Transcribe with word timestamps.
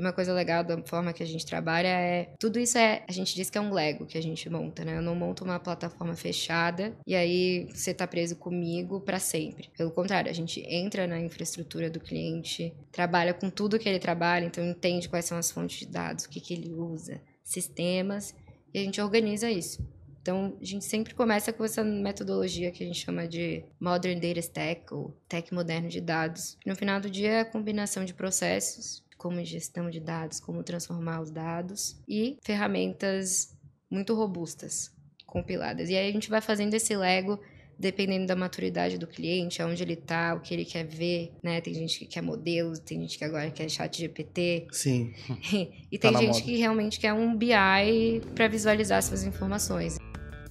Uma 0.00 0.12
coisa 0.12 0.32
legal 0.32 0.64
da 0.64 0.80
forma 0.84 1.12
que 1.12 1.22
a 1.22 1.26
gente 1.26 1.44
trabalha 1.44 1.88
é. 1.88 2.32
Tudo 2.38 2.58
isso 2.58 2.78
é. 2.78 3.04
A 3.08 3.12
gente 3.12 3.34
diz 3.34 3.50
que 3.50 3.58
é 3.58 3.60
um 3.60 3.72
Lego 3.72 4.06
que 4.06 4.16
a 4.16 4.22
gente 4.22 4.48
monta, 4.48 4.84
né? 4.84 4.96
Eu 4.96 5.02
não 5.02 5.14
monto 5.14 5.44
uma 5.44 5.58
plataforma 5.58 6.16
fechada 6.16 6.94
e 7.06 7.14
aí 7.14 7.68
você 7.72 7.92
tá 7.92 8.06
preso 8.06 8.36
comigo 8.36 9.00
para 9.00 9.18
sempre. 9.18 9.70
Pelo 9.76 9.90
contrário, 9.90 10.30
a 10.30 10.34
gente 10.34 10.60
entra 10.66 11.06
na 11.06 11.20
infraestrutura 11.20 11.90
do 11.90 12.00
cliente, 12.00 12.74
trabalha 12.90 13.34
com 13.34 13.50
tudo 13.50 13.78
que 13.78 13.88
ele 13.88 13.98
trabalha, 13.98 14.46
então 14.46 14.64
entende 14.64 15.08
quais 15.08 15.24
são 15.24 15.36
as 15.38 15.50
fontes 15.50 15.80
de 15.80 15.86
dados, 15.86 16.24
o 16.24 16.28
que, 16.28 16.40
que 16.40 16.54
ele 16.54 16.72
usa, 16.72 17.20
sistemas, 17.42 18.34
e 18.72 18.78
a 18.78 18.82
gente 18.82 19.00
organiza 19.00 19.50
isso. 19.50 19.86
Então, 20.22 20.56
a 20.60 20.64
gente 20.64 20.84
sempre 20.84 21.14
começa 21.14 21.52
com 21.52 21.64
essa 21.64 21.82
metodologia 21.82 22.70
que 22.70 22.84
a 22.84 22.86
gente 22.86 22.98
chama 22.98 23.26
de 23.26 23.64
Modern 23.80 24.20
Data 24.20 24.38
Stack, 24.38 24.92
ou 24.92 25.16
Tech 25.26 25.52
Moderno 25.52 25.88
de 25.88 26.00
Dados. 26.00 26.58
No 26.66 26.76
final 26.76 27.00
do 27.00 27.08
dia, 27.08 27.30
é 27.30 27.40
a 27.40 27.44
combinação 27.44 28.04
de 28.04 28.12
processos 28.12 29.02
como 29.20 29.44
gestão 29.44 29.90
de 29.90 30.00
dados, 30.00 30.40
como 30.40 30.62
transformar 30.62 31.20
os 31.20 31.30
dados 31.30 32.00
e 32.08 32.38
ferramentas 32.42 33.54
muito 33.90 34.14
robustas, 34.14 34.90
compiladas. 35.26 35.90
E 35.90 35.94
aí 35.94 36.08
a 36.08 36.12
gente 36.12 36.30
vai 36.30 36.40
fazendo 36.40 36.72
esse 36.72 36.96
Lego 36.96 37.38
dependendo 37.78 38.26
da 38.26 38.36
maturidade 38.36 38.98
do 38.98 39.06
cliente, 39.06 39.60
aonde 39.60 39.82
ele 39.82 39.94
está, 39.94 40.34
o 40.34 40.40
que 40.40 40.52
ele 40.52 40.64
quer 40.66 40.86
ver, 40.86 41.32
né? 41.42 41.60
Tem 41.62 41.72
gente 41.72 41.98
que 41.98 42.06
quer 42.06 42.22
modelos, 42.22 42.78
tem 42.78 43.00
gente 43.00 43.16
que 43.16 43.24
agora 43.24 43.50
quer 43.50 43.68
chat 43.70 43.98
GPT. 43.98 44.66
Sim. 44.70 45.12
e 45.90 45.98
tem 45.98 46.12
tá 46.12 46.18
gente 46.18 46.42
que 46.42 46.56
realmente 46.56 46.98
quer 46.98 47.12
um 47.12 47.34
BI 47.34 48.20
para 48.34 48.48
visualizar 48.48 49.02
suas 49.02 49.24
informações. 49.24 49.96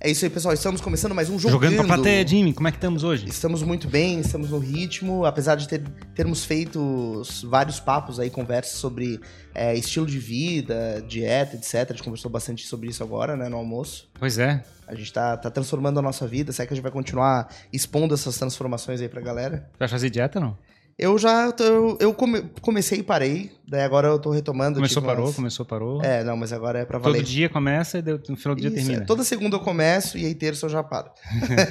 É 0.02 0.09
isso 0.09 0.23
aí, 0.23 0.31
pessoal. 0.31 0.53
Estamos 0.53 0.80
começando 0.80 1.13
mais 1.13 1.30
um 1.30 1.38
jogo. 1.38 1.52
Jogando 1.52 1.76
pra 1.76 1.84
plateia, 1.84 2.26
Jimmy. 2.26 2.53
Como 2.53 2.70
é 2.70 2.71
que 2.71 2.77
estamos 2.77 3.03
hoje? 3.03 3.27
Estamos 3.27 3.62
muito 3.62 3.85
bem, 3.85 4.21
estamos 4.21 4.49
no 4.49 4.57
ritmo. 4.57 5.26
Apesar 5.26 5.55
de 5.55 5.67
ter, 5.67 5.81
termos 6.16 6.45
feito 6.45 7.21
vários 7.44 7.81
papos 7.81 8.17
aí, 8.17 8.30
conversas 8.30 8.77
sobre 8.77 9.20
é, 9.54 9.76
estilo 9.76 10.05
de 10.05 10.17
vida, 10.17 11.04
dieta, 11.05 11.57
etc. 11.57 11.76
A 11.76 11.93
gente 11.93 12.04
conversou 12.04 12.31
bastante 12.31 12.66
sobre 12.66 12.88
isso 12.88 13.04
agora, 13.04 13.35
né, 13.35 13.49
no 13.49 13.57
almoço. 13.57 14.10
Pois 14.18 14.38
é. 14.38 14.63
A 14.88 14.96
gente 14.96 15.12
tá, 15.12 15.35
tá 15.35 15.51
transformando 15.51 15.99
a 15.99 16.01
nossa 16.01 16.26
vida. 16.26 16.54
Será 16.54 16.66
que 16.66 16.73
a 16.73 16.76
gente 16.77 16.84
vai 16.84 16.93
continuar 16.93 17.54
expondo 17.73 18.13
essas 18.13 18.38
transformações 18.38 19.01
aí 19.01 19.10
pra 19.10 19.20
galera? 19.20 19.70
Vai 19.77 19.90
fazer 19.90 20.10
dieta, 20.10 20.40
não? 20.40 20.57
Eu 20.99 21.17
já. 21.17 21.53
Eu, 21.59 21.97
eu 22.01 22.13
come, 22.13 22.43
comecei 22.61 22.99
e 22.99 23.03
parei. 23.03 23.57
Daí 23.69 23.81
agora 23.81 24.07
eu 24.07 24.19
tô 24.19 24.31
retomando. 24.31 24.75
Começou, 24.75 25.01
tipo, 25.01 25.07
parou, 25.07 25.25
umas... 25.27 25.35
começou, 25.35 25.65
parou. 25.65 26.03
É, 26.03 26.23
não, 26.23 26.35
mas 26.35 26.51
agora 26.51 26.79
é 26.79 26.85
pra 26.85 26.97
valer. 26.97 27.19
Todo 27.19 27.25
dia 27.25 27.47
começa 27.47 27.99
e 27.99 28.01
no 28.01 28.35
final 28.35 28.55
do 28.55 28.61
dia 28.61 28.67
Isso, 28.67 28.75
termina. 28.75 29.03
É. 29.03 29.05
Toda 29.05 29.23
segunda 29.23 29.55
eu 29.55 29.59
começo 29.59 30.17
e 30.17 30.25
aí 30.25 30.33
terça 30.33 30.65
eu 30.65 30.70
já 30.70 30.81
paro. 30.81 31.11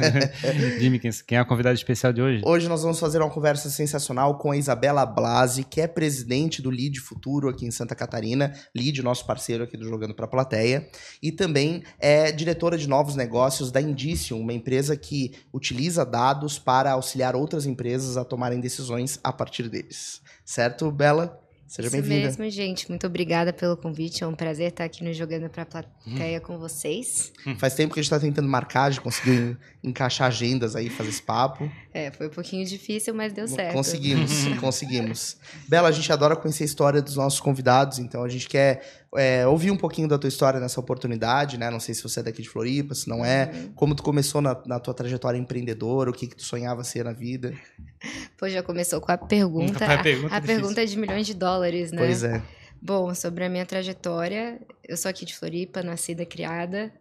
Jimmy, 0.79 1.01
quem, 1.01 1.11
quem 1.27 1.37
é 1.37 1.41
a 1.41 1.45
convidada 1.45 1.75
especial 1.75 2.13
de 2.13 2.23
hoje? 2.23 2.43
Hoje 2.47 2.69
nós 2.69 2.83
vamos 2.83 3.01
fazer 3.01 3.21
uma 3.21 3.29
conversa 3.29 3.69
sensacional 3.69 4.39
com 4.39 4.53
a 4.53 4.57
Isabela 4.57 5.05
Blasi, 5.05 5.65
que 5.65 5.81
é 5.81 5.89
presidente 5.89 6.63
do 6.63 6.71
Lead 6.71 7.01
Futuro 7.01 7.49
aqui 7.49 7.67
em 7.67 7.71
Santa 7.73 7.97
Catarina. 7.97 8.55
Lead, 8.75 9.03
nosso 9.03 9.27
parceiro 9.27 9.65
aqui 9.65 9.77
do 9.77 9.85
Jogando 9.85 10.15
pra 10.15 10.29
Plateia. 10.29 10.89
E 11.21 11.33
também 11.33 11.83
é 11.99 12.31
diretora 12.31 12.79
de 12.79 12.89
novos 12.89 13.17
negócios 13.17 13.73
da 13.73 13.81
Indicium, 13.81 14.41
uma 14.41 14.53
empresa 14.53 14.97
que 14.97 15.35
utiliza 15.53 16.07
dados 16.07 16.61
para 16.61 16.93
auxiliar 16.93 17.35
outras 17.35 17.67
empresas 17.67 18.17
a 18.17 18.25
tomarem 18.25 18.61
decisões 18.61 19.18
a 19.23 19.33
partir 19.33 19.69
deles. 19.69 20.21
Certo, 20.45 20.91
Bela? 20.91 21.41
Seja 21.69 21.91
bem-vinda. 21.91 22.31
Isso 22.31 22.41
mesmo, 22.41 22.51
gente. 22.51 22.89
Muito 22.89 23.07
obrigada 23.07 23.53
pelo 23.53 23.77
convite. 23.77 24.25
É 24.25 24.27
um 24.27 24.35
prazer 24.35 24.69
estar 24.69 24.85
aqui 24.85 25.05
no 25.05 25.13
Jogando 25.13 25.51
para 25.51 25.65
a 25.65 25.67
Plateia 25.67 26.39
hum. 26.39 26.41
com 26.41 26.59
vocês. 26.59 27.31
Faz 27.59 27.75
tempo 27.75 27.93
que 27.93 28.01
a 28.01 28.03
gente 28.03 28.11
está 28.11 28.19
tentando 28.19 28.49
marcar, 28.49 28.91
de 28.91 28.99
conseguir 29.03 29.59
encaixar 29.85 30.29
agendas 30.29 30.75
aí, 30.75 30.89
fazer 30.89 31.11
esse 31.11 31.23
papo. 31.23 31.71
É, 31.93 32.11
foi 32.11 32.29
um 32.29 32.31
pouquinho 32.31 32.65
difícil, 32.65 33.13
mas 33.13 33.35
deu 33.35 33.47
certo. 33.47 33.75
Conseguimos, 33.75 34.33
conseguimos. 34.59 35.37
Bela, 35.69 35.89
a 35.89 35.93
gente 35.93 36.11
adora 36.11 36.35
conhecer 36.35 36.63
a 36.63 36.67
história 36.67 37.03
dos 37.03 37.17
nossos 37.17 37.39
convidados, 37.39 37.99
então 37.99 38.25
a 38.25 38.29
gente 38.31 38.49
quer 38.49 39.07
é, 39.17 39.47
ouvir 39.47 39.71
um 39.71 39.77
pouquinho 39.77 40.07
da 40.07 40.19
tua 40.19 40.29
história 40.29 40.61
nessa 40.61 40.79
oportunidade, 40.79 41.57
né? 41.57 41.71
Não 41.71 41.81
sei 41.81 41.95
se 41.95 42.03
você 42.03 42.21
é 42.21 42.23
daqui 42.23 42.43
de 42.43 42.49
Floripa, 42.49 42.95
se 42.95 43.09
não 43.09 43.25
é. 43.25 43.51
Uhum. 43.53 43.73
Como 43.73 43.95
tu 43.95 44.03
começou 44.03 44.41
na, 44.41 44.61
na, 44.67 44.79
tua 44.79 44.93
trajetória 44.93 45.39
empreendedora, 45.39 46.11
o 46.11 46.13
que, 46.13 46.27
que 46.27 46.37
tu 46.37 46.43
sonhava 46.43 46.85
ser 46.85 47.05
na 47.05 47.13
vida? 47.13 47.55
Pô, 48.37 48.49
já 48.49 48.63
começou 48.63 49.01
com 49.01 49.11
a 49.11 49.17
pergunta. 49.17 49.85
A, 49.85 50.03
pergunta, 50.03 50.35
a, 50.35 50.39
a 50.39 50.41
pergunta 50.41 50.83
é 50.83 50.85
de 50.85 50.99
milhões 50.99 51.27
de 51.27 51.35
dólares, 51.35 51.91
né? 51.91 51.99
Pois 51.99 52.23
é. 52.23 52.43
Bom, 52.81 53.15
sobre 53.15 53.45
a 53.45 53.49
minha 53.49 53.65
trajetória, 53.65 54.61
eu 54.87 54.97
sou 54.97 55.09
aqui 55.09 55.25
de 55.25 55.35
Floripa, 55.35 55.83
nascida, 55.83 56.25
criada. 56.27 56.93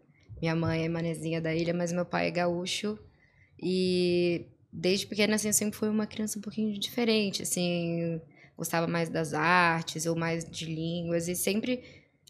Minha 0.41 0.55
mãe 0.55 0.85
é 0.85 0.89
manezinha 0.89 1.41
da 1.41 1.53
ilha, 1.53 1.73
mas 1.73 1.91
meu 1.91 2.05
pai 2.05 2.27
é 2.27 2.31
gaúcho. 2.31 2.97
E 3.61 4.45
desde 4.71 5.05
pequena, 5.07 5.35
assim, 5.35 5.49
eu 5.49 5.53
sempre 5.53 5.77
fui 5.77 5.89
uma 5.89 6.07
criança 6.07 6.39
um 6.39 6.41
pouquinho 6.41 6.79
diferente, 6.79 7.43
assim 7.43 8.21
gostava 8.57 8.87
mais 8.87 9.07
das 9.07 9.33
artes 9.33 10.07
ou 10.07 10.15
mais 10.15 10.43
de 10.43 10.65
línguas 10.65 11.27
e 11.27 11.35
sempre 11.35 11.83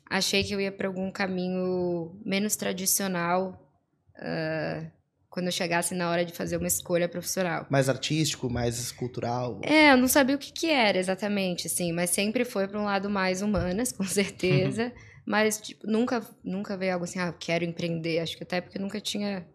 achei 0.09 0.44
que 0.44 0.53
eu 0.53 0.62
ia 0.62 0.72
para 0.72 0.88
algum 0.88 1.12
caminho 1.12 2.19
menos 2.25 2.56
tradicional 2.56 3.62
uh, 4.18 4.91
quando 5.29 5.47
eu 5.47 5.51
chegasse 5.51 5.94
na 5.94 6.09
hora 6.09 6.25
de 6.25 6.34
fazer 6.34 6.57
uma 6.57 6.68
escolha 6.68 7.07
profissional. 7.07 7.68
Mais 7.69 7.90
artístico, 7.90 8.50
mais 8.50 8.91
cultural? 8.91 9.62
É, 9.63 9.91
eu 9.91 9.97
não 9.97 10.07
sabia 10.07 10.35
o 10.35 10.40
que, 10.40 10.51
que 10.51 10.69
era 10.69 10.97
exatamente, 10.97 11.68
assim, 11.68 11.91
mas 11.91 12.09
sempre 12.09 12.44
foi 12.44 12.68
para 12.68 12.79
um 12.79 12.85
lado 12.85 13.09
mais 13.09 13.41
humanas, 13.41 13.91
com 13.94 14.03
certeza. 14.03 14.91
mas 15.25 15.59
tipo, 15.59 15.85
nunca, 15.85 16.25
nunca 16.44 16.75
veio 16.75 16.94
algo 16.94 17.06
assim, 17.06 17.19
ah, 17.19 17.34
quero 17.38 17.63
empreender. 17.63 18.19
Acho 18.19 18.35
que 18.35 18.44
até 18.44 18.62
porque 18.62 18.79
nunca 18.79 19.00
tinha 19.00 19.45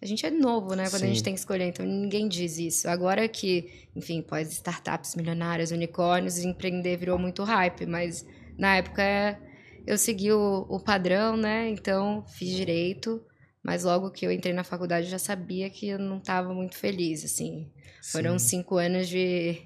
a 0.00 0.04
gente 0.04 0.26
é 0.26 0.30
novo, 0.30 0.74
né? 0.74 0.84
Quando 0.84 1.00
Sim. 1.00 1.06
a 1.06 1.08
gente 1.08 1.22
tem 1.22 1.32
que 1.32 1.40
escolher, 1.40 1.68
então 1.68 1.84
ninguém 1.84 2.28
diz 2.28 2.58
isso. 2.58 2.88
Agora 2.88 3.26
que, 3.26 3.88
enfim, 3.94 4.20
pós 4.20 4.52
startups 4.52 5.14
milionárias, 5.14 5.70
unicórnios, 5.70 6.38
empreender 6.38 6.96
virou 6.98 7.18
muito 7.18 7.42
hype, 7.42 7.86
mas 7.86 8.26
na 8.58 8.76
época 8.76 9.38
eu 9.86 9.96
segui 9.96 10.32
o, 10.32 10.66
o 10.68 10.80
padrão, 10.80 11.36
né? 11.36 11.68
Então 11.70 12.24
fiz 12.26 12.50
direito, 12.50 13.24
mas 13.62 13.84
logo 13.84 14.10
que 14.10 14.26
eu 14.26 14.32
entrei 14.32 14.52
na 14.52 14.64
faculdade 14.64 15.06
eu 15.06 15.10
já 15.10 15.18
sabia 15.18 15.70
que 15.70 15.88
eu 15.88 15.98
não 15.98 16.18
estava 16.18 16.52
muito 16.52 16.76
feliz, 16.76 17.24
assim. 17.24 17.70
Sim. 18.00 18.12
Foram 18.12 18.38
cinco 18.38 18.76
anos 18.76 19.08
de, 19.08 19.62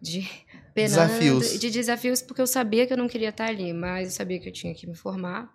de 0.00 0.28
penando, 0.74 1.08
desafios. 1.08 1.58
de 1.58 1.70
desafios, 1.70 2.22
porque 2.22 2.40
eu 2.40 2.46
sabia 2.46 2.86
que 2.86 2.92
eu 2.92 2.96
não 2.96 3.08
queria 3.08 3.30
estar 3.30 3.46
ali, 3.46 3.72
mas 3.72 4.08
eu 4.08 4.14
sabia 4.14 4.38
que 4.38 4.48
eu 4.48 4.52
tinha 4.52 4.74
que 4.74 4.86
me 4.86 4.94
formar. 4.94 5.52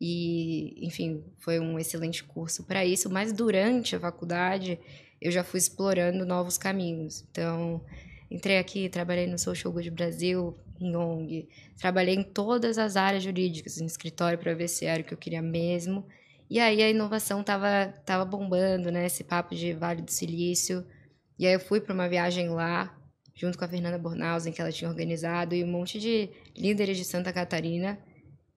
E, 0.00 0.86
enfim, 0.86 1.24
foi 1.38 1.58
um 1.58 1.78
excelente 1.78 2.22
curso 2.22 2.64
para 2.64 2.84
isso, 2.84 3.10
mas 3.10 3.32
durante 3.32 3.96
a 3.96 4.00
faculdade 4.00 4.78
eu 5.20 5.32
já 5.32 5.42
fui 5.42 5.58
explorando 5.58 6.24
novos 6.24 6.56
caminhos. 6.56 7.24
Então, 7.30 7.84
entrei 8.30 8.58
aqui, 8.58 8.88
trabalhei 8.88 9.26
no 9.26 9.38
Social 9.38 9.72
Good 9.72 9.90
Brasil, 9.90 10.56
em 10.80 10.94
ONG, 10.94 11.48
trabalhei 11.78 12.14
em 12.14 12.22
todas 12.22 12.78
as 12.78 12.96
áreas 12.96 13.22
jurídicas, 13.22 13.78
em 13.78 13.86
escritório 13.86 14.38
para 14.38 14.54
ver 14.54 14.68
se 14.68 14.84
era 14.84 15.02
o 15.02 15.04
que 15.04 15.14
eu 15.14 15.18
queria 15.18 15.42
mesmo. 15.42 16.06
E 16.50 16.58
aí 16.58 16.82
a 16.82 16.88
inovação 16.88 17.42
tava, 17.42 17.92
tava 18.06 18.24
bombando, 18.24 18.90
né? 18.90 19.06
Esse 19.06 19.22
papo 19.22 19.54
de 19.54 19.74
Vale 19.74 20.02
do 20.02 20.10
Silício. 20.10 20.84
E 21.38 21.46
aí 21.46 21.52
eu 21.52 21.60
fui 21.60 21.80
para 21.80 21.94
uma 21.94 22.08
viagem 22.08 22.48
lá, 22.48 22.96
junto 23.34 23.58
com 23.58 23.64
a 23.64 23.68
Fernanda 23.68 23.98
Bornhausen, 23.98 24.52
que 24.52 24.60
ela 24.60 24.72
tinha 24.72 24.90
organizado, 24.90 25.54
e 25.54 25.62
um 25.62 25.70
monte 25.70 26.00
de 26.00 26.30
líderes 26.56 26.96
de 26.96 27.04
Santa 27.04 27.32
Catarina. 27.32 27.98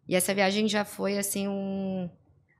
E 0.07 0.15
essa 0.15 0.33
viagem 0.33 0.67
já 0.67 0.85
foi, 0.85 1.17
assim, 1.17 1.47
um, 1.47 2.09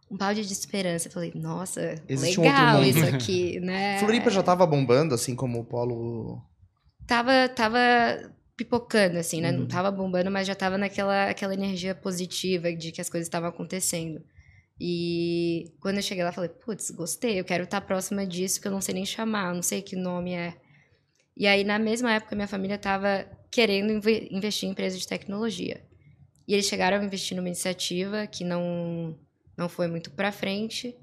um 0.10 0.18
balde 0.18 0.46
de 0.46 0.54
esperança. 0.54 1.08
Eu 1.08 1.12
falei, 1.12 1.32
nossa, 1.34 1.96
Existe 2.08 2.40
legal 2.40 2.82
um 2.82 2.84
isso 2.84 3.06
aqui, 3.06 3.60
né? 3.62 4.00
Floripa 4.00 4.30
já 4.30 4.44
tava 4.44 4.66
bombando, 4.68 5.16
assim 5.16 5.36
como 5.36 5.60
o 5.60 5.66
polo... 5.66 6.42
Tava, 7.08 7.50
tava 7.50 7.80
pipocando, 8.64 9.18
assim, 9.18 9.42
né? 9.42 9.52
Uhum. 9.52 9.60
Não 9.60 9.68
tava 9.68 9.92
bombando, 9.92 10.30
mas 10.30 10.46
já 10.46 10.54
tava 10.54 10.78
naquela 10.78 11.30
aquela 11.30 11.54
energia 11.54 11.96
positiva 11.96 12.72
de 12.72 12.92
que 12.92 13.02
as 13.02 13.10
coisas 13.10 13.26
estavam 13.28 13.50
acontecendo. 13.50 14.24
E 14.80 15.74
quando 15.80 15.98
eu 15.98 16.04
cheguei 16.04 16.24
lá, 16.24 16.32
falei, 16.32 16.50
putz, 16.50 16.92
gostei, 16.92 17.40
eu 17.40 17.44
quero 17.44 17.64
estar 17.64 17.82
próxima 17.82 18.26
disso, 18.26 18.62
que 18.62 18.68
eu 18.68 18.72
não 18.72 18.82
sei 18.82 18.96
nem 18.96 19.06
chamar, 19.06 19.54
não 19.54 19.62
sei 19.62 19.82
que 19.82 19.96
nome 19.96 20.34
é. 20.34 20.56
E 21.36 21.48
aí, 21.48 21.64
na 21.64 21.80
mesma 21.80 22.14
época, 22.14 22.36
minha 22.36 22.48
família 22.48 22.76
estava 22.76 23.26
querendo 23.52 23.92
investir 24.32 24.68
em 24.68 24.72
empresas 24.72 25.00
de 25.00 25.08
tecnologia. 25.08 25.82
E 26.48 26.54
eles 26.54 26.66
chegaram 26.66 27.00
a 27.00 27.04
investir 27.04 27.38
numa 27.38 27.48
iniciativa 27.48 28.28
que 28.28 28.44
não, 28.44 29.18
não 29.58 29.70
foi 29.70 29.88
muito 29.88 30.12
para 30.12 30.32
frente. 30.32 30.96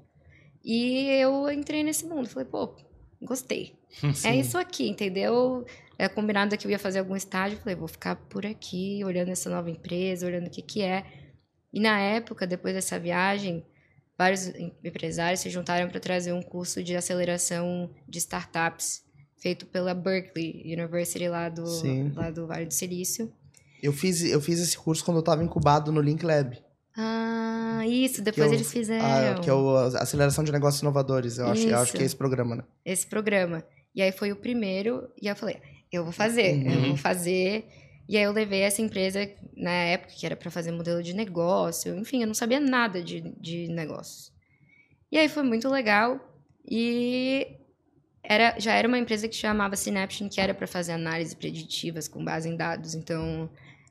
E 0.63 1.07
eu 1.21 1.49
entrei 1.49 1.83
nesse 1.83 2.05
mundo. 2.05 2.27
Falei, 2.27 2.47
pô, 2.47 2.75
gostei. 3.21 3.75
Sim. 4.13 4.27
É 4.27 4.35
isso 4.35 4.57
aqui, 4.57 4.89
entendeu? 4.89 5.65
É 5.97 6.07
combinado 6.07 6.57
que 6.57 6.65
eu 6.65 6.71
ia 6.71 6.79
fazer 6.79 6.99
algum 6.99 7.15
estágio. 7.15 7.57
Falei, 7.59 7.75
vou 7.75 7.87
ficar 7.87 8.15
por 8.15 8.45
aqui, 8.45 9.03
olhando 9.03 9.29
essa 9.29 9.49
nova 9.49 9.69
empresa, 9.69 10.25
olhando 10.25 10.47
o 10.47 10.49
que, 10.49 10.61
que 10.61 10.81
é. 10.81 11.05
E 11.73 11.79
na 11.79 11.99
época, 11.99 12.47
depois 12.47 12.73
dessa 12.73 12.97
viagem, 12.97 13.65
vários 14.17 14.47
empresários 14.83 15.41
se 15.41 15.49
juntaram 15.49 15.89
para 15.89 15.99
trazer 15.99 16.33
um 16.33 16.41
curso 16.41 16.83
de 16.83 16.95
aceleração 16.95 17.89
de 18.07 18.17
startups 18.17 19.03
feito 19.37 19.65
pela 19.65 19.93
Berkeley 19.93 20.63
University 20.65 21.27
lá 21.27 21.49
do, 21.49 21.63
lá 22.15 22.29
do 22.29 22.47
Vale 22.47 22.65
do 22.65 22.73
Silício. 22.73 23.31
Eu 23.81 23.93
fiz, 23.93 24.21
eu 24.23 24.41
fiz 24.41 24.59
esse 24.59 24.77
curso 24.77 25.03
quando 25.03 25.17
eu 25.17 25.21
estava 25.21 25.43
incubado 25.43 25.91
no 25.91 26.01
Link 26.01 26.23
Lab. 26.23 26.61
Ah, 27.01 27.87
isso, 27.87 28.21
depois 28.21 28.51
é 28.51 28.55
eles 28.55 28.69
fizeram. 28.69 29.05
A, 29.05 29.39
que 29.39 29.49
é 29.49 29.53
o 29.53 29.73
Aceleração 29.77 30.43
de 30.43 30.51
Negócios 30.51 30.81
Inovadores. 30.81 31.37
Eu 31.37 31.47
acho, 31.47 31.65
eu 31.65 31.77
acho 31.77 31.93
que 31.93 32.03
é 32.03 32.05
esse 32.05 32.15
programa, 32.15 32.57
né? 32.57 32.63
Esse 32.83 33.07
programa. 33.07 33.63
E 33.95 34.01
aí 34.01 34.11
foi 34.11 34.33
o 34.33 34.35
primeiro, 34.35 35.09
e 35.21 35.27
eu 35.27 35.35
falei, 35.35 35.61
eu 35.89 36.03
vou 36.03 36.11
fazer, 36.11 36.55
uhum. 36.55 36.71
eu 36.73 36.81
vou 36.89 36.97
fazer. 36.97 37.69
E 38.07 38.17
aí 38.17 38.23
eu 38.23 38.33
levei 38.33 38.61
essa 38.61 38.81
empresa 38.81 39.31
na 39.55 39.71
época 39.71 40.13
que 40.13 40.25
era 40.25 40.35
para 40.35 40.51
fazer 40.51 40.73
modelo 40.73 41.01
de 41.01 41.13
negócio, 41.13 41.95
enfim, 41.95 42.21
eu 42.21 42.27
não 42.27 42.33
sabia 42.33 42.59
nada 42.59 43.01
de, 43.01 43.21
de 43.39 43.69
negócios. 43.69 44.33
E 45.09 45.17
aí 45.17 45.29
foi 45.29 45.43
muito 45.43 45.69
legal 45.69 46.19
e 46.69 47.47
era, 48.21 48.59
já 48.59 48.73
era 48.73 48.87
uma 48.89 48.97
empresa 48.97 49.27
que 49.27 49.35
chamava 49.35 49.77
Synaption, 49.77 50.27
que 50.27 50.41
era 50.41 50.53
para 50.53 50.67
fazer 50.67 50.91
análises 50.91 51.33
preditivas 51.33 52.09
com 52.09 52.25
base 52.25 52.49
em 52.49 52.57
dados, 52.57 52.93
então 52.93 53.49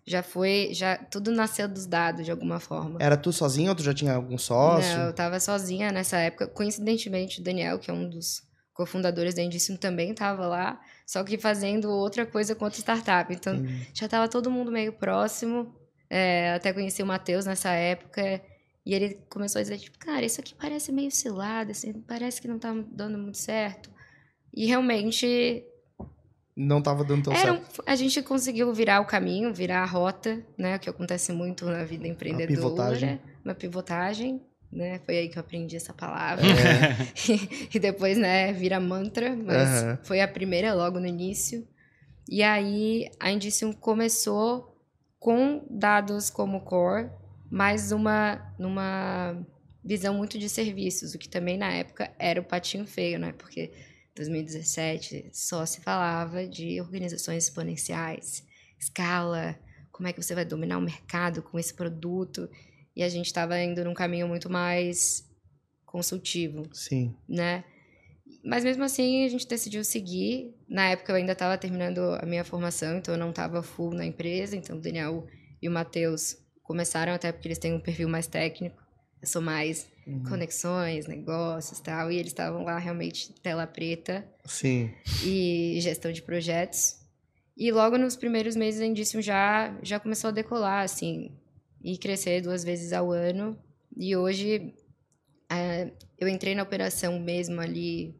já 0.08 0.22
foi, 0.22 0.70
já 0.72 0.96
tudo 0.96 1.30
nasceu 1.30 1.68
dos 1.68 1.86
dados 1.86 2.24
de 2.24 2.30
alguma 2.30 2.58
forma. 2.58 2.98
Era 3.00 3.16
tu 3.16 3.32
sozinha 3.32 3.70
ou 3.70 3.76
tu 3.76 3.82
já 3.82 3.94
tinha 3.94 4.14
algum 4.14 4.38
sócio? 4.38 4.96
Não, 4.96 5.06
eu 5.06 5.12
tava 5.12 5.38
sozinha 5.38 5.92
nessa 5.92 6.18
época. 6.18 6.46
Coincidentemente, 6.48 7.40
o 7.40 7.44
Daniel, 7.44 7.78
que 7.78 7.90
é 7.90 7.94
um 7.94 8.08
dos 8.08 8.42
cofundadores 8.72 9.34
da 9.34 9.42
Indicium, 9.42 9.76
também 9.76 10.12
estava 10.12 10.46
lá, 10.46 10.80
só 11.04 11.22
que 11.24 11.36
fazendo 11.36 11.90
outra 11.90 12.24
coisa 12.24 12.54
com 12.54 12.64
outra 12.64 12.80
startup. 12.80 13.32
Então, 13.32 13.54
Entendi. 13.54 13.88
já 13.92 14.06
estava 14.06 14.28
todo 14.28 14.50
mundo 14.50 14.70
meio 14.70 14.92
próximo. 14.92 15.74
É, 16.08 16.54
até 16.54 16.72
conheci 16.72 17.02
o 17.02 17.06
Matheus 17.06 17.44
nessa 17.44 17.70
época. 17.70 18.40
E 18.86 18.94
ele 18.94 19.20
começou 19.28 19.58
a 19.58 19.62
dizer, 19.62 19.78
tipo, 19.78 19.98
cara, 19.98 20.24
isso 20.24 20.40
aqui 20.40 20.54
parece 20.54 20.90
meio 20.90 21.10
cilado, 21.10 21.72
assim, 21.72 21.92
parece 21.92 22.40
que 22.40 22.48
não 22.48 22.58
tá 22.58 22.74
dando 22.90 23.18
muito 23.18 23.36
certo. 23.36 23.90
E 24.54 24.64
realmente 24.64 25.62
Não 26.60 26.82
tava 26.82 27.04
dando 27.04 27.22
tão 27.22 27.32
era 27.32 27.52
certo. 27.52 27.84
a 27.86 27.94
gente 27.94 28.20
conseguiu 28.20 28.74
virar 28.74 29.00
o 29.00 29.04
caminho, 29.04 29.54
virar 29.54 29.80
a 29.80 29.86
rota, 29.86 30.44
né? 30.58 30.74
O 30.74 30.80
que 30.80 30.90
acontece 30.90 31.32
muito 31.32 31.64
na 31.66 31.84
vida 31.84 32.08
empreendedora. 32.08 32.48
pivotagem. 32.48 33.20
Uma 33.44 33.54
pivotagem, 33.54 34.42
né? 34.72 35.00
Foi 35.06 35.18
aí 35.18 35.28
que 35.28 35.38
eu 35.38 35.40
aprendi 35.40 35.76
essa 35.76 35.94
palavra. 35.94 36.44
É. 36.44 36.96
e 37.72 37.78
depois, 37.78 38.18
né, 38.18 38.52
vira 38.52 38.80
mantra, 38.80 39.36
mas 39.36 39.84
Aham. 39.84 39.98
foi 40.02 40.20
a 40.20 40.26
primeira 40.26 40.74
logo 40.74 40.98
no 40.98 41.06
início. 41.06 41.64
E 42.28 42.42
aí 42.42 43.08
a 43.20 43.30
Indicium 43.30 43.72
começou 43.72 44.76
com 45.20 45.64
dados 45.70 46.28
como 46.28 46.62
core, 46.62 47.08
mas 47.48 47.92
uma, 47.92 48.52
numa 48.58 49.46
visão 49.84 50.12
muito 50.12 50.36
de 50.36 50.48
serviços, 50.48 51.14
o 51.14 51.18
que 51.18 51.28
também 51.28 51.56
na 51.56 51.72
época 51.72 52.10
era 52.18 52.40
o 52.40 52.44
patinho 52.44 52.84
feio, 52.84 53.16
né? 53.16 53.32
Porque 53.38 53.70
2017 54.18 55.30
só 55.32 55.64
se 55.64 55.80
falava 55.80 56.46
de 56.46 56.80
organizações 56.80 57.44
exponenciais, 57.44 58.44
escala, 58.78 59.58
como 59.92 60.08
é 60.08 60.12
que 60.12 60.22
você 60.22 60.34
vai 60.34 60.44
dominar 60.44 60.78
o 60.78 60.82
mercado 60.82 61.42
com 61.42 61.58
esse 61.58 61.74
produto. 61.74 62.48
E 62.94 63.02
a 63.02 63.08
gente 63.08 63.26
estava 63.26 63.58
indo 63.60 63.84
num 63.84 63.94
caminho 63.94 64.26
muito 64.28 64.50
mais 64.50 65.24
consultivo, 65.84 66.68
Sim. 66.72 67.16
né? 67.28 67.64
Mas 68.44 68.64
mesmo 68.64 68.84
assim 68.84 69.24
a 69.24 69.28
gente 69.28 69.46
decidiu 69.46 69.84
seguir. 69.84 70.54
Na 70.68 70.90
época 70.90 71.12
eu 71.12 71.16
ainda 71.16 71.32
estava 71.32 71.56
terminando 71.56 72.00
a 72.20 72.26
minha 72.26 72.44
formação, 72.44 72.98
então 72.98 73.14
eu 73.14 73.18
não 73.18 73.30
estava 73.30 73.62
full 73.62 73.92
na 73.92 74.04
empresa. 74.04 74.56
Então 74.56 74.76
o 74.76 74.80
Daniel 74.80 75.26
e 75.62 75.68
o 75.68 75.72
Matheus 75.72 76.36
começaram 76.62 77.12
até 77.12 77.32
porque 77.32 77.48
eles 77.48 77.58
têm 77.58 77.72
um 77.72 77.80
perfil 77.80 78.08
mais 78.08 78.26
técnico. 78.26 78.80
Eu 79.20 79.28
sou 79.28 79.42
mais 79.42 79.88
Uhum. 80.08 80.22
conexões, 80.24 81.06
negócios, 81.06 81.80
tal. 81.80 82.10
E 82.10 82.16
eles 82.16 82.32
estavam 82.32 82.64
lá 82.64 82.78
realmente 82.78 83.30
tela 83.42 83.66
preta 83.66 84.26
Sim. 84.46 84.90
e 85.22 85.78
gestão 85.82 86.10
de 86.10 86.22
projetos. 86.22 86.96
E 87.54 87.70
logo 87.70 87.98
nos 87.98 88.16
primeiros 88.16 88.56
meses 88.56 88.80
a 88.80 88.86
Indicium 88.86 89.20
já 89.20 89.76
já 89.82 90.00
começou 90.00 90.28
a 90.28 90.32
decolar, 90.32 90.82
assim, 90.82 91.36
e 91.82 91.98
crescer 91.98 92.40
duas 92.40 92.64
vezes 92.64 92.94
ao 92.94 93.12
ano. 93.12 93.58
E 93.94 94.16
hoje 94.16 94.72
eh, 95.50 95.92
eu 96.18 96.26
entrei 96.26 96.54
na 96.54 96.62
operação 96.62 97.18
mesmo 97.20 97.60
ali 97.60 98.14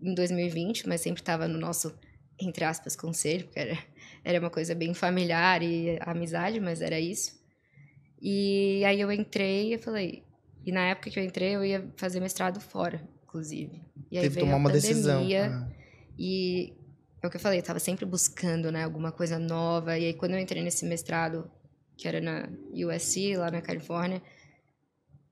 em 0.00 0.14
2020, 0.14 0.88
mas 0.88 1.02
sempre 1.02 1.20
estava 1.20 1.46
no 1.46 1.58
nosso, 1.58 1.94
entre 2.40 2.64
aspas, 2.64 2.96
conselho, 2.96 3.44
porque 3.44 3.60
era, 3.60 3.78
era 4.24 4.40
uma 4.40 4.50
coisa 4.50 4.74
bem 4.74 4.94
familiar 4.94 5.62
e 5.62 5.98
amizade, 6.00 6.58
mas 6.58 6.80
era 6.80 6.98
isso. 6.98 7.38
E 8.22 8.82
aí 8.86 8.98
eu 8.98 9.12
entrei 9.12 9.74
e 9.74 9.78
falei... 9.78 10.24
E 10.64 10.72
na 10.72 10.86
época 10.86 11.10
que 11.10 11.18
eu 11.18 11.24
entrei, 11.24 11.54
eu 11.54 11.64
ia 11.64 11.86
fazer 11.96 12.20
mestrado 12.20 12.60
fora, 12.60 13.02
inclusive. 13.24 13.82
E 14.10 14.18
aí 14.18 14.22
Teve 14.22 14.28
que 14.28 14.34
veio 14.34 14.46
tomar 14.46 14.54
a 14.54 14.58
uma 14.58 14.70
pandemia, 14.70 14.88
decisão. 14.88 15.22
Ah. 15.22 15.68
e 16.18 16.72
é 17.22 17.26
o 17.26 17.30
que 17.30 17.36
eu 17.36 17.40
falei, 17.40 17.58
eu 17.58 17.62
tava 17.62 17.78
sempre 17.78 18.04
buscando, 18.04 18.70
né, 18.70 18.84
alguma 18.84 19.10
coisa 19.10 19.38
nova. 19.38 19.98
E 19.98 20.06
aí, 20.06 20.14
quando 20.14 20.34
eu 20.34 20.38
entrei 20.38 20.62
nesse 20.62 20.84
mestrado, 20.84 21.50
que 21.96 22.06
era 22.06 22.20
na 22.20 22.48
USC, 22.70 23.36
lá 23.36 23.50
na 23.50 23.62
Califórnia, 23.62 24.22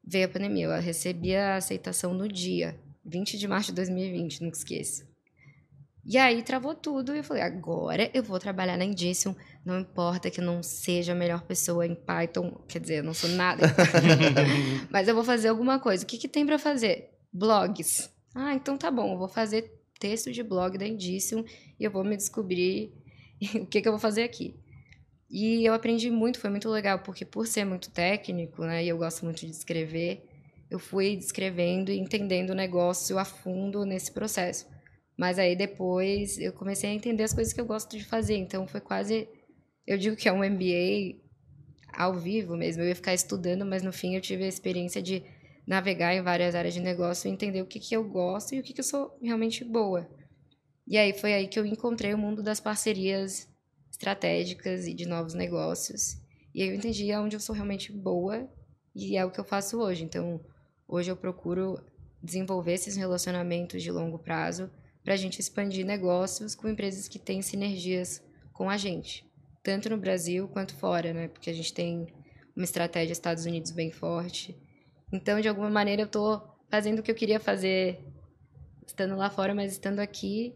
veio 0.03 0.27
a 0.27 0.29
pandemia. 0.29 0.67
Eu 0.67 0.81
recebi 0.81 1.37
a 1.37 1.57
aceitação 1.57 2.15
no 2.15 2.27
dia, 2.29 2.79
20 3.05 3.39
de 3.39 3.47
março 3.47 3.69
de 3.69 3.77
2020, 3.77 4.43
nunca 4.43 4.57
esqueço. 4.57 5.07
E 6.05 6.19
aí 6.19 6.43
travou 6.43 6.75
tudo 6.75 7.15
e 7.15 7.19
eu 7.19 7.25
falei, 7.25 7.43
agora 7.45 8.11
eu 8.13 8.25
vou 8.25 8.39
trabalhar 8.39 8.77
na 8.77 8.85
Indicium, 8.85 9.37
não 9.65 9.79
importa 9.79 10.31
que 10.31 10.41
eu 10.41 10.45
não 10.45 10.61
seja 10.61 11.13
a 11.13 11.15
melhor 11.15 11.43
pessoa 11.43 11.87
em 11.87 11.95
Python, 11.95 12.61
quer 12.67 12.81
dizer, 12.81 12.99
eu 12.99 13.05
não 13.05 13.15
sou 13.15 13.31
nada, 13.31 13.67
mas 14.91 15.07
eu 15.07 15.15
vou 15.15 15.23
fazer 15.23 15.49
alguma 15.49 15.79
coisa. 15.79 16.03
O 16.03 16.07
que, 16.07 16.19
que 16.19 16.27
tem 16.27 16.45
para 16.45 16.59
fazer? 16.59 17.11
Blogs. 17.33 18.11
Ah, 18.35 18.55
então 18.55 18.77
tá 18.77 18.91
bom, 18.91 19.13
eu 19.13 19.19
vou 19.19 19.29
fazer 19.29 19.81
texto 20.01 20.33
de 20.33 20.43
blog 20.43 20.77
da 20.77 20.87
Indicium 20.87 21.45
e 21.79 21.85
eu 21.85 21.91
vou 21.91 22.03
me 22.03 22.17
descobrir 22.17 22.93
o 23.55 23.67
que, 23.67 23.81
que 23.81 23.87
eu 23.87 23.93
vou 23.93 24.01
fazer 24.01 24.25
aqui. 24.25 24.57
E 25.31 25.65
eu 25.65 25.73
aprendi 25.73 26.11
muito, 26.11 26.41
foi 26.41 26.51
muito 26.51 26.69
legal, 26.69 26.99
porque 26.99 27.25
por 27.25 27.47
ser 27.47 27.65
muito 27.65 27.91
técnico, 27.91 28.63
né, 28.65 28.85
e 28.85 28.89
eu 28.89 28.99
gosto 28.99 29.25
muito 29.25 29.47
de 29.47 29.53
escrever, 29.53 30.29
eu 30.69 30.81
fui 30.81 31.17
descrevendo 31.17 31.93
e 31.93 31.99
entendendo 31.99 32.51
o 32.51 32.55
negócio 32.55 33.19
a 33.19 33.25
fundo 33.25 33.85
nesse 33.85 34.11
processo. 34.11 34.67
Mas 35.23 35.39
aí 35.39 35.55
depois 35.55 36.37
eu 36.37 36.53
comecei 36.53 36.91
a 36.91 36.93
entender 36.93 37.23
as 37.23 37.33
coisas 37.33 37.53
que 37.53 37.61
eu 37.61 37.65
gosto 37.65 37.97
de 37.97 38.05
fazer, 38.05 38.35
então 38.35 38.67
foi 38.67 38.81
quase, 38.81 39.29
eu 39.87 39.97
digo 39.97 40.17
que 40.17 40.29
é 40.29 40.33
um 40.33 40.39
MBA 40.39 41.17
ao 41.93 42.19
vivo 42.19 42.57
mesmo, 42.57 42.83
eu 42.83 42.89
ia 42.89 42.97
ficar 42.97 43.15
estudando, 43.15 43.65
mas 43.65 43.85
no 43.85 43.93
fim 43.93 44.17
eu 44.17 44.21
tive 44.21 44.43
a 44.43 44.49
experiência 44.49 45.01
de 45.01 45.23
navegar 45.65 46.13
em 46.13 46.23
várias 46.23 46.57
áreas 46.57 46.75
de 46.75 46.81
negócio 46.81 47.29
e 47.29 47.31
entender 47.31 47.63
o 47.63 47.67
que, 47.67 47.79
que 47.79 47.95
eu 47.95 48.03
gosto 48.03 48.53
e 48.53 48.59
o 48.59 48.65
que, 48.65 48.73
que 48.73 48.81
eu 48.81 48.85
sou 48.85 49.17
realmente 49.23 49.65
boa. 49.65 50.11
E 50.89 50.99
aí 50.99 51.13
foi 51.13 51.35
aí 51.35 51.47
que 51.47 51.57
eu 51.61 51.65
encontrei 51.65 52.13
o 52.13 52.19
mundo 52.19 52.43
das 52.43 52.59
parcerias 52.59 53.49
estratégicas 53.93 54.89
e 54.89 54.93
de 54.93 55.07
novos 55.07 55.35
negócios. 55.35 56.17
E 56.53 56.65
aí 56.65 56.69
eu 56.69 56.75
entendi 56.75 57.15
onde 57.15 57.37
eu 57.37 57.41
sou 57.41 57.55
realmente 57.55 57.93
boa 57.93 58.51
e 58.93 59.17
é 59.17 59.25
o 59.25 59.31
que 59.31 59.39
eu 59.39 59.45
faço 59.45 59.79
hoje. 59.79 60.03
Então, 60.03 60.41
hoje 60.89 61.13
eu 61.13 61.17
procuro 61.17 61.79
desenvolver 62.21 62.73
esses 62.73 62.97
relacionamentos 62.97 63.85
de 63.85 63.93
longo 63.93 64.19
prazo 64.19 64.69
para 65.05 65.15
a 65.15 65.17
gente 65.17 65.41
expandir 65.41 65.85
negócios 65.85 66.55
com 66.55 66.69
empresas 66.69 67.09
que 67.09 67.19
têm 67.19 67.43
sinergias 67.43 68.23
com 68.53 68.71
a 68.71 68.77
gente, 68.77 69.25
tanto 69.63 69.91
no 69.91 69.97
Brasil 69.97 70.49
quanto 70.49 70.75
fora, 70.77 71.13
né? 71.13 71.29
Porque 71.29 71.51
a 71.51 71.53
gente 71.53 71.73
tem 71.73 72.07
uma 72.55 72.65
estratégia 72.65 73.13
Estados 73.13 73.45
Unidos 73.47 73.71
bem 73.71 73.91
forte. 73.91 74.57
Então, 75.13 75.41
de 75.41 75.49
alguma 75.49 75.71
maneira, 75.71 76.03
eu 76.03 76.07
estou 76.07 76.43
fazendo 76.71 77.01
o 77.01 77.03
que 77.03 77.11
eu 77.11 77.15
queria 77.15 77.41
fazer 77.41 78.01
estando 78.87 79.17
lá 79.17 79.31
fora, 79.31 79.55
mas 79.55 79.73
estando 79.73 80.01
aqui. 80.01 80.55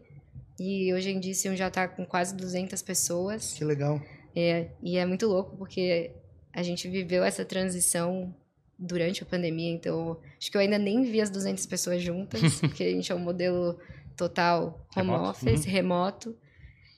E 0.59 0.93
hoje 0.93 1.11
em 1.11 1.19
dia, 1.19 1.33
Sion 1.33 1.55
já 1.55 1.67
está 1.67 1.87
com 1.87 2.05
quase 2.05 2.35
200 2.35 2.81
pessoas. 2.81 3.53
Que 3.53 3.63
legal. 3.63 4.01
É, 4.35 4.71
e 4.81 4.97
é 4.97 5.05
muito 5.05 5.27
louco 5.27 5.57
porque 5.57 6.11
a 6.53 6.63
gente 6.63 6.87
viveu 6.87 7.23
essa 7.23 7.45
transição 7.45 8.35
durante 8.79 9.23
a 9.23 9.25
pandemia, 9.25 9.71
então 9.71 10.17
acho 10.39 10.51
que 10.51 10.57
eu 10.57 10.61
ainda 10.61 10.77
nem 10.77 11.03
vi 11.03 11.19
as 11.21 11.29
200 11.29 11.65
pessoas 11.65 12.01
juntas, 12.01 12.41
porque 12.61 12.83
a 12.83 12.89
gente 12.91 13.11
é 13.11 13.15
um 13.15 13.19
modelo 13.19 13.77
total 14.15 14.85
home 14.95 15.07
Remoto. 15.11 15.29
office, 15.29 15.65
remoto. 15.65 16.35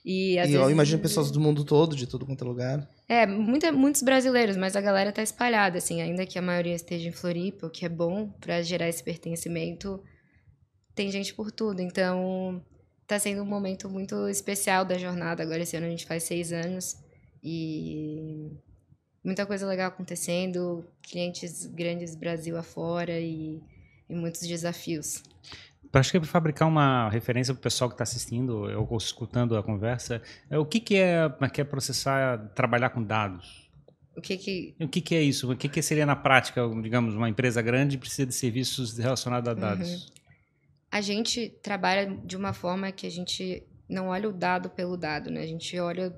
E, 0.04 0.38
às 0.38 0.48
E 0.48 0.52
eu 0.54 0.60
vezes- 0.60 0.72
imagino 0.72 1.02
pessoas 1.02 1.30
do 1.30 1.38
mundo 1.40 1.62
todo, 1.64 1.94
de 1.94 2.06
tudo 2.06 2.24
quanto 2.24 2.42
é 2.44 2.48
lugar. 2.48 2.88
é, 3.08 3.26
muita, 3.26 3.70
muitos 3.70 4.02
brasileiros, 4.02 4.56
mas 4.56 4.74
a 4.74 4.80
galera 4.80 5.12
tá 5.12 5.22
espalhada, 5.22 5.76
assim, 5.78 6.00
ainda 6.00 6.24
que 6.24 6.38
a 6.38 6.42
maioria 6.42 6.74
esteja 6.74 7.08
em 7.08 7.12
Floripa, 7.12 7.66
o 7.66 7.70
que 7.70 7.84
é 7.84 7.88
bom 7.88 8.28
para 8.40 8.62
gerar 8.62 8.88
esse 8.88 9.02
pertencimento, 9.04 10.02
tem 10.94 11.10
gente 11.10 11.34
por 11.34 11.50
tudo. 11.52 11.80
Então, 11.82 12.62
tá 13.06 13.18
sendo 13.18 13.42
um 13.42 13.46
momento 13.46 13.88
muito 13.90 14.26
especial 14.28 14.84
da 14.84 14.96
jornada. 14.96 15.42
Agora, 15.42 15.62
esse 15.62 15.76
ano 15.76 15.86
a 15.86 15.90
gente 15.90 16.06
faz 16.06 16.22
seis 16.22 16.50
anos 16.52 16.96
e 17.42 18.52
muita 19.24 19.46
coisa 19.46 19.66
legal 19.66 19.88
acontecendo, 19.88 20.84
clientes 21.02 21.66
grandes 21.66 22.14
Brasil 22.14 22.56
afora 22.56 23.18
e, 23.18 23.60
e 24.08 24.14
muitos 24.14 24.40
desafios. 24.46 25.22
Acho 25.92 26.12
que 26.12 26.16
é 26.18 26.20
para 26.20 26.28
fabricar 26.28 26.68
uma 26.68 27.08
referência 27.10 27.52
para 27.52 27.58
o 27.58 27.62
pessoal 27.62 27.90
que 27.90 27.94
está 27.94 28.04
assistindo 28.04 28.62
ou 28.88 28.96
escutando 28.96 29.56
a 29.56 29.62
conversa, 29.62 30.22
é, 30.48 30.56
o 30.56 30.64
que, 30.64 30.78
que, 30.78 30.96
é, 30.96 31.28
que 31.52 31.60
é 31.60 31.64
processar, 31.64 32.38
trabalhar 32.54 32.90
com 32.90 33.02
dados? 33.02 33.68
O 34.16 34.20
que 34.20 34.36
que 34.36 34.76
O 34.80 34.86
que, 34.86 35.00
que 35.00 35.14
é 35.14 35.22
isso? 35.22 35.50
O 35.50 35.56
que, 35.56 35.68
que 35.68 35.82
seria 35.82 36.06
na 36.06 36.14
prática, 36.14 36.62
digamos, 36.80 37.14
uma 37.14 37.28
empresa 37.28 37.60
grande 37.60 37.98
precisa 37.98 38.26
de 38.26 38.34
serviços 38.34 38.96
relacionados 38.98 39.48
a 39.48 39.54
dados? 39.54 40.12
a 40.90 41.00
gente 41.00 41.48
trabalha 41.62 42.06
de 42.24 42.36
uma 42.36 42.52
forma 42.52 42.90
que 42.90 43.06
a 43.06 43.10
gente 43.10 43.62
não 43.88 44.08
olha 44.08 44.28
o 44.28 44.32
dado 44.32 44.68
pelo 44.70 44.96
dado, 44.96 45.30
né? 45.30 45.42
A 45.42 45.46
gente 45.46 45.78
olha 45.78 46.14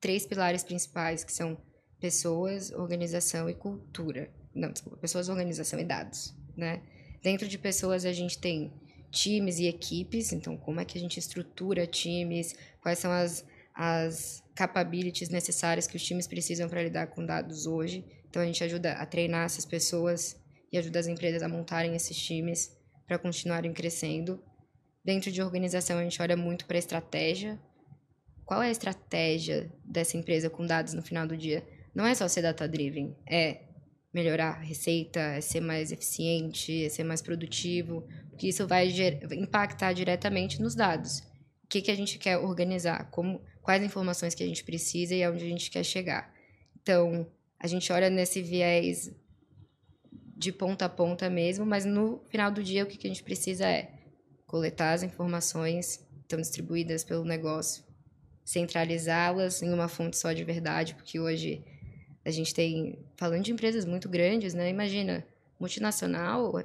três 0.00 0.26
pilares 0.26 0.64
principais, 0.64 1.22
que 1.22 1.32
são 1.32 1.58
pessoas, 2.00 2.70
organização 2.72 3.48
e 3.48 3.54
cultura. 3.54 4.30
Não, 4.54 4.70
desculpa, 4.70 4.98
pessoas, 4.98 5.28
organização 5.28 5.78
e 5.78 5.84
dados, 5.84 6.34
né? 6.56 6.82
Dentro 7.22 7.48
de 7.48 7.58
pessoas 7.58 8.04
a 8.04 8.12
gente 8.12 8.38
tem 8.38 8.72
times 9.10 9.58
e 9.58 9.66
equipes, 9.66 10.32
então 10.32 10.56
como 10.56 10.80
é 10.80 10.84
que 10.84 10.98
a 10.98 11.00
gente 11.00 11.18
estrutura 11.18 11.86
times, 11.86 12.54
quais 12.80 12.98
são 12.98 13.10
as 13.10 13.44
as 13.76 14.42
capabilities 14.54 15.28
necessárias 15.28 15.86
que 15.86 15.96
os 15.96 16.02
times 16.02 16.26
precisam 16.26 16.66
para 16.66 16.82
lidar 16.82 17.08
com 17.08 17.24
dados 17.24 17.66
hoje. 17.66 18.02
Então 18.30 18.40
a 18.40 18.46
gente 18.46 18.64
ajuda 18.64 18.92
a 18.92 19.04
treinar 19.04 19.44
essas 19.44 19.66
pessoas 19.66 20.34
e 20.72 20.78
ajuda 20.78 20.98
as 20.98 21.06
empresas 21.06 21.42
a 21.42 21.48
montarem 21.48 21.94
esses 21.94 22.16
times 22.16 22.74
para 23.06 23.18
continuarem 23.18 23.72
crescendo. 23.74 24.42
Dentro 25.04 25.30
de 25.30 25.42
organização 25.42 25.98
a 25.98 26.02
gente 26.02 26.20
olha 26.22 26.36
muito 26.36 26.64
para 26.64 26.78
estratégia. 26.78 27.60
Qual 28.46 28.62
é 28.62 28.68
a 28.68 28.70
estratégia 28.70 29.70
dessa 29.84 30.16
empresa 30.16 30.48
com 30.48 30.66
dados 30.66 30.94
no 30.94 31.02
final 31.02 31.26
do 31.26 31.36
dia? 31.36 31.62
Não 31.96 32.06
é 32.06 32.14
só 32.14 32.28
ser 32.28 32.42
data 32.42 32.68
driven, 32.68 33.16
é 33.26 33.62
melhorar 34.12 34.50
a 34.50 34.60
receita, 34.60 35.18
é 35.18 35.40
ser 35.40 35.62
mais 35.62 35.90
eficiente, 35.90 36.84
é 36.84 36.90
ser 36.90 37.04
mais 37.04 37.22
produtivo, 37.22 38.06
porque 38.28 38.48
isso 38.48 38.66
vai 38.68 38.92
impactar 39.32 39.94
diretamente 39.94 40.60
nos 40.60 40.74
dados. 40.74 41.20
O 41.64 41.68
que, 41.70 41.80
que 41.80 41.90
a 41.90 41.94
gente 41.94 42.18
quer 42.18 42.36
organizar, 42.36 43.10
como, 43.10 43.40
quais 43.62 43.82
informações 43.82 44.34
que 44.34 44.42
a 44.42 44.46
gente 44.46 44.62
precisa 44.62 45.14
e 45.14 45.24
aonde 45.24 45.46
a 45.46 45.48
gente 45.48 45.70
quer 45.70 45.82
chegar. 45.82 46.30
Então, 46.82 47.26
a 47.58 47.66
gente 47.66 47.90
olha 47.90 48.10
nesse 48.10 48.42
viés 48.42 49.10
de 50.36 50.52
ponta 50.52 50.84
a 50.84 50.90
ponta 50.90 51.30
mesmo, 51.30 51.64
mas 51.64 51.86
no 51.86 52.22
final 52.28 52.50
do 52.50 52.62
dia 52.62 52.84
o 52.84 52.86
que, 52.86 52.98
que 52.98 53.06
a 53.06 53.10
gente 53.10 53.24
precisa 53.24 53.66
é 53.66 53.90
coletar 54.46 54.92
as 54.92 55.02
informações 55.02 55.96
que 55.96 56.20
estão 56.20 56.38
distribuídas 56.38 57.02
pelo 57.02 57.24
negócio, 57.24 57.82
centralizá-las 58.44 59.62
em 59.62 59.72
uma 59.72 59.88
fonte 59.88 60.18
só 60.18 60.34
de 60.34 60.44
verdade, 60.44 60.94
porque 60.94 61.18
hoje 61.18 61.64
a 62.26 62.30
gente 62.32 62.52
tem, 62.52 62.98
falando 63.16 63.44
de 63.44 63.52
empresas 63.52 63.84
muito 63.84 64.08
grandes, 64.08 64.52
né? 64.52 64.68
Imagina, 64.68 65.24
multinacional 65.60 66.60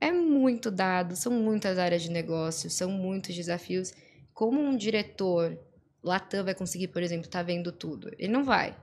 é 0.00 0.10
muito 0.10 0.70
dado, 0.70 1.14
são 1.14 1.30
muitas 1.30 1.76
áreas 1.76 2.02
de 2.02 2.10
negócio, 2.10 2.70
são 2.70 2.90
muitos 2.90 3.34
desafios. 3.34 3.92
Como 4.32 4.58
um 4.58 4.74
diretor 4.74 5.58
Latam 6.02 6.42
vai 6.42 6.54
conseguir, 6.54 6.88
por 6.88 7.02
exemplo, 7.02 7.26
estar 7.26 7.40
tá 7.40 7.42
vendo 7.42 7.70
tudo? 7.70 8.10
Ele 8.18 8.32
não 8.32 8.42
vai. 8.42 8.74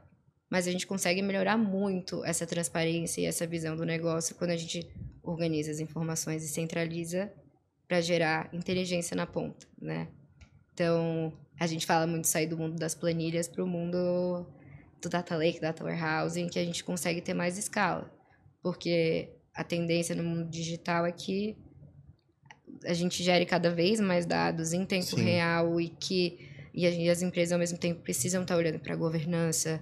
Mas 0.48 0.68
a 0.68 0.72
gente 0.72 0.86
consegue 0.86 1.24
melhorar 1.24 1.58
muito 1.58 2.24
essa 2.24 2.46
transparência 2.46 3.22
e 3.22 3.26
essa 3.26 3.48
visão 3.48 3.76
do 3.76 3.84
negócio 3.84 4.36
quando 4.36 4.52
a 4.52 4.56
gente 4.56 4.88
organiza 5.24 5.72
as 5.72 5.80
informações 5.80 6.44
e 6.44 6.48
centraliza 6.48 7.34
para 7.88 8.00
gerar 8.00 8.48
inteligência 8.54 9.18
na 9.18 9.26
ponta, 9.26 9.66
né? 9.82 10.08
Então, 10.72 11.34
a 11.60 11.66
gente 11.66 11.84
fala 11.84 12.06
muito 12.06 12.28
sair 12.28 12.46
do 12.46 12.58
mundo 12.58 12.78
das 12.78 12.94
planilhas 12.94 13.48
para 13.48 13.64
o 13.64 13.68
mundo 13.68 14.46
do 15.08 15.12
data 15.12 15.36
lake, 15.36 15.60
data 15.60 15.84
warehouse, 15.84 16.40
em 16.40 16.48
que 16.48 16.60
a 16.60 16.64
gente 16.64 16.84
consegue 16.84 17.22
ter 17.22 17.34
mais 17.34 17.58
escala. 17.58 18.12
Porque 18.62 19.30
a 19.54 19.64
tendência 19.64 20.16
no 20.16 20.24
mundo 20.24 20.50
digital 20.50 21.06
é 21.06 21.12
que 21.12 21.56
a 22.84 22.94
gente 22.94 23.24
gere 23.24 23.46
cada 23.46 23.72
vez 23.72 24.00
mais 24.00 24.26
dados 24.26 24.74
em 24.74 24.86
tempo 24.86 25.06
Sim. 25.06 25.24
real 25.24 25.80
e 25.80 25.90
que 25.90 26.54
e 26.74 27.10
as 27.10 27.22
empresas 27.22 27.54
ao 27.54 27.60
mesmo 27.60 27.78
tempo 27.78 28.02
precisam 28.02 28.42
estar 28.42 28.58
olhando 28.58 28.80
para 28.80 28.94
a 28.94 28.98
governança, 28.98 29.82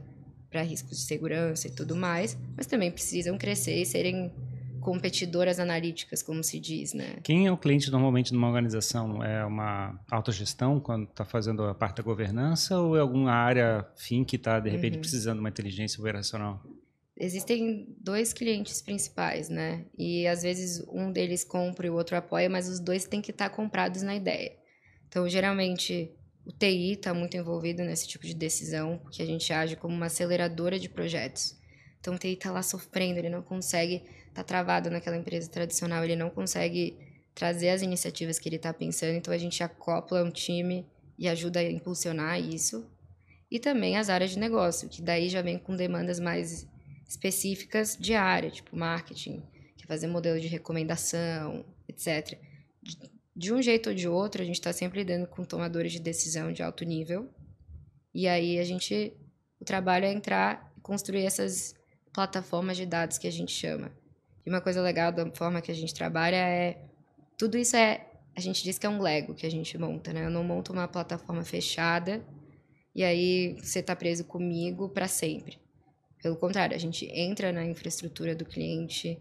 para 0.52 0.62
riscos 0.62 1.00
de 1.00 1.06
segurança 1.06 1.68
e 1.68 1.72
tudo 1.72 1.96
mais, 1.96 2.38
mas 2.56 2.68
também 2.68 2.92
precisam 2.92 3.36
crescer 3.36 3.82
e 3.82 3.86
serem 3.86 4.32
competidoras 4.84 5.60
analíticas, 5.60 6.22
como 6.22 6.44
se 6.44 6.60
diz, 6.60 6.94
né? 6.94 7.18
Quem 7.24 7.48
é 7.48 7.52
o 7.52 7.58
cliente 7.58 7.90
normalmente 7.90 8.34
numa 8.34 8.48
organização? 8.48 9.24
É 9.24 9.44
uma 9.46 10.00
autogestão 10.12 10.80
quando 10.80 11.10
está 11.10 11.24
fazendo 11.24 11.64
a 11.64 11.74
parte 11.74 11.98
da 11.98 12.04
governança 12.04 12.78
ou 12.80 12.98
é 12.98 13.00
alguma 13.00 13.32
área 13.32 13.88
fim 13.96 14.24
que 14.24 14.36
está, 14.36 14.60
de 14.60 14.70
repente, 14.70 14.96
uhum. 14.96 15.02
precisando 15.02 15.36
de 15.36 15.40
uma 15.40 15.50
inteligência 15.50 16.00
operacional? 16.00 16.62
Existem 17.16 17.96
dois 18.00 18.34
clientes 18.34 18.82
principais, 18.82 19.48
né? 19.48 19.86
E 19.98 20.28
às 20.28 20.44
vezes 20.44 20.84
um 20.90 21.12
deles 21.12 21.44
compra 21.44 21.88
e 21.88 21.90
o 21.90 21.96
outro 21.96 22.18
apoia, 22.18 22.50
mas 22.50 22.68
os 22.68 22.80
dois 22.80 23.06
têm 23.06 23.22
que 23.22 23.32
estar 23.32 23.50
tá 23.50 23.56
comprados 23.56 24.02
na 24.02 24.16
ideia. 24.16 24.52
Então, 25.08 25.30
geralmente, 25.30 26.12
o 26.46 26.52
TI 26.52 26.94
está 26.94 27.14
muito 27.14 27.38
envolvido 27.38 27.84
nesse 27.84 28.08
tipo 28.08 28.26
de 28.26 28.34
decisão, 28.34 28.98
porque 28.98 29.22
a 29.22 29.26
gente 29.26 29.54
age 29.54 29.76
como 29.76 29.96
uma 29.96 30.08
aceleradora 30.08 30.80
de 30.80 30.90
projetos. 30.90 31.56
Então, 32.00 32.16
o 32.16 32.18
TI 32.18 32.34
está 32.34 32.52
lá 32.52 32.64
sofrendo, 32.64 33.20
ele 33.20 33.30
não 33.30 33.44
consegue 33.44 34.04
está 34.34 34.44
travado 34.44 34.90
naquela 34.90 35.16
empresa 35.16 35.50
tradicional, 35.50 36.04
ele 36.04 36.16
não 36.16 36.30
consegue 36.30 36.98
trazer 37.36 37.70
as 37.70 37.82
iniciativas 37.82 38.40
que 38.40 38.50
ele 38.50 38.56
está 38.56 38.74
pensando, 38.74 39.14
então 39.14 39.34
a 39.34 39.38
gente 39.38 39.64
acopla 39.64 40.24
um 40.24 40.32
time 40.32 40.86
e 41.18 41.28
ajuda 41.28 41.60
a 41.60 41.72
impulsionar 41.72 42.40
isso. 42.40 42.86
E 43.50 43.60
também 43.60 43.98
as 43.98 44.10
áreas 44.10 44.32
de 44.32 44.40
negócio, 44.40 44.90
que 44.90 45.02
daí 45.02 45.30
já 45.30 45.42
vem 45.42 45.60
com 45.60 45.76
demandas 45.76 46.20
mais 46.20 46.68
específicas 47.08 47.96
de 47.96 48.16
área, 48.16 48.50
tipo 48.50 48.76
marketing, 48.76 49.44
que 49.78 49.86
é 49.86 49.88
fazer 49.88 50.08
modelo 50.08 50.40
de 50.40 50.48
recomendação, 50.48 51.64
etc. 51.88 52.38
De 53.36 53.54
um 53.54 53.62
jeito 53.62 53.90
ou 53.90 53.96
de 53.96 54.08
outro, 54.08 54.42
a 54.42 54.46
gente 54.46 54.56
está 54.56 54.74
sempre 54.74 55.00
lidando 55.00 55.28
com 55.28 55.44
tomadores 55.44 55.92
de 55.92 56.00
decisão 56.00 56.52
de 56.52 56.64
alto 56.64 56.84
nível. 56.84 57.30
E 58.14 58.28
aí 58.28 58.58
a 58.58 58.64
gente, 58.64 59.14
o 59.60 59.66
trabalho 59.66 60.06
é 60.06 60.12
entrar 60.12 60.74
e 60.76 60.82
construir 60.82 61.26
essas 61.26 61.76
plataformas 62.12 62.78
de 62.78 62.88
dados 62.88 63.20
que 63.20 63.28
a 63.28 63.32
gente 63.32 63.52
chama. 63.52 63.92
E 64.46 64.50
uma 64.50 64.62
coisa 64.62 64.82
legal 64.82 65.12
da 65.12 65.30
forma 65.36 65.62
que 65.62 65.72
a 65.72 65.76
gente 65.76 65.94
trabalha 65.94 66.38
é. 66.38 66.82
Tudo 67.38 67.58
isso 67.58 67.76
é. 67.76 68.08
A 68.36 68.40
gente 68.40 68.64
diz 68.64 68.78
que 68.78 68.86
é 68.86 68.90
um 68.90 69.02
Lego 69.02 69.36
que 69.36 69.46
a 69.46 69.52
gente 69.52 69.78
monta, 69.78 70.12
né? 70.12 70.26
Eu 70.26 70.30
não 70.30 70.44
monto 70.44 70.74
uma 70.74 70.88
plataforma 70.88 71.44
fechada 71.44 72.26
e 72.96 73.04
aí 73.04 73.56
você 73.62 73.80
está 73.80 73.96
preso 73.96 74.24
comigo 74.26 74.90
para 74.90 75.08
sempre. 75.08 75.60
Pelo 76.22 76.36
contrário, 76.36 76.76
a 76.76 76.80
gente 76.80 77.06
entra 77.08 77.52
na 77.52 77.66
infraestrutura 77.66 78.36
do 78.36 78.46
cliente, 78.46 79.20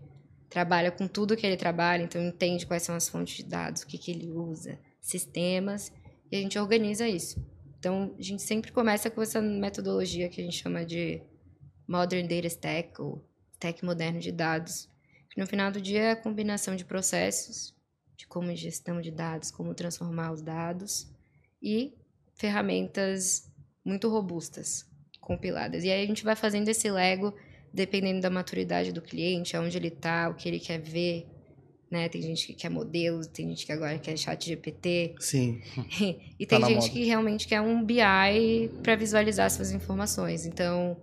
trabalha 0.49 0.91
com 0.91 1.09
tudo 1.09 1.37
que 1.37 1.47
ele 1.47 1.57
trabalha, 1.57 2.03
então 2.03 2.23
entende 2.23 2.67
quais 2.67 2.83
são 2.83 2.95
as 2.95 3.09
fontes 3.09 3.39
de 3.39 3.45
dados, 3.45 3.83
o 3.83 3.87
que, 3.87 3.99
que 3.99 4.11
ele 4.11 4.31
usa, 4.31 4.79
sistemas, 5.01 5.91
e 6.31 6.37
a 6.37 6.39
gente 6.39 6.59
organiza 6.59 7.09
isso. 7.09 7.45
Então, 7.79 8.15
a 8.17 8.23
gente 8.23 8.43
sempre 8.43 8.71
começa 8.71 9.11
com 9.11 9.21
essa 9.21 9.41
metodologia 9.41 10.29
que 10.29 10.41
a 10.41 10.45
gente 10.45 10.63
chama 10.63 10.85
de 10.85 11.21
Modern 11.89 12.29
Data 12.29 12.47
Stack, 12.47 13.01
ou 13.01 13.25
Stack 13.55 13.85
Moderno 13.85 14.21
de 14.21 14.31
Dados, 14.31 14.89
no 15.37 15.47
final 15.47 15.71
do 15.71 15.81
dia 15.81 16.01
é 16.01 16.11
a 16.13 16.17
combinação 16.17 16.77
de 16.77 16.85
processos, 16.85 17.75
de 18.17 18.27
como 18.27 18.55
gestão 18.55 19.01
de 19.01 19.11
dados, 19.11 19.51
como 19.51 19.75
transformar 19.75 20.33
os 20.33 20.43
dados 20.43 21.11
e 21.63 21.95
ferramentas 22.35 23.51
muito 23.85 24.09
robustas, 24.09 24.87
compiladas. 25.21 25.85
E 25.85 25.91
aí 25.91 26.03
a 26.03 26.07
gente 26.07 26.25
vai 26.25 26.37
fazendo 26.37 26.69
esse 26.69 26.91
Lego 26.91 27.35
dependendo 27.73 28.21
da 28.21 28.29
maturidade 28.29 28.93
do 28.93 29.01
cliente, 29.01 29.57
aonde 29.57 29.79
ele 29.79 29.89
está, 29.89 30.29
o 30.29 30.35
que 30.35 30.49
ele 30.49 30.61
quer 30.61 30.79
ver. 30.79 31.27
Né? 31.91 32.09
Tem 32.09 32.21
gente 32.23 32.47
que 32.47 32.55
quer 32.55 32.71
modelos, 32.71 33.27
tem 33.27 33.49
gente 33.49 33.65
que 33.65 33.73
agora 33.73 33.99
quer 33.99 34.17
chat 34.17 34.47
GPT. 34.47 35.15
Sim. 35.19 35.61
e 36.39 36.47
tem 36.47 36.61
tá 36.61 36.67
gente 36.67 36.91
que 36.91 37.05
realmente 37.05 37.47
quer 37.47 37.61
um 37.61 37.83
BI 37.83 38.69
para 38.83 38.97
visualizar 38.97 39.51
suas 39.51 39.73
informações. 39.73 40.47
Então, 40.47 40.97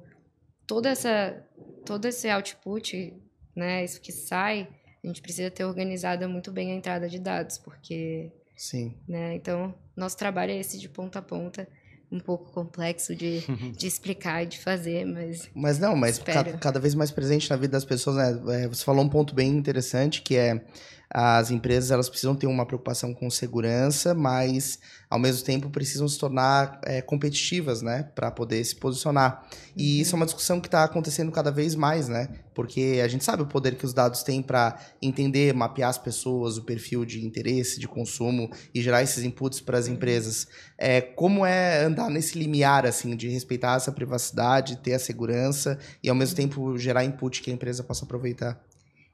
toda 0.66 0.90
essa, 0.90 1.44
todo 1.86 2.06
esse 2.06 2.30
output 2.30 3.14
né? 3.56 3.84
Isso 3.84 4.00
que 4.02 4.12
sai, 4.12 4.68
a 5.04 5.08
gente 5.08 5.22
precisa 5.22 5.50
ter 5.50 5.64
organizado 5.64 6.28
muito 6.28 6.52
bem 6.52 6.72
a 6.72 6.76
entrada 6.76 7.08
de 7.08 7.20
dados, 7.20 7.58
porque. 7.58 8.32
Sim. 8.56 8.94
Né? 9.08 9.36
Então, 9.36 9.74
nosso 9.96 10.18
trabalho 10.18 10.52
é 10.52 10.58
esse 10.58 10.78
de 10.78 10.90
ponta 10.90 11.20
a 11.20 11.22
ponta. 11.22 11.68
Um 12.12 12.20
pouco 12.20 12.52
complexo 12.52 13.16
de, 13.16 13.42
de 13.78 13.86
explicar 13.86 14.44
e 14.44 14.48
de 14.48 14.60
fazer, 14.60 15.06
mas. 15.06 15.50
Mas 15.54 15.80
não, 15.80 15.96
mas 15.96 16.18
cada, 16.18 16.58
cada, 16.58 16.80
vez 16.80 16.96
mais 16.96 17.12
presente 17.12 17.50
na 17.50 17.56
vida 17.56 17.72
das 17.72 17.86
pessoas, 17.86 18.16
né? 18.16 18.64
É, 18.64 18.68
você 18.68 18.84
falou 18.84 19.04
um 19.04 19.10
ponto 19.10 19.34
bem 19.36 19.50
interessante 19.50 20.22
que 20.22 20.36
é 20.36 20.66
as 21.12 21.50
empresas 21.50 21.90
elas 21.90 22.08
precisam 22.08 22.36
ter 22.36 22.46
uma 22.46 22.66
preocupação 22.66 23.14
com 23.14 23.30
segurança, 23.32 24.14
mas 24.14 24.80
ao 25.10 25.18
mesmo 25.18 25.44
tempo 25.44 25.70
precisam 25.70 26.08
se 26.08 26.20
tornar 26.20 26.80
é, 26.84 27.02
competitivas, 27.02 27.82
né, 27.82 28.04
para 28.14 28.30
poder 28.30 28.64
se 28.64 28.76
posicionar. 28.76 29.48
E 29.76 29.96
uhum. 29.96 30.02
isso 30.02 30.16
é 30.16 30.18
uma 30.18 30.26
discussão 30.26 30.62
que 30.62 30.68
está 30.68 30.84
acontecendo 30.84 31.32
cada 31.32 31.52
vez 31.52 31.74
mais, 31.74 32.08
né, 32.08 32.30
porque 32.54 33.02
a 33.04 33.08
gente 33.08 33.24
sabe 33.24 33.42
o 33.42 33.48
poder 33.48 33.76
que 33.76 33.86
os 33.86 33.94
dados 33.94 34.22
têm 34.22 34.44
para 34.44 34.78
entender, 35.02 35.52
mapear 35.54 35.90
as 35.90 35.98
pessoas, 35.98 36.58
o 36.58 36.64
perfil 36.64 37.04
de 37.04 37.26
interesse, 37.26 37.80
de 37.80 37.88
consumo 37.88 38.52
e 38.74 38.80
gerar 38.80 39.02
esses 39.02 39.24
inputs 39.24 39.60
para 39.60 39.80
as 39.80 39.88
uhum. 39.88 39.94
empresas. 39.94 40.48
É, 40.78 41.02
como 41.02 41.44
é 41.44 41.84
andar 41.84 42.10
nesse 42.12 42.38
limiar 42.38 42.86
assim 42.86 43.16
de 43.16 43.28
respeitar 43.30 43.78
essa 43.78 43.92
privacidade, 43.92 44.78
ter 44.78 44.94
a 44.94 45.00
segurança 45.00 45.80
e 46.04 46.10
ao 46.10 46.16
mesmo 46.16 46.38
uhum. 46.38 46.50
tempo 46.50 46.78
gerar 46.78 47.04
input 47.04 47.42
que 47.42 47.50
a 47.50 47.54
empresa 47.54 47.84
possa 47.84 48.06
aproveitar? 48.06 48.62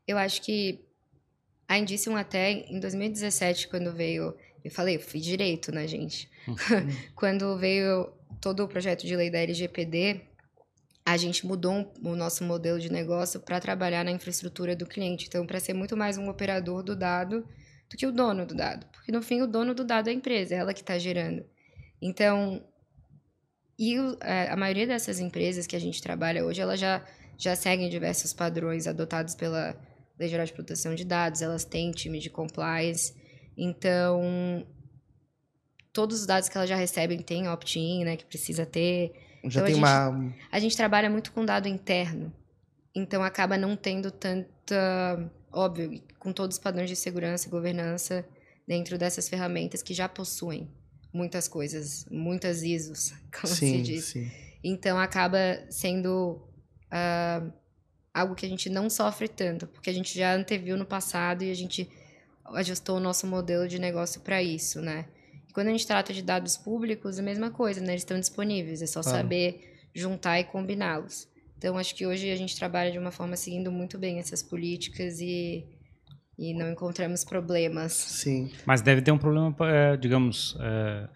Eu 0.07 0.17
acho 0.17 0.41
que 0.41 0.84
a 1.67 1.77
Indicium 1.77 2.15
até 2.15 2.51
em 2.51 2.79
2017, 2.79 3.67
quando 3.67 3.93
veio... 3.93 4.36
Eu 4.63 4.72
falei, 4.72 4.95
eu 4.95 5.00
fui 5.00 5.19
direito, 5.19 5.72
né, 5.72 5.88
gente? 5.88 6.29
Uhum. 6.48 6.55
quando 7.15 7.57
veio 7.57 8.12
todo 8.41 8.63
o 8.63 8.67
projeto 8.67 9.05
de 9.05 9.15
lei 9.15 9.29
da 9.29 9.39
LGPD, 9.39 10.22
a 11.05 11.17
gente 11.17 11.45
mudou 11.45 11.93
o 12.03 12.15
nosso 12.15 12.43
modelo 12.43 12.79
de 12.79 12.91
negócio 12.91 13.39
para 13.39 13.60
trabalhar 13.60 14.03
na 14.03 14.12
infraestrutura 14.12 14.75
do 14.75 14.88
cliente. 14.88 15.27
Então, 15.27 15.45
para 15.45 15.60
ser 15.60 15.74
muito 15.74 15.95
mais 15.95 16.17
um 16.17 16.29
operador 16.29 16.81
do 16.81 16.95
dado 16.95 17.48
do 17.89 17.95
que 17.95 18.07
o 18.07 18.12
dono 18.12 18.45
do 18.45 18.55
dado. 18.55 18.88
Porque, 18.88 19.12
no 19.12 19.22
fim, 19.22 19.41
o 19.41 19.48
dono 19.48 19.75
do 19.75 19.84
dado 19.84 20.07
é 20.07 20.12
a 20.12 20.15
empresa, 20.15 20.55
é 20.55 20.57
ela 20.57 20.74
que 20.74 20.81
está 20.81 20.98
gerando. 20.98 21.45
Então, 22.01 22.65
e 23.77 23.95
é, 24.22 24.50
a 24.50 24.55
maioria 24.55 24.88
dessas 24.88 25.19
empresas 25.19 25.67
que 25.67 25.75
a 25.75 25.79
gente 25.79 26.01
trabalha 26.01 26.43
hoje, 26.43 26.62
elas 26.62 26.79
já, 26.79 27.05
já 27.38 27.55
seguem 27.55 27.89
diversos 27.89 28.34
padrões 28.34 28.88
adotados 28.88 29.36
pela 29.36 29.75
Lei 30.19 30.29
Geral 30.29 30.45
de 30.45 30.53
Proteção 30.53 30.95
de 30.95 31.03
Dados, 31.05 31.41
elas 31.41 31.65
têm 31.65 31.91
time 31.91 32.19
de 32.19 32.29
compliance. 32.29 33.13
Então, 33.57 34.65
todos 35.91 36.19
os 36.22 36.25
dados 36.25 36.50
que 36.50 36.57
elas 36.57 36.69
já 36.69 36.75
recebem 36.75 37.19
têm 37.19 37.48
opt-in, 37.48 38.03
né? 38.03 38.17
Que 38.17 38.25
precisa 38.25 38.65
ter. 38.65 39.13
Já 39.45 39.62
Então, 39.62 39.65
tem 39.65 39.75
a 39.84 40.10
uma. 40.10 40.34
A 40.51 40.60
gente 40.60 40.75
trabalha 40.75 41.10
muito 41.10 41.31
com 41.31 41.45
dado 41.45 41.67
interno. 41.67 42.34
Então 42.95 43.22
acaba 43.24 43.57
não 43.57 43.75
tendo 43.75 44.10
tanta. 44.12 45.31
Óbvio, 45.51 46.01
com 46.19 46.34
todos 46.34 46.57
os 46.57 46.62
padrões 46.63 46.89
de 46.89 46.95
segurança 46.95 47.48
e 47.48 47.51
governança 47.51 48.25
dentro 48.67 48.98
dessas 48.98 49.29
ferramentas 49.29 49.81
que 49.81 49.93
já 49.93 50.10
possuem 50.10 50.69
muitas 51.13 51.48
coisas, 51.48 52.05
muitas 52.12 52.62
ISOs, 52.62 53.13
como 53.39 53.53
se 53.53 53.67
Sim, 53.67 53.81
diz. 53.81 54.05
sim. 54.05 54.29
Então 54.63 54.98
acaba 54.98 55.38
sendo 55.69 56.41
ah, 56.91 57.41
algo 58.15 58.34
que 58.34 58.45
a 58.45 58.50
gente 58.50 58.69
não 58.69 58.89
sofre 58.89 59.27
tanto, 59.27 59.67
porque 59.67 59.89
a 59.89 59.93
gente 59.93 60.17
já 60.17 60.34
anteviu 60.34 60.77
no 60.77 60.86
passado 60.86 61.43
e 61.43 61.51
a 61.51 61.53
gente 61.53 61.89
ajustou 62.55 62.95
o 62.98 63.00
nosso 63.00 63.27
modelo 63.27 63.67
de 63.67 63.77
negócio 63.77 64.22
para 64.22 64.41
isso, 64.41 64.81
né? 64.81 65.05
E 65.50 65.51
quando 65.53 65.67
a 65.67 65.72
gente 65.72 65.86
trata 65.86 66.13
de 66.13 66.22
dados 66.22 66.55
públicos, 66.55 67.19
a 67.19 67.22
mesma 67.22 67.51
coisa, 67.51 67.81
né? 67.81 67.89
Eles 67.91 68.01
estão 68.01 68.17
disponíveis, 68.19 68.81
é 68.81 68.88
só 68.88 69.01
Claro. 69.01 69.17
saber 69.17 69.74
juntar 69.93 70.39
e 70.39 70.45
combiná-los. 70.45 71.27
Então 71.57 71.77
acho 71.77 71.93
que 71.93 72.05
hoje 72.05 72.31
a 72.31 72.36
gente 72.38 72.55
trabalha 72.55 72.91
de 72.91 72.98
uma 72.98 73.12
forma 73.12 73.36
seguindo 73.36 73.72
muito 73.72 73.98
bem 73.98 74.19
essas 74.19 74.41
políticas 74.43 75.19
e, 75.19 75.65
e 76.38 76.53
não 76.53 76.72
encontramos 76.72 77.24
problemas. 77.25 77.91
Sim. 77.93 78.51
Mas 78.65 78.81
deve 78.81 79.01
ter 79.01 79.12
um 79.12 79.17
problema, 79.17 79.53
é, 79.62 79.98
digamos, 79.98 80.55
é, 80.62 81.10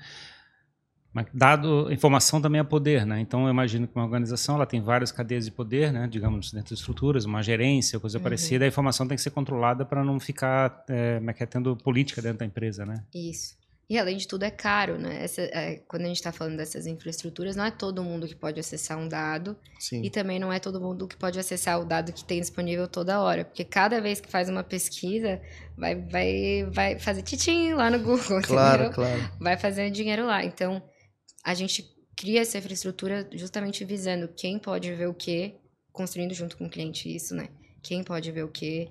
mas 1.12 1.25
dado 1.34 1.92
informação 1.92 2.39
também 2.39 2.62
é 2.62 2.63
poder, 2.63 3.06
né? 3.06 3.20
Então 3.20 3.46
eu 3.46 3.50
imagino 3.50 3.88
que 3.88 3.96
uma 3.96 4.06
organização 4.06 4.56
ela 4.56 4.66
tem 4.66 4.80
várias 4.82 5.12
cadeias 5.12 5.46
de 5.46 5.51
poder, 5.51 5.92
né? 5.92 6.08
Digamos 6.08 6.51
dentro 6.51 6.75
de 6.75 6.80
estruturas, 6.80 7.25
uma 7.25 7.42
gerência, 7.42 8.00
coisa 8.00 8.20
parecida. 8.20 8.66
A 8.66 8.68
informação 8.68 9.08
tem 9.08 9.16
que 9.16 9.24
ser 9.24 9.32
controlada 9.32 9.84
para 9.84 10.04
não 10.04 10.20
ficar, 10.20 10.84
é, 10.88 11.20
é 11.25 11.44
é, 11.44 11.46
tendo 11.46 11.75
política 11.75 12.22
dentro 12.22 12.39
da 12.39 12.46
empresa, 12.46 12.86
né? 12.86 13.04
Isso. 13.13 13.58
E 13.89 13.98
além 13.98 14.18
de 14.18 14.28
tudo 14.28 14.44
é 14.44 14.51
caro, 14.51 15.00
né? 15.00 15.24
Essa, 15.24 15.42
é, 15.42 15.82
quando 15.88 16.04
a 16.04 16.06
gente 16.06 16.18
está 16.18 16.32
falando 16.32 16.58
dessas 16.58 16.86
infraestruturas, 16.86 17.56
não 17.56 17.66
é 17.66 17.72
todo 17.72 18.04
mundo 18.04 18.28
que 18.28 18.36
pode 18.36 18.60
acessar 18.60 18.96
um 19.00 19.08
dado 19.08 19.58
Sim. 19.80 20.04
e 20.04 20.12
também 20.12 20.38
não 20.38 20.54
é 20.54 20.60
todo 20.60 20.80
mundo 20.80 21.08
que 21.08 21.18
pode 21.18 21.39
acessar 21.39 21.82
o 21.82 21.86
dado 21.86 22.13
que 22.13 22.24
tem 22.24 22.39
disponível 22.39 22.88
toda 22.88 23.20
hora, 23.20 23.44
porque 23.44 23.63
cada 23.63 24.00
vez 24.00 24.22
que 24.22 24.30
faz 24.30 24.48
uma 24.48 24.63
pesquisa 24.63 25.42
vai 25.75 25.96
vai 25.96 26.68
vai 26.72 27.00
fazer 27.00 27.24
titim 27.24 27.74
lá 27.74 27.89
no 27.89 27.98
Google, 27.98 28.42
Claro, 28.46 28.84
entendeu? 28.84 28.94
claro. 28.94 29.32
Vai 29.39 29.58
fazendo 29.58 29.92
dinheiro 29.92 30.24
lá. 30.28 30.46
Então 30.46 30.84
a 31.50 31.53
gente 31.56 31.84
cria 32.15 32.41
essa 32.41 32.60
infraestrutura 32.60 33.27
justamente 33.34 33.84
visando 33.84 34.27
quem 34.27 34.60
pode 34.60 34.94
ver 34.94 35.08
o 35.08 35.15
quê, 35.15 35.56
construindo 35.91 36.32
junto 36.32 36.56
com 36.56 36.68
o 36.68 36.70
cliente 36.70 37.13
isso, 37.13 37.34
né? 37.34 37.50
Quem 37.82 38.03
pode 38.03 38.32
ver 38.32 38.44
o 38.44 38.50
quê, 38.50 38.88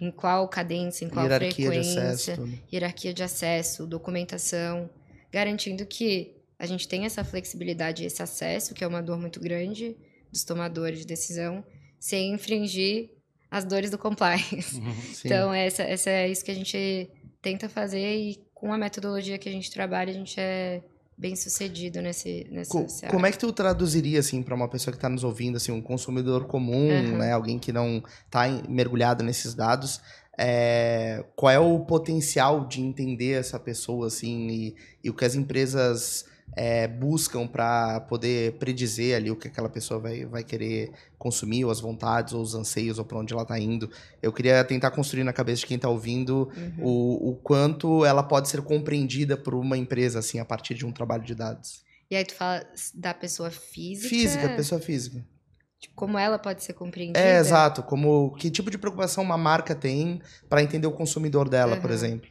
em 0.00 0.10
qual 0.10 0.48
cadência, 0.48 1.04
em 1.04 1.08
qual 1.08 1.24
Hierarquia 1.24 1.48
de 1.48 1.62
frequência 1.62 2.02
acesso. 2.02 2.34
tudo. 2.34 2.58
hierarquia 2.72 3.14
de 3.14 3.22
acesso, 3.22 3.86
documentação, 3.86 4.90
garantindo 5.30 5.86
que 5.86 6.34
a 6.58 6.66
gente 6.66 6.88
tenha 6.88 7.06
essa 7.06 7.22
flexibilidade 7.22 8.02
e 8.02 8.06
esse 8.06 8.20
acesso, 8.20 8.74
que 8.74 8.82
é 8.82 8.86
uma 8.86 9.00
dor 9.00 9.16
muito 9.16 9.38
grande 9.38 9.96
dos 10.32 10.42
tomadores 10.42 10.98
de 10.98 11.06
decisão, 11.06 11.64
sem 12.00 12.32
infringir 12.34 13.10
as 13.48 13.64
dores 13.64 13.92
do 13.92 13.98
compliance. 13.98 14.74
Sim. 15.14 15.26
Então, 15.28 15.54
essa, 15.54 15.84
essa 15.84 16.10
é 16.10 16.28
isso 16.28 16.44
que 16.44 16.50
a 16.50 16.54
gente 16.54 17.08
tenta 17.40 17.68
fazer 17.68 18.16
e 18.16 18.44
com 18.52 18.72
a 18.72 18.78
metodologia 18.78 19.38
que 19.38 19.48
a 19.48 19.52
gente 19.52 19.70
trabalha, 19.70 20.10
a 20.10 20.14
gente 20.14 20.40
é 20.40 20.82
bem 21.16 21.36
sucedido 21.36 22.00
nesse, 22.02 22.46
nessa 22.50 22.70
Co- 22.70 22.88
seara. 22.88 23.12
como 23.12 23.26
é 23.26 23.30
que 23.32 23.38
tu 23.38 23.52
traduziria 23.52 24.18
assim 24.20 24.42
para 24.42 24.54
uma 24.54 24.68
pessoa 24.68 24.92
que 24.92 24.98
está 24.98 25.08
nos 25.08 25.22
ouvindo, 25.24 25.56
assim, 25.56 25.70
um 25.72 25.80
consumidor 25.82 26.46
comum, 26.46 26.90
Aham. 27.08 27.18
né, 27.18 27.32
alguém 27.32 27.58
que 27.58 27.72
não 27.72 28.02
está 28.26 28.48
mergulhado 28.68 29.22
nesses 29.22 29.54
dados, 29.54 30.00
é, 30.38 31.24
qual 31.36 31.50
é 31.52 31.58
o 31.58 31.80
potencial 31.80 32.66
de 32.66 32.80
entender 32.80 33.32
essa 33.38 33.58
pessoa 33.58 34.06
assim 34.06 34.48
e, 34.48 34.76
e 35.04 35.10
o 35.10 35.14
que 35.14 35.24
as 35.24 35.34
empresas 35.34 36.24
é, 36.56 36.86
buscam 36.86 37.46
para 37.46 38.00
poder 38.02 38.52
predizer 38.58 39.16
ali 39.16 39.30
o 39.30 39.36
que 39.36 39.48
aquela 39.48 39.68
pessoa 39.68 39.98
vai, 40.00 40.24
vai 40.26 40.44
querer 40.44 40.90
consumir, 41.18 41.64
ou 41.64 41.70
as 41.70 41.80
vontades, 41.80 42.32
ou 42.34 42.42
os 42.42 42.54
anseios, 42.54 42.98
ou 42.98 43.04
para 43.04 43.18
onde 43.18 43.32
ela 43.32 43.42
está 43.42 43.58
indo. 43.58 43.90
Eu 44.22 44.32
queria 44.32 44.62
tentar 44.64 44.90
construir 44.90 45.24
na 45.24 45.32
cabeça 45.32 45.60
de 45.60 45.66
quem 45.66 45.76
está 45.76 45.88
ouvindo 45.88 46.50
Uhum. 46.56 46.84
o, 46.84 47.30
o 47.30 47.36
quanto 47.36 48.04
ela 48.04 48.22
pode 48.22 48.48
ser 48.48 48.60
compreendida 48.62 49.36
por 49.36 49.54
uma 49.54 49.76
empresa 49.78 50.18
assim 50.18 50.38
a 50.38 50.44
partir 50.44 50.74
de 50.74 50.84
um 50.84 50.92
trabalho 50.92 51.22
de 51.22 51.34
dados. 51.34 51.82
E 52.10 52.16
aí 52.16 52.24
tu 52.24 52.34
fala 52.34 52.62
da 52.94 53.14
pessoa 53.14 53.50
física, 53.50 54.08
Física, 54.08 54.48
pessoa 54.50 54.80
física. 54.80 55.24
tipo, 55.80 55.94
como 55.94 56.18
ela 56.18 56.38
pode 56.38 56.62
ser 56.62 56.74
compreendida. 56.74 57.18
É, 57.18 57.38
exato. 57.38 57.82
Como 57.82 58.34
que 58.34 58.50
tipo 58.50 58.70
de 58.70 58.76
preocupação 58.76 59.24
uma 59.24 59.38
marca 59.38 59.74
tem 59.74 60.20
para 60.48 60.62
entender 60.62 60.86
o 60.86 60.92
consumidor 60.92 61.48
dela, 61.48 61.76
por 61.76 61.86
Aham. 61.90 61.94
exemplo. 61.94 62.28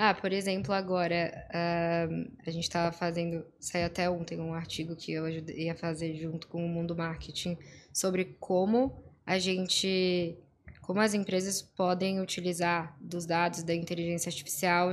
Ah, 0.00 0.14
por 0.14 0.32
exemplo, 0.32 0.72
agora, 0.72 1.44
ah, 1.52 2.06
a 2.46 2.50
gente 2.52 2.62
estava 2.62 2.92
fazendo, 2.92 3.44
saiu 3.58 3.86
até 3.86 4.08
ontem 4.08 4.38
um 4.38 4.54
artigo 4.54 4.94
que 4.94 5.10
eu 5.10 5.24
ajudei 5.24 5.68
a 5.70 5.74
fazer 5.74 6.14
junto 6.14 6.46
com 6.46 6.64
o 6.64 6.68
Mundo 6.68 6.94
Marketing 6.94 7.58
sobre 7.92 8.24
como 8.38 9.02
a 9.26 9.40
gente, 9.40 10.38
como 10.82 11.00
as 11.00 11.14
empresas 11.14 11.60
podem 11.60 12.20
utilizar 12.20 12.96
dos 13.00 13.26
dados 13.26 13.64
da 13.64 13.74
inteligência 13.74 14.30
artificial 14.30 14.90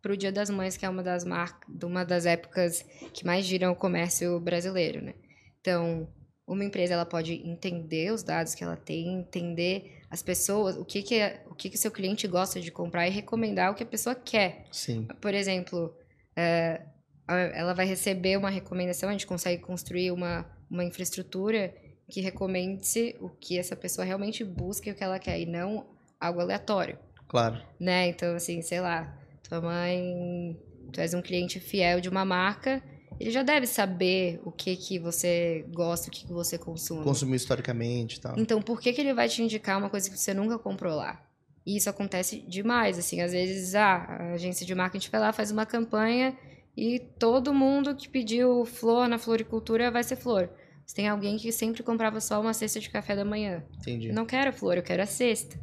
para 0.00 0.14
o 0.14 0.16
Dia 0.16 0.32
das 0.32 0.48
Mães, 0.48 0.78
que 0.78 0.86
é 0.86 0.88
uma 0.88 1.02
das 1.02 1.22
marcas, 1.22 1.68
uma 1.82 2.02
das 2.02 2.24
épocas 2.24 2.82
que 3.12 3.26
mais 3.26 3.44
giram 3.44 3.72
o 3.72 3.76
comércio 3.76 4.40
brasileiro, 4.40 5.02
né? 5.02 5.12
Então, 5.60 6.08
uma 6.46 6.64
empresa 6.64 6.94
ela 6.94 7.06
pode 7.06 7.34
entender 7.48 8.12
os 8.12 8.22
dados 8.22 8.54
que 8.54 8.62
ela 8.62 8.76
tem, 8.76 9.14
entender 9.20 10.00
as 10.10 10.22
pessoas, 10.22 10.76
o 10.76 10.84
que 10.84 11.02
que 11.02 11.14
é- 11.16 11.42
o 11.50 11.54
que 11.54 11.70
que 11.70 11.78
seu 11.78 11.90
cliente 11.90 12.26
gosta 12.28 12.60
de 12.60 12.70
comprar 12.70 13.06
e 13.08 13.10
recomendar 13.10 13.70
o 13.72 13.74
que 13.74 13.82
a 13.82 13.86
pessoa 13.86 14.14
quer. 14.14 14.64
Sim. 14.70 15.06
Por 15.20 15.32
exemplo, 15.34 15.94
é, 16.36 16.82
a- 17.26 17.36
ela 17.36 17.72
vai 17.74 17.86
receber 17.86 18.36
uma 18.36 18.50
recomendação, 18.50 19.08
a 19.08 19.12
gente 19.12 19.26
consegue 19.26 19.62
construir 19.62 20.10
uma, 20.10 20.46
uma 20.70 20.84
infraestrutura 20.84 21.74
que 22.10 22.20
recomende 22.20 23.16
o 23.20 23.30
que 23.30 23.58
essa 23.58 23.74
pessoa 23.74 24.04
realmente 24.04 24.44
busca 24.44 24.88
e 24.88 24.92
o 24.92 24.94
que 24.94 25.02
ela 25.02 25.18
quer, 25.18 25.40
e 25.40 25.46
não 25.46 25.86
algo 26.20 26.40
aleatório, 26.40 26.98
Claro. 27.26 27.60
né? 27.80 28.06
Então, 28.08 28.34
assim, 28.36 28.60
sei 28.60 28.80
lá, 28.80 29.18
tua 29.48 29.60
mãe, 29.62 30.56
tu 30.92 31.00
és 31.00 31.14
um 31.14 31.22
cliente 31.22 31.58
fiel 31.58 32.00
de 32.00 32.08
uma 32.10 32.24
marca, 32.24 32.82
ele 33.18 33.30
já 33.30 33.42
deve 33.42 33.66
saber 33.66 34.40
o 34.44 34.50
que 34.50 34.76
que 34.76 34.98
você 34.98 35.64
gosta, 35.72 36.08
o 36.08 36.10
que 36.10 36.26
que 36.26 36.32
você 36.32 36.58
consome. 36.58 37.04
Consumir 37.04 37.36
historicamente 37.36 38.18
e 38.18 38.20
tal. 38.20 38.38
Então, 38.38 38.60
por 38.60 38.80
que, 38.80 38.92
que 38.92 39.00
ele 39.00 39.14
vai 39.14 39.28
te 39.28 39.42
indicar 39.42 39.78
uma 39.78 39.90
coisa 39.90 40.10
que 40.10 40.18
você 40.18 40.34
nunca 40.34 40.58
comprou 40.58 40.94
lá? 40.94 41.24
E 41.66 41.76
isso 41.76 41.88
acontece 41.88 42.40
demais, 42.40 42.98
assim, 42.98 43.20
às 43.20 43.32
vezes 43.32 43.74
ah, 43.74 43.96
a 43.96 44.32
agência 44.32 44.66
de 44.66 44.74
marketing 44.74 45.10
vai 45.10 45.20
lá, 45.20 45.32
faz 45.32 45.50
uma 45.50 45.64
campanha 45.64 46.36
e 46.76 46.98
todo 47.18 47.54
mundo 47.54 47.94
que 47.94 48.08
pediu 48.08 48.64
flor 48.66 49.08
na 49.08 49.18
floricultura 49.18 49.90
vai 49.90 50.02
ser 50.02 50.16
flor. 50.16 50.50
Você 50.84 50.96
tem 50.96 51.08
alguém 51.08 51.38
que 51.38 51.50
sempre 51.50 51.82
comprava 51.82 52.20
só 52.20 52.38
uma 52.40 52.52
cesta 52.52 52.78
de 52.78 52.90
café 52.90 53.16
da 53.16 53.24
manhã. 53.24 53.64
Entendi. 53.78 54.08
Eu 54.08 54.14
não 54.14 54.26
quero 54.26 54.50
a 54.50 54.52
flor, 54.52 54.76
eu 54.76 54.82
quero 54.82 55.02
a 55.02 55.06
cesta. 55.06 55.58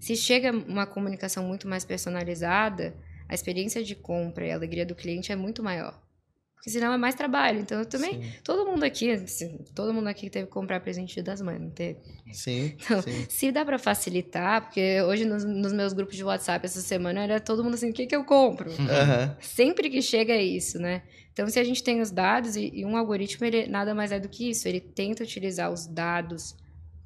Se 0.00 0.16
chega 0.16 0.52
uma 0.52 0.86
comunicação 0.86 1.44
muito 1.44 1.68
mais 1.68 1.84
personalizada, 1.84 2.96
a 3.28 3.34
experiência 3.34 3.82
de 3.82 3.94
compra 3.94 4.46
e 4.46 4.52
a 4.52 4.54
alegria 4.54 4.86
do 4.86 4.94
cliente 4.94 5.32
é 5.32 5.36
muito 5.36 5.62
maior. 5.62 6.00
Porque 6.66 6.72
senão 6.72 6.92
é 6.92 6.96
mais 6.96 7.14
trabalho. 7.14 7.60
Então, 7.60 7.78
eu 7.78 7.86
também 7.86 8.14
Sim. 8.14 8.32
Todo 8.42 8.66
mundo 8.66 8.82
aqui, 8.82 9.08
assim, 9.12 9.56
todo 9.72 9.94
mundo 9.94 10.08
aqui 10.08 10.28
teve 10.28 10.46
que 10.46 10.52
comprar 10.52 10.80
presente 10.80 11.22
das 11.22 11.40
mães, 11.40 11.60
não 11.60 11.70
teve? 11.70 12.00
Sim. 12.32 12.76
Então, 12.84 13.00
sim. 13.00 13.24
Se 13.28 13.52
dá 13.52 13.64
pra 13.64 13.78
facilitar, 13.78 14.62
porque 14.62 15.00
hoje 15.02 15.24
nos, 15.24 15.44
nos 15.44 15.72
meus 15.72 15.92
grupos 15.92 16.16
de 16.16 16.24
WhatsApp 16.24 16.66
essa 16.66 16.80
semana 16.80 17.22
era 17.22 17.38
todo 17.38 17.62
mundo 17.62 17.74
assim, 17.74 17.90
o 17.90 17.92
que 17.92 18.04
que 18.04 18.16
eu 18.16 18.24
compro? 18.24 18.72
Aham. 18.90 19.36
Sempre 19.40 19.88
que 19.88 20.02
chega 20.02 20.32
é 20.32 20.42
isso, 20.42 20.80
né? 20.80 21.04
Então, 21.32 21.48
se 21.48 21.60
a 21.60 21.62
gente 21.62 21.84
tem 21.84 22.00
os 22.00 22.10
dados 22.10 22.56
e, 22.56 22.72
e 22.74 22.84
um 22.84 22.96
algoritmo, 22.96 23.46
ele 23.46 23.68
nada 23.68 23.94
mais 23.94 24.10
é 24.10 24.18
do 24.18 24.28
que 24.28 24.50
isso. 24.50 24.66
Ele 24.66 24.80
tenta 24.80 25.22
utilizar 25.22 25.70
os 25.70 25.86
dados 25.86 26.56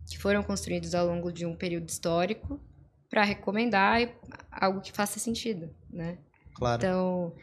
que 0.09 0.17
foram 0.17 0.43
construídos 0.43 0.95
ao 0.95 1.07
longo 1.07 1.31
de 1.31 1.45
um 1.45 1.55
período 1.55 1.87
histórico 1.87 2.59
para 3.11 3.25
recomendar 3.25 4.11
algo 4.51 4.81
que 4.81 4.91
faça 4.91 5.21
sentido, 5.21 5.69
né? 5.91 6.17
Claro. 6.55 6.81
Então, 6.81 7.35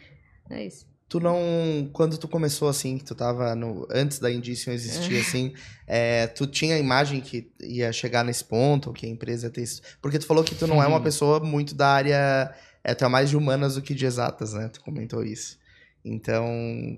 é 0.50 0.66
isso. 0.66 0.97
Tu 1.10 1.20
não. 1.22 1.90
Quando 1.94 2.18
tu 2.18 2.28
começou 2.28 2.68
assim, 2.68 2.98
que 2.98 3.04
tu 3.06 3.16
tava 3.16 3.56
no. 3.56 3.88
Antes 3.90 4.20
da 4.20 4.30
Indicium 4.32 4.74
existir, 4.74 5.18
assim, 5.18 5.54
é, 5.88 6.28
tu 6.28 6.46
tinha 6.46 6.76
a 6.76 6.80
imagem 6.80 7.22
que 7.22 7.50
ia 7.62 7.94
chegar 7.94 8.26
nesse 8.26 8.44
ponto, 8.44 8.92
que 8.92 9.06
a 9.06 9.10
empresa 9.10 9.48
ia 9.48 9.52
ter 9.52 9.62
isso. 9.64 9.82
Porque 10.02 10.20
tu 10.20 10.26
falou 10.26 10.44
que 10.44 10.54
tu 10.56 10.68
não 10.68 10.84
é 10.84 10.88
uma 10.88 10.98
Uhum. 10.98 11.04
pessoa 11.04 11.40
muito 11.40 11.74
da 11.74 11.88
área. 11.88 12.54
É, 12.84 12.94
tu 12.94 13.06
é 13.06 13.08
mais 13.08 13.30
de 13.30 13.38
humanas 13.38 13.76
do 13.76 13.82
que 13.82 13.94
de 13.96 14.06
exatas, 14.06 14.54
né? 14.54 14.68
Tu 14.68 14.82
comentou 14.82 15.24
isso. 15.24 15.58
Então, 16.04 16.46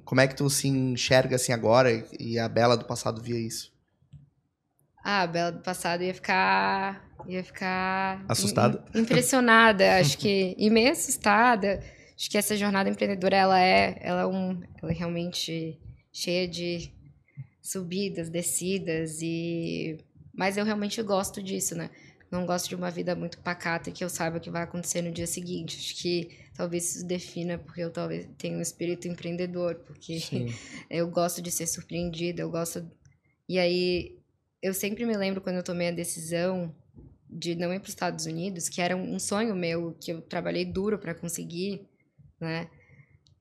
como 0.06 0.22
é 0.22 0.28
que 0.28 0.36
tu 0.36 0.50
se 0.50 0.67
enxerga 0.67 1.36
assim 1.36 1.52
agora 1.54 1.91
e- 2.19 2.38
a 2.39 2.48
Bela 2.50 2.76
do 2.78 2.86
passado 2.86 3.22
via 3.22 3.39
isso? 3.39 3.72
Ah, 5.04 5.22
a 5.22 5.28
Bela 5.28 5.52
do 5.52 5.62
passado 5.62 6.04
ia 6.04 6.13
ficar. 6.13 7.08
ia 7.28 7.43
ficar. 7.43 8.24
Assustada? 8.28 8.84
im- 8.93 9.02
impressionada, 9.02 9.98
acho 10.00 10.17
que. 10.19 10.56
E 10.58 10.69
meio 10.69 10.91
assustada. 10.91 11.82
Acho 12.19 12.29
que 12.29 12.38
essa 12.38 12.58
jornada 12.58 12.89
empreendedora, 12.89 13.38
ela 13.38 13.62
é, 13.62 13.97
ela 14.01 14.21
é, 14.21 14.25
um, 14.25 14.62
ela 14.82 14.91
é 14.91 14.95
realmente 14.95 15.79
cheia 16.12 16.47
de 16.47 16.91
subidas, 17.62 18.29
descidas 18.29 19.21
e. 19.21 19.97
Mas 20.34 20.58
eu 20.58 20.65
realmente 20.65 21.01
gosto 21.01 21.41
disso, 21.41 21.75
né? 21.75 21.89
não 22.32 22.45
gosto 22.45 22.69
de 22.69 22.75
uma 22.75 22.91
vida 22.91 23.15
muito 23.15 23.39
pacata 23.39 23.91
que 23.91 24.03
eu 24.03 24.10
saiba 24.10 24.38
o 24.38 24.39
que 24.39 24.51
vai 24.51 24.63
acontecer 24.63 25.01
no 25.01 25.12
dia 25.12 25.25
seguinte. 25.25 25.77
Acho 25.77 25.95
que 25.95 26.38
talvez 26.53 26.95
isso 26.95 27.05
defina 27.05 27.58
porque 27.58 27.82
eu 27.82 27.89
talvez 27.89 28.27
tenha 28.38 28.58
um 28.58 28.62
espírito 28.62 29.08
empreendedor, 29.08 29.75
porque 29.86 30.19
Sim. 30.19 30.53
eu 30.89 31.08
gosto 31.10 31.41
de 31.41 31.49
ser 31.49 31.65
surpreendida, 31.65 32.41
eu 32.41 32.49
gosto. 32.49 32.89
E 33.47 33.58
aí, 33.58 34.19
eu 34.62 34.73
sempre 34.73 35.05
me 35.05 35.17
lembro 35.17 35.41
quando 35.41 35.55
eu 35.55 35.63
tomei 35.63 35.88
a 35.88 35.91
decisão 35.91 36.73
de 37.27 37.55
não 37.55 37.73
ir 37.73 37.79
para 37.79 37.88
os 37.88 37.93
Estados 37.93 38.25
Unidos, 38.25 38.69
que 38.69 38.82
era 38.82 38.95
um 38.95 39.19
sonho 39.19 39.55
meu, 39.55 39.95
que 39.99 40.12
eu 40.12 40.21
trabalhei 40.21 40.65
duro 40.65 40.99
para 40.99 41.15
conseguir, 41.15 41.88
né? 42.39 42.69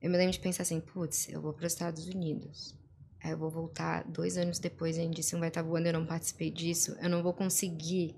Eu 0.01 0.09
me 0.09 0.17
lembro 0.17 0.31
de 0.31 0.39
pensar 0.39 0.63
assim, 0.63 0.79
putz, 0.79 1.27
eu 1.29 1.41
vou 1.41 1.53
para 1.53 1.65
os 1.65 1.73
Estados 1.73 2.07
Unidos. 2.07 2.75
Aí 3.21 3.31
eu 3.31 3.37
vou 3.37 3.49
voltar 3.49 4.03
dois 4.05 4.37
anos 4.37 4.59
depois, 4.59 4.97
a 4.97 5.03
Indício 5.03 5.35
não 5.35 5.41
vai 5.41 5.49
estar 5.49 5.61
voando, 5.61 5.87
eu 5.87 5.93
não 5.93 6.05
participei 6.05 6.49
disso, 6.49 6.95
eu 7.01 7.09
não 7.09 7.21
vou 7.21 7.33
conseguir. 7.33 8.15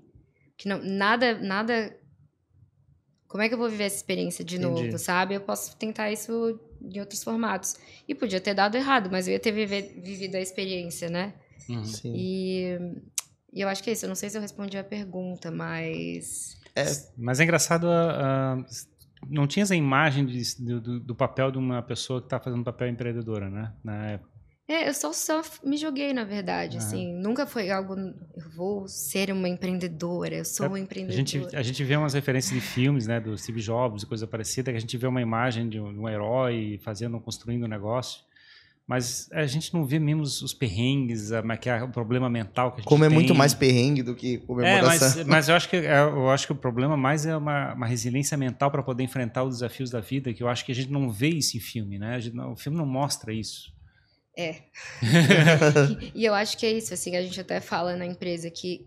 Que 0.56 0.68
não, 0.68 0.78
nada, 0.82 1.38
nada. 1.40 1.96
Como 3.26 3.42
é 3.42 3.48
que 3.48 3.54
eu 3.54 3.58
vou 3.58 3.68
viver 3.68 3.84
essa 3.84 3.96
experiência 3.96 4.44
de 4.44 4.56
Entendi. 4.56 4.84
novo, 4.84 4.98
sabe? 4.98 5.34
Eu 5.34 5.40
posso 5.40 5.76
tentar 5.76 6.12
isso 6.12 6.60
em 6.80 7.00
outros 7.00 7.24
formatos. 7.24 7.74
E 8.06 8.14
podia 8.14 8.40
ter 8.40 8.54
dado 8.54 8.76
errado, 8.76 9.10
mas 9.10 9.26
eu 9.26 9.32
ia 9.32 9.40
ter 9.40 9.50
viver, 9.50 10.00
vivido 10.00 10.36
a 10.36 10.40
experiência, 10.40 11.08
né? 11.08 11.34
Uhum. 11.68 11.84
Sim. 11.84 12.12
E, 12.14 12.78
e 13.52 13.60
eu 13.60 13.68
acho 13.68 13.82
que 13.82 13.90
é 13.90 13.92
isso. 13.92 14.04
Eu 14.04 14.08
não 14.08 14.16
sei 14.16 14.30
se 14.30 14.36
eu 14.36 14.42
respondi 14.42 14.76
a 14.76 14.84
pergunta, 14.84 15.50
mas. 15.50 16.56
Mas 17.16 17.40
é 17.40 17.44
engraçado, 17.44 17.88
ah, 17.88 18.56
ah, 18.58 18.66
não 19.28 19.46
tinha 19.46 19.62
essa 19.62 19.74
imagem 19.76 20.26
de- 20.26 20.62
do, 20.80 21.00
do- 21.00 21.14
papel 21.14 21.50
de 21.50 21.58
uma 21.58 21.82
pessoa 21.82 22.20
que 22.20 22.26
está 22.26 22.38
fazendo 22.40 22.62
papel 22.64 22.88
empreendedora, 22.88 23.48
né? 23.50 23.72
Na 23.84 24.06
época. 24.06 24.32
É, 24.68 24.88
eu 24.88 24.94
só, 24.94 25.12
só 25.12 25.42
me 25.64 25.76
joguei, 25.76 26.12
na 26.14 26.24
verdade, 26.24 26.78
Aham. 26.78 26.86
assim. 26.86 27.12
Nunca 27.20 27.46
foi 27.46 27.70
algo. 27.70 27.94
Eu 27.94 28.50
vou 28.56 28.86
ser 28.88 29.30
uma 29.32 29.48
empreendedora, 29.48 30.34
eu 30.36 30.44
sou 30.44 30.64
É, 30.66 30.68
uma 30.68 30.78
A 30.78 30.80
empreendedora. 30.80 31.16
gente, 31.16 31.56
a 31.56 31.62
gente 31.62 31.82
vê 31.84 31.96
umas 31.96 32.14
referências 32.14 32.54
de 32.54 32.60
filmes, 32.66 33.06
né, 33.06 33.20
do 33.20 33.36
Steve 33.36 33.60
Jobs 33.60 34.02
e 34.02 34.06
coisa 34.06 34.26
parecida, 34.26 34.70
que 34.70 34.76
a 34.76 34.80
gente 34.80 34.96
vê 34.96 35.06
uma 35.06 35.20
imagem 35.20 35.68
de 35.68 35.78
um, 35.80 35.92
de 35.92 35.98
um 35.98 36.08
herói 36.08 36.80
fazendo, 36.82 37.20
construindo 37.20 37.64
um 37.64 37.68
negócio, 37.68 38.22
mas 38.92 39.26
a 39.32 39.46
gente 39.46 39.72
não 39.72 39.86
vê 39.86 39.98
mesmo 39.98 40.22
os, 40.22 40.52
perrengues, 40.52 41.32
a, 41.32 41.42
que 41.56 41.70
é 41.70 41.82
o 41.82 41.88
problema 41.88 42.28
mental 42.28 42.72
que 42.72 42.76
a 42.76 42.80
gente 42.82 42.88
Como 42.88 43.02
é 43.04 43.08
tem. 43.08 43.14
muito 43.14 43.34
mais 43.34 43.54
perrengue 43.54 44.02
do 44.02 44.14
que 44.14 44.34
É, 44.34 44.38
comemoração. 44.40 45.08
mas, 45.16 45.26
mas 45.26 45.48
eu 45.48 45.54
acho 45.54 45.68
que 45.70 45.76
é, 45.76 45.98
eu 46.00 46.28
acho 46.28 46.46
que 46.46 46.52
o 46.52 46.56
problema 46.56 46.94
mais 46.94 47.24
é 47.24 47.34
uma, 47.34 47.72
uma 47.72 47.86
resiliência 47.86 48.36
mental 48.36 48.70
para 48.70 48.82
poder 48.82 49.02
enfrentar 49.02 49.44
os 49.44 49.54
desafios 49.56 49.88
da 49.88 50.00
vida, 50.00 50.34
que 50.34 50.42
eu 50.42 50.48
acho 50.48 50.62
que 50.66 50.72
a 50.72 50.74
gente 50.74 50.90
não 50.90 51.10
vê 51.10 51.28
isso 51.30 51.56
em 51.56 51.60
filme, 51.60 51.98
né? 51.98 52.16
A 52.16 52.20
gente 52.20 52.36
não- 52.36 52.52
o 52.52 52.56
filme 52.56 52.76
não 52.76 52.84
mostra 52.84 53.32
isso. 53.32 53.72
E 56.14 56.24
eu 56.24 56.34
acho 56.34 56.58
que 56.58 56.66
é 56.66 56.72
isso, 56.72 56.92
assim, 56.92 57.16
a 57.16 57.22
gente 57.22 57.40
até 57.40 57.60
fala 57.60 57.96
na 57.96 58.04
empresa 58.04 58.50
que 58.50 58.86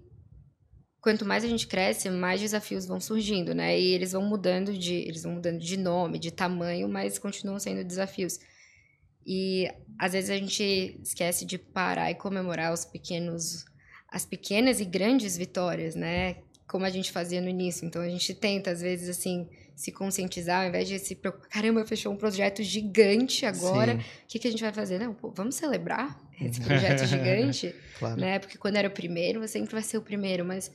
quanto 1.01 1.25
mais 1.25 1.43
a 1.43 1.47
gente 1.47 1.65
cresce, 1.67 2.09
mais 2.11 2.41
desafios 2.41 2.85
vão 2.85 2.99
surgindo, 2.99 3.53
né? 3.55 3.79
E 3.79 3.93
eles 3.93 4.11
vão 4.11 4.21
mudando 4.23 4.77
de, 4.77 4.93
eles 4.93 5.23
vão 5.23 5.33
mudando 5.33 5.59
de 5.59 5.77
nome, 5.77 6.19
de 6.19 6.31
tamanho, 6.31 6.87
mas 6.87 7.17
continuam 7.17 7.59
sendo 7.59 7.83
desafios. 7.83 8.39
E 9.25 9.67
às 9.97 10.13
vezes 10.13 10.29
a 10.29 10.37
gente 10.37 10.99
esquece 11.01 11.45
de 11.45 11.57
parar 11.57 12.11
e 12.11 12.15
comemorar 12.15 12.71
os 12.73 12.85
pequenos 12.85 13.65
as 14.07 14.25
pequenas 14.25 14.79
e 14.79 14.85
grandes 14.85 15.35
vitórias, 15.35 15.93
né? 15.95 16.37
Como 16.67 16.85
a 16.85 16.89
gente 16.89 17.11
fazia 17.11 17.41
no 17.41 17.49
início. 17.49 17.85
Então 17.85 18.01
a 18.01 18.07
gente 18.07 18.33
tenta 18.33 18.71
às 18.71 18.81
vezes 18.81 19.09
assim 19.09 19.49
se 19.75 19.91
conscientizar, 19.91 20.61
ao 20.61 20.69
invés 20.69 20.87
de 20.87 20.97
se 20.99 21.15
preocupar, 21.15 21.49
caramba, 21.49 21.85
fechou 21.85 22.13
um 22.13 22.15
projeto 22.15 22.63
gigante 22.63 23.45
agora, 23.45 23.95
o 23.95 24.27
que, 24.27 24.39
que 24.39 24.47
a 24.47 24.51
gente 24.51 24.63
vai 24.63 24.71
fazer? 24.71 24.97
Não, 24.99 25.13
pô, 25.13 25.31
vamos 25.31 25.55
celebrar 25.55 26.17
esse 26.39 26.61
projeto 26.61 27.05
gigante, 27.05 27.75
claro. 27.99 28.21
né? 28.21 28.39
Porque 28.39 28.57
quando 28.57 28.77
era 28.77 28.87
o 28.87 28.91
primeiro, 28.91 29.41
você 29.41 29.59
sempre 29.59 29.73
vai 29.73 29.83
ser 29.83 29.97
o 29.97 30.01
primeiro, 30.01 30.45
mas 30.45 30.71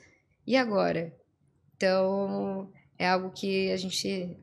e 0.46 0.54
agora? 0.54 1.14
Então, 1.76 2.70
é 2.98 3.08
algo 3.08 3.30
que 3.30 3.70
a 3.72 3.76
gente. 3.78 4.36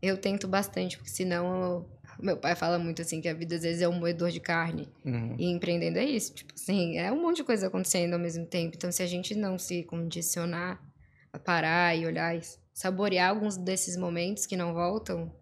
Eu 0.00 0.16
tento 0.16 0.48
bastante, 0.48 0.96
porque 0.96 1.10
senão. 1.10 1.62
eu- 1.62 1.97
Meu 2.20 2.36
pai 2.36 2.54
fala 2.56 2.78
muito 2.78 3.02
assim 3.02 3.20
que 3.20 3.28
a 3.28 3.34
vida 3.34 3.54
às 3.54 3.62
vezes 3.62 3.82
é 3.82 3.88
um 3.88 3.98
moedor 3.98 4.30
de 4.30 4.40
carne. 4.40 4.88
Uhum. 5.04 5.36
E 5.38 5.46
empreendendo 5.46 5.98
é 5.98 6.04
isso. 6.04 6.34
Tipo 6.34 6.52
assim, 6.54 6.98
é 6.98 7.12
um 7.12 7.22
monte 7.22 7.36
de 7.36 7.44
coisa 7.44 7.68
acontecendo 7.68 8.14
ao 8.14 8.18
mesmo 8.18 8.44
tempo. 8.44 8.74
Então, 8.76 8.90
se 8.90 9.02
a 9.02 9.06
gente 9.06 9.34
não 9.34 9.58
se 9.58 9.84
condicionar 9.84 10.82
a 11.32 11.38
parar 11.38 11.96
e 11.96 12.06
olhar 12.06 12.36
e 12.36 12.40
saborear 12.72 13.30
alguns 13.30 13.56
desses 13.56 13.96
momentos 13.96 14.46
que 14.46 14.56
não 14.56 14.74
voltam, 14.74 15.32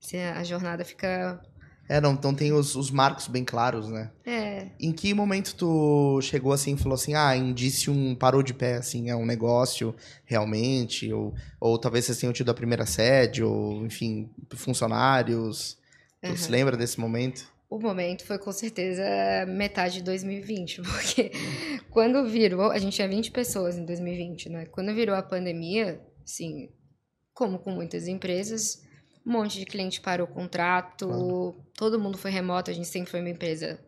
se 0.00 0.16
a 0.16 0.42
jornada 0.42 0.84
fica. 0.84 1.40
É, 1.90 2.00
não, 2.00 2.12
então 2.12 2.32
tem 2.32 2.52
os, 2.52 2.76
os 2.76 2.88
marcos 2.88 3.26
bem 3.26 3.44
claros, 3.44 3.88
né? 3.88 4.12
É. 4.24 4.68
Em 4.78 4.92
que 4.92 5.12
momento 5.12 5.56
tu 5.56 6.20
chegou 6.22 6.52
assim 6.52 6.74
e 6.74 6.78
falou 6.78 6.94
assim, 6.94 7.14
ah, 7.14 7.36
Indicium 7.36 8.14
parou 8.14 8.44
de 8.44 8.54
pé, 8.54 8.76
assim, 8.76 9.10
é 9.10 9.16
um 9.16 9.26
negócio 9.26 9.92
realmente? 10.24 11.12
Ou, 11.12 11.34
ou 11.58 11.76
talvez 11.76 12.04
vocês 12.04 12.18
tenham 12.18 12.32
tido 12.32 12.48
a 12.48 12.54
primeira 12.54 12.86
sede, 12.86 13.42
ou, 13.42 13.84
enfim, 13.84 14.30
funcionários. 14.54 15.76
Tu 16.22 16.28
Aham. 16.28 16.36
se 16.36 16.48
lembra 16.48 16.76
desse 16.76 17.00
momento? 17.00 17.52
O 17.68 17.80
momento 17.80 18.24
foi 18.24 18.38
com 18.38 18.52
certeza 18.52 19.02
metade 19.48 19.94
de 19.94 20.02
2020, 20.04 20.82
porque 20.86 21.32
quando 21.90 22.24
virou, 22.28 22.70
a 22.70 22.78
gente 22.78 22.94
tinha 22.94 23.08
20 23.08 23.32
pessoas 23.32 23.76
em 23.76 23.84
2020, 23.84 24.48
né? 24.48 24.66
Quando 24.66 24.94
virou 24.94 25.16
a 25.16 25.22
pandemia, 25.24 26.00
assim, 26.22 26.68
como 27.34 27.58
com 27.58 27.72
muitas 27.72 28.06
empresas, 28.06 28.80
um 29.24 29.32
monte 29.32 29.58
de 29.58 29.66
cliente 29.66 30.00
parou 30.00 30.26
o 30.26 30.30
contrato, 30.30 31.54
todo 31.76 32.00
mundo 32.00 32.16
foi 32.16 32.30
remoto, 32.30 32.70
a 32.70 32.74
gente 32.74 32.88
sempre 32.88 33.10
foi 33.10 33.20
uma 33.20 33.30
empresa, 33.30 33.78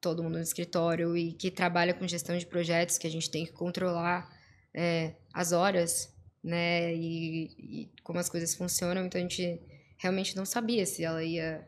todo 0.00 0.22
mundo 0.22 0.36
no 0.36 0.42
escritório 0.42 1.16
e 1.16 1.32
que 1.32 1.50
trabalha 1.50 1.94
com 1.94 2.06
gestão 2.06 2.36
de 2.36 2.46
projetos, 2.46 2.98
que 2.98 3.06
a 3.06 3.10
gente 3.10 3.30
tem 3.30 3.44
que 3.44 3.52
controlar 3.52 4.30
é, 4.74 5.14
as 5.32 5.52
horas, 5.52 6.12
né? 6.42 6.94
E, 6.94 7.44
e 7.58 7.92
como 8.02 8.18
as 8.18 8.28
coisas 8.28 8.54
funcionam, 8.54 9.04
então 9.04 9.18
a 9.18 9.22
gente 9.22 9.60
realmente 9.98 10.36
não 10.36 10.44
sabia 10.44 10.86
se 10.86 11.04
ela 11.04 11.22
ia. 11.22 11.66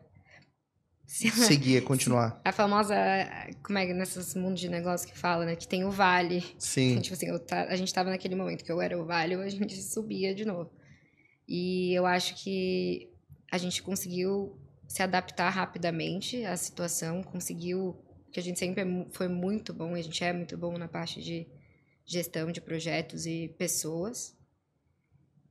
Se 1.05 1.27
ela, 1.27 1.45
Seguir, 1.45 1.83
continuar. 1.85 2.41
a 2.43 2.51
famosa, 2.51 2.95
como 3.63 3.77
é 3.77 3.85
que 3.85 3.93
nesses 3.93 4.33
mundos 4.35 4.59
de 4.59 4.69
negócio 4.69 5.07
que 5.07 5.17
fala, 5.17 5.45
né? 5.45 5.55
Que 5.55 5.67
tem 5.67 5.83
o 5.83 5.91
vale. 5.91 6.43
Sim. 6.57 6.99
Tipo 7.01 7.13
assim, 7.13 7.27
eu 7.27 7.39
a 7.49 7.75
gente 7.75 7.93
tava 7.93 8.09
naquele 8.09 8.35
momento 8.35 8.63
que 8.63 8.71
eu 8.71 8.81
era 8.81 8.99
o 8.99 9.05
vale, 9.05 9.35
a 9.35 9.49
gente 9.49 9.81
subia 9.81 10.33
de 10.33 10.45
novo. 10.45 10.71
E 11.47 11.93
eu 11.93 12.05
acho 12.05 12.35
que 12.35 13.11
a 13.51 13.57
gente 13.57 13.83
conseguiu 13.83 14.57
se 14.87 15.01
adaptar 15.01 15.49
rapidamente 15.49 16.43
à 16.45 16.55
situação, 16.55 17.23
conseguiu, 17.23 17.97
que 18.31 18.39
a 18.39 18.43
gente 18.43 18.59
sempre 18.59 18.81
é 18.81 19.05
foi 19.11 19.27
muito 19.27 19.73
bom, 19.73 19.95
a 19.95 20.01
gente 20.01 20.23
é 20.23 20.31
muito 20.31 20.57
bom 20.57 20.77
na 20.77 20.87
parte 20.87 21.21
de 21.21 21.47
gestão 22.05 22.51
de 22.51 22.61
projetos 22.61 23.25
e 23.25 23.53
pessoas. 23.57 24.35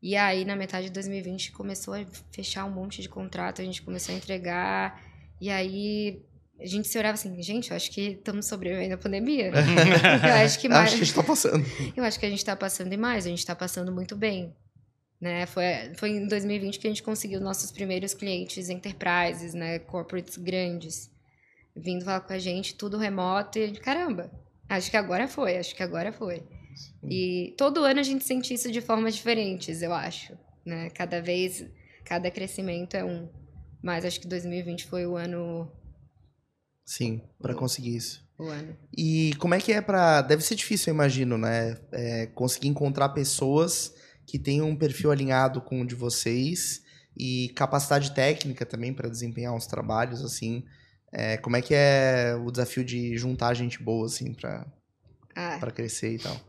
E 0.02 0.16
aí, 0.16 0.44
na 0.44 0.56
metade 0.56 0.86
de 0.86 0.92
2020, 0.92 1.52
começou 1.52 1.94
a 1.94 2.04
fechar 2.32 2.64
um 2.64 2.70
monte 2.70 3.00
de 3.00 3.08
contrato, 3.08 3.62
a 3.62 3.64
gente 3.64 3.82
começou 3.82 4.14
a 4.14 4.18
entregar, 4.18 5.00
e 5.40 5.48
aí 5.48 6.24
a 6.60 6.66
gente 6.66 6.88
se 6.88 6.98
olhava 6.98 7.14
assim, 7.14 7.40
gente, 7.42 7.70
eu 7.70 7.76
acho 7.76 7.90
que 7.90 8.12
estamos 8.12 8.46
sobrevivendo 8.46 8.94
à 8.94 8.98
pandemia. 8.98 9.50
eu 9.50 10.34
acho 10.44 10.58
que 10.58 10.68
mais. 10.68 10.84
Acho 10.84 10.96
que 10.96 11.02
a 11.02 11.04
gente 11.04 11.14
tá 11.14 11.22
passando. 11.22 11.66
Eu 11.96 12.04
acho 12.04 12.20
que 12.20 12.26
a 12.26 12.30
gente 12.30 12.44
tá 12.44 12.56
passando 12.56 12.90
demais, 12.90 13.26
a 13.26 13.28
gente 13.28 13.44
tá 13.44 13.54
passando 13.54 13.92
muito 13.92 14.16
bem. 14.16 14.54
Né? 15.22 15.46
Foi, 15.46 15.64
foi 15.94 16.10
em 16.10 16.26
2020 16.26 16.80
que 16.80 16.86
a 16.88 16.90
gente 16.90 17.02
conseguiu 17.04 17.40
nossos 17.40 17.70
primeiros 17.70 18.12
clientes 18.12 18.68
enterprises, 18.68 19.54
né? 19.54 19.78
Corporates 19.78 20.36
grandes. 20.36 21.08
Vindo 21.76 22.04
falar 22.04 22.22
com 22.22 22.32
a 22.32 22.38
gente, 22.40 22.74
tudo 22.74 22.98
remoto. 22.98 23.56
E 23.56 23.62
a 23.62 23.66
gente, 23.68 23.80
caramba, 23.80 24.32
acho 24.68 24.90
que 24.90 24.96
agora 24.96 25.28
foi, 25.28 25.56
acho 25.56 25.76
que 25.76 25.82
agora 25.82 26.12
foi. 26.12 26.42
E 27.08 27.54
todo 27.56 27.84
ano 27.84 28.00
a 28.00 28.02
gente 28.02 28.24
sente 28.24 28.52
isso 28.52 28.72
de 28.72 28.80
formas 28.80 29.14
diferentes, 29.14 29.80
eu 29.80 29.92
acho. 29.92 30.36
Né? 30.66 30.90
Cada 30.90 31.22
vez, 31.22 31.64
cada 32.04 32.28
crescimento 32.28 32.96
é 32.96 33.04
um. 33.04 33.28
Mas 33.80 34.04
acho 34.04 34.20
que 34.20 34.26
2020 34.26 34.86
foi 34.86 35.06
o 35.06 35.16
ano. 35.16 35.70
Sim, 36.84 37.22
pra 37.40 37.54
conseguir 37.54 37.94
isso. 37.94 38.28
O 38.36 38.46
ano. 38.46 38.76
E 38.98 39.34
como 39.38 39.54
é 39.54 39.60
que 39.60 39.72
é 39.72 39.80
pra. 39.80 40.20
Deve 40.20 40.42
ser 40.42 40.56
difícil, 40.56 40.90
eu 40.90 40.94
imagino, 40.94 41.38
né? 41.38 41.78
É, 41.92 42.26
conseguir 42.26 42.66
encontrar 42.66 43.10
pessoas 43.10 43.94
que 44.26 44.38
tenham 44.38 44.68
um 44.68 44.76
perfil 44.76 45.10
alinhado 45.10 45.60
com 45.60 45.80
o 45.80 45.86
de 45.86 45.94
vocês 45.94 46.82
e 47.16 47.50
capacidade 47.54 48.14
técnica 48.14 48.64
também 48.64 48.92
pra 48.92 49.08
desempenhar 49.08 49.54
uns 49.54 49.66
trabalhos, 49.66 50.22
assim. 50.22 50.64
É, 51.12 51.36
como 51.36 51.56
é 51.56 51.62
que 51.62 51.74
é 51.74 52.34
o 52.34 52.50
desafio 52.50 52.84
de 52.84 53.16
juntar 53.16 53.54
gente 53.54 53.82
boa, 53.82 54.06
assim, 54.06 54.32
pra, 54.32 54.66
Ah, 55.34 55.58
pra 55.60 55.70
crescer 55.70 56.14
e 56.14 56.18
tal? 56.18 56.40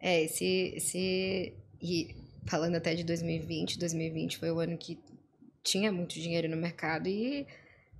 É, 0.00 0.22
esse, 0.22 0.72
esse. 0.76 1.54
E 1.80 2.14
falando 2.46 2.76
até 2.76 2.94
de 2.94 3.04
2020, 3.04 3.78
2020 3.78 4.38
foi 4.38 4.50
o 4.50 4.60
ano 4.60 4.76
que 4.76 4.98
tinha 5.62 5.92
muito 5.92 6.14
dinheiro 6.14 6.48
no 6.48 6.56
mercado 6.56 7.08
e 7.08 7.46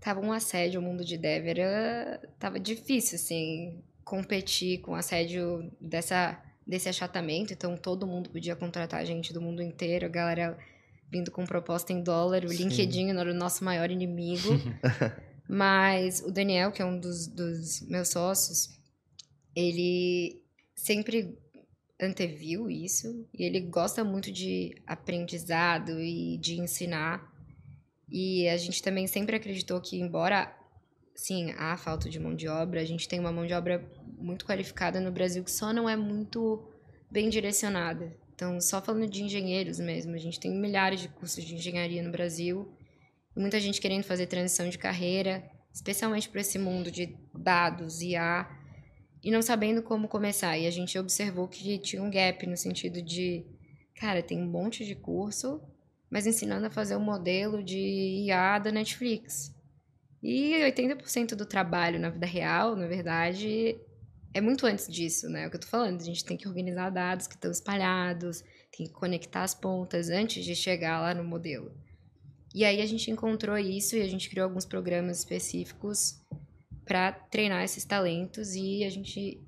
tava 0.01 0.21
um 0.21 0.33
assédio, 0.33 0.81
o 0.81 0.83
mundo 0.83 1.05
de 1.05 1.17
dev 1.17 1.47
era. 1.47 2.21
tava 2.39 2.59
difícil, 2.59 3.17
assim, 3.17 3.83
competir 4.05 4.81
com 4.81 4.93
o 4.93 4.97
assédio 4.97 5.71
dessa, 5.81 6.41
desse 6.67 6.89
achatamento. 6.89 7.53
Então 7.53 7.77
todo 7.77 8.07
mundo 8.07 8.31
podia 8.31 8.57
contratar 8.57 9.05
gente 9.05 9.33
do 9.33 9.41
mundo 9.41 9.63
inteiro, 9.63 10.07
a 10.07 10.09
galera 10.09 10.59
vindo 11.11 11.31
com 11.31 11.45
proposta 11.45 11.93
em 11.93 12.03
dólar, 12.03 12.45
o 12.45 12.49
Sim. 12.49 12.65
LinkedIn 12.65 13.11
era 13.11 13.31
o 13.31 13.35
nosso 13.35 13.63
maior 13.63 13.91
inimigo. 13.91 14.49
Mas 15.47 16.21
o 16.21 16.31
Daniel, 16.31 16.73
que 16.73 16.81
é 16.81 16.85
um 16.85 16.99
dos, 16.99 17.27
dos 17.27 17.83
meus 17.83 18.09
sócios, 18.09 18.71
ele 19.55 20.41
sempre 20.75 21.39
anteviu 22.01 22.71
isso 22.71 23.29
e 23.35 23.45
ele 23.45 23.61
gosta 23.61 24.03
muito 24.03 24.33
de 24.33 24.75
aprendizado 24.87 26.01
e 26.01 26.39
de 26.39 26.59
ensinar. 26.59 27.31
E 28.09 28.49
a 28.49 28.57
gente 28.57 28.83
também 28.83 29.07
sempre 29.07 29.37
acreditou 29.37 29.81
que, 29.81 30.01
embora 30.01 30.55
sim, 31.15 31.53
há 31.59 31.77
falta 31.77 32.09
de 32.09 32.19
mão 32.19 32.35
de 32.35 32.49
obra, 32.49 32.81
a 32.81 32.85
gente 32.85 33.07
tem 33.07 33.21
uma 33.21 33.33
mão 33.33 33.47
de 33.47 33.53
obra 33.53 33.87
muito 34.23 34.45
qualificada 34.45 35.01
no 35.01 35.11
Brasil 35.11 35.43
que 35.43 35.51
só 35.51 35.73
não 35.73 35.89
é 35.89 35.97
muito 35.97 36.63
bem 37.11 37.29
direcionada. 37.29 38.17
Então, 38.35 38.61
só 38.61 38.81
falando 38.81 39.09
de 39.09 39.23
engenheiros 39.23 39.79
mesmo, 39.79 40.15
a 40.15 40.19
gente 40.19 40.41
tem 40.41 40.51
milhares 40.51 41.01
de 41.01 41.09
cursos 41.09 41.45
de 41.45 41.55
engenharia 41.55 42.03
no 42.03 42.11
Brasil, 42.11 42.73
muita 43.37 43.61
gente 43.61 43.81
querendo 43.81 44.05
fazer 44.05 44.27
transição 44.27 44.69
de 44.69 44.79
carreira, 44.79 45.45
especialmente 45.73 46.29
para 46.29 46.41
esse 46.41 46.59
mundo 46.59 46.91
de 46.91 47.17
dados, 47.35 48.01
IA, 48.03 48.49
e 49.23 49.31
não 49.31 49.41
sabendo 49.41 49.83
como 49.83 50.09
começar. 50.09 50.59
E 50.59 50.67
a 50.67 50.71
gente 50.71 50.99
observou 50.99 51.47
que 51.47 51.79
tinha 51.79 52.03
um 52.03 52.11
gap 52.11 52.47
no 52.47 52.57
sentido 52.57 53.01
de, 53.01 53.45
cara, 53.95 54.23
tem 54.23 54.39
um 54.39 54.51
monte 54.51 54.85
de 54.85 54.95
curso, 54.95 55.61
mas 56.11 56.27
ensinando 56.27 56.67
a 56.67 56.71
fazer 56.71 56.97
um 56.97 57.01
modelo 57.01 57.63
de 57.63 57.79
IA 57.79 58.59
da 58.59 58.73
Netflix. 58.73 59.55
E 60.23 60.53
80% 60.65 61.35
do 61.35 61.47
trabalho 61.47 61.99
na 61.99 62.11
vida 62.11 62.27
real, 62.27 62.77
na 62.77 62.87
verdade, 62.87 63.77
é 64.35 64.41
muito 64.41 64.67
antes 64.67 64.89
disso, 64.89 65.29
né? 65.29 65.45
É 65.45 65.47
o 65.47 65.51
que 65.51 65.57
eu 65.57 65.61
tô 65.61 65.67
falando. 65.67 66.01
A 66.01 66.05
gente 66.05 66.25
tem 66.25 66.37
que 66.37 66.49
organizar 66.49 66.91
dados 66.91 67.27
que 67.27 67.35
estão 67.35 67.51
espalhados, 67.51 68.43
tem 68.77 68.87
que 68.87 68.93
conectar 68.93 69.43
as 69.43 69.55
pontas 69.55 70.09
antes 70.09 70.45
de 70.45 70.55
chegar 70.55 71.01
lá 71.01 71.15
no 71.15 71.25
modelo. 71.25 71.73
E 72.55 72.65
aí 72.65 72.81
a 72.81 72.87
gente 72.87 73.11
encontrou 73.11 73.57
isso 73.59 73.97
e 73.97 74.03
a 74.03 74.09
gente 74.09 74.29
criou 74.29 74.45
alguns 74.45 74.65
programas 74.65 75.19
específicos 75.19 76.21
para 76.85 77.13
treinar 77.13 77.65
esses 77.65 77.85
talentos 77.85 78.55
e 78.55 78.85
a 78.85 78.91
gente 78.91 79.43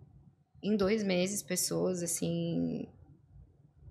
em 0.62 0.76
dois 0.76 1.02
meses 1.02 1.42
pessoas 1.42 2.02
assim 2.02 2.88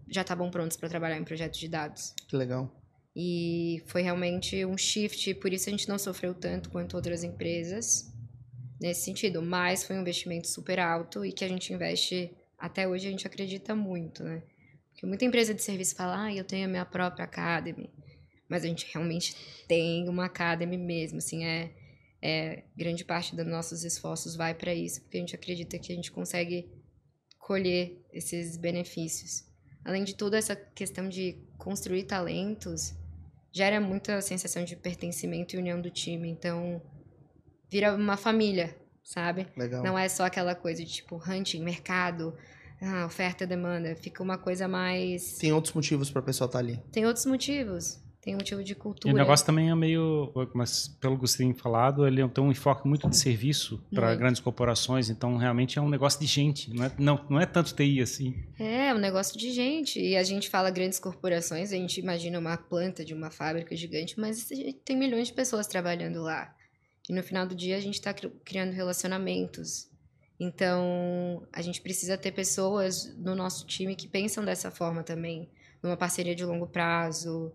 já 0.08 0.22
estavam 0.22 0.50
prontas 0.50 0.76
para 0.78 0.90
trabalhar 0.90 1.18
em 1.18 1.24
projetos 1.24 1.60
de 1.60 1.68
dados. 1.68 2.14
Que 2.28 2.36
legal. 2.36 2.72
E 3.16 3.84
foi 3.86 4.02
realmente 4.02 4.66
um 4.66 4.78
shift, 4.78 5.36
por 5.36 5.54
isso 5.54 5.70
a 5.70 5.72
gente 5.72 5.88
não 5.88 6.00
sofreu 6.00 6.34
tanto 6.34 6.70
quanto 6.70 6.96
outras 6.96 7.24
empresas 7.24 8.13
nesse 8.80 9.06
sentido, 9.06 9.42
mas 9.42 9.84
foi 9.84 9.98
um 9.98 10.02
investimento 10.02 10.48
super 10.48 10.80
alto 10.80 11.26
e 11.26 11.32
que 11.32 11.44
a 11.44 11.48
gente 11.48 11.74
investe 11.74 12.32
até 12.58 12.88
hoje 12.88 13.08
a 13.08 13.12
gente 13.12 13.28
acredita 13.28 13.76
muito, 13.76 14.24
né? 14.24 14.42
Porque 14.92 15.06
muita 15.06 15.26
empresa 15.26 15.54
de 15.54 15.62
serviço 15.62 15.96
fala: 15.96 16.26
"Ah, 16.26 16.34
eu 16.34 16.44
tenho 16.44 16.66
a 16.66 16.70
minha 16.70 16.86
própria 16.86 17.26
academy". 17.26 17.90
Mas 18.50 18.64
a 18.64 18.68
gente 18.68 18.88
realmente 18.94 19.36
tem 19.68 20.08
uma 20.08 20.26
academy 20.26 20.78
mesmo, 20.78 21.18
assim, 21.18 21.46
é 21.46 21.72
é, 22.24 22.64
grande 22.74 23.04
parte 23.04 23.36
dos 23.36 23.46
nossos 23.46 23.84
esforços 23.84 24.34
vai 24.38 24.54
para 24.54 24.74
isso, 24.74 25.02
porque 25.02 25.18
a 25.18 25.20
gente 25.20 25.36
acredita 25.36 25.78
que 25.78 25.92
a 25.92 25.96
gente 25.96 26.10
consegue 26.10 26.72
colher 27.38 28.02
esses 28.14 28.56
benefícios. 28.56 29.44
Além 29.84 30.06
de 30.06 30.16
tudo, 30.16 30.38
essa 30.38 30.56
questão 30.56 31.10
de 31.10 31.36
construir 31.58 32.04
talentos 32.04 32.94
gera 33.52 33.82
muita 33.82 34.22
sensação 34.22 34.64
de 34.64 34.78
pertencimento 34.78 35.54
e 35.54 35.60
união 35.60 35.82
do 35.82 35.90
time. 35.90 36.30
Então, 36.30 36.82
vira 37.74 37.96
uma 37.96 38.16
família, 38.16 38.76
sabe? 39.04 39.48
Legal. 39.58 39.84
Não 39.84 39.98
é 39.98 40.08
só 40.08 40.26
aquela 40.26 40.54
coisa 40.54 40.86
de 40.86 40.92
tipo 40.92 41.20
hunting, 41.28 41.64
mercado, 41.64 42.36
ah, 42.80 43.06
oferta 43.08 43.44
e 43.44 43.48
demanda. 43.48 43.96
Fica 43.96 44.22
uma 44.22 44.38
coisa 44.38 44.68
mais. 44.68 45.38
Tem 45.40 45.52
outros 45.52 45.74
motivos 45.74 46.12
para 46.12 46.22
a 46.22 46.24
pessoa 46.24 46.46
estar 46.46 46.60
tá 46.60 46.64
ali. 46.64 46.80
Tem 46.92 47.06
outros 47.06 47.26
motivos 47.26 48.02
tem 48.24 48.36
um 48.36 48.38
motivo 48.38 48.64
de 48.64 48.74
cultura. 48.74 49.12
E 49.12 49.14
o 49.14 49.18
negócio 49.18 49.46
também 49.46 49.70
é 49.70 49.76
meio, 49.76 50.32
mas 50.54 50.88
pelo 50.88 51.16
que 51.18 51.28
você 51.28 51.40
tem 51.40 51.54
falado, 51.54 52.08
ele 52.08 52.26
tem 52.30 52.42
um 52.42 52.52
enfoque 52.52 52.88
muito 52.88 53.10
de 53.10 53.18
serviço 53.18 53.84
para 53.94 54.16
grandes 54.16 54.40
corporações, 54.40 55.10
então 55.10 55.36
realmente 55.36 55.78
é 55.78 55.82
um 55.82 55.90
negócio 55.90 56.22
de 56.22 56.26
gente, 56.26 56.74
não 56.74 56.86
é, 56.86 56.92
não, 56.98 57.26
não 57.30 57.38
é 57.38 57.46
tanto 57.46 57.76
TI 57.76 58.02
assim. 58.02 58.34
É, 58.58 58.88
é 58.88 58.96
um 58.96 58.98
negócio 58.98 59.38
de 59.38 59.52
gente. 59.52 60.00
E 60.00 60.16
a 60.16 60.24
gente 60.24 60.50
fala 60.50 60.70
grandes 60.70 61.00
corporações, 61.00 61.74
a 61.74 61.76
gente 61.76 62.00
imagina 62.00 62.40
uma 62.40 62.56
planta 62.56 63.04
de 63.04 63.14
uma 63.14 63.30
fábrica 63.30 63.76
gigante, 63.76 64.18
mas 64.18 64.50
tem 64.86 64.96
milhões 64.96 65.28
de 65.28 65.34
pessoas 65.34 65.68
trabalhando 65.68 66.22
lá. 66.22 66.56
E 67.10 67.14
no 67.14 67.24
final 67.24 67.46
do 67.46 67.56
dia 67.56 67.78
a 67.78 67.82
gente 67.82 67.96
está 67.96 68.14
criando 68.14 68.72
relacionamentos. 68.72 69.90
Então, 70.40 71.48
a 71.54 71.62
gente 71.62 71.82
precisa 71.82 72.18
ter 72.18 72.32
pessoas 72.32 73.16
no 73.18 73.36
nosso 73.36 73.66
time 73.66 73.96
que 73.96 74.08
pensam 74.08 74.44
dessa 74.44 74.72
forma 74.72 75.04
também, 75.04 75.50
numa 75.82 75.96
parceria 75.96 76.36
de 76.36 76.44
longo 76.44 76.68
prazo, 76.68 77.54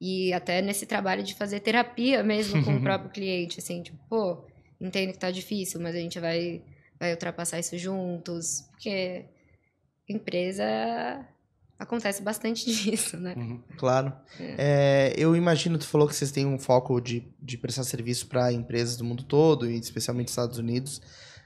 e 0.00 0.32
até 0.32 0.60
nesse 0.60 0.86
trabalho 0.86 1.22
de 1.22 1.34
fazer 1.34 1.60
terapia 1.60 2.22
mesmo 2.22 2.64
com 2.64 2.76
o 2.76 2.80
próprio 2.82 3.10
cliente, 3.10 3.60
assim, 3.60 3.82
tipo, 3.82 3.98
pô, 4.08 4.46
entendo 4.80 5.12
que 5.12 5.18
tá 5.18 5.30
difícil, 5.30 5.80
mas 5.80 5.94
a 5.94 5.98
gente 5.98 6.18
vai, 6.18 6.62
vai 6.98 7.12
ultrapassar 7.12 7.58
isso 7.58 7.76
juntos, 7.78 8.68
porque 8.72 9.26
empresa 10.08 10.64
acontece 11.78 12.22
bastante 12.22 12.64
disso, 12.70 13.16
né? 13.16 13.34
Uhum, 13.36 13.60
claro. 13.76 14.12
É. 14.38 14.54
É, 14.58 15.14
eu 15.16 15.34
imagino, 15.36 15.78
tu 15.78 15.86
falou 15.86 16.08
que 16.08 16.14
vocês 16.14 16.30
têm 16.30 16.46
um 16.46 16.58
foco 16.58 17.00
de, 17.00 17.26
de 17.40 17.56
prestar 17.58 17.84
serviço 17.84 18.26
para 18.26 18.52
empresas 18.52 18.96
do 18.96 19.04
mundo 19.04 19.22
todo, 19.24 19.70
e 19.70 19.78
especialmente 19.78 20.28
Estados 20.28 20.58
Unidos. 20.58 21.00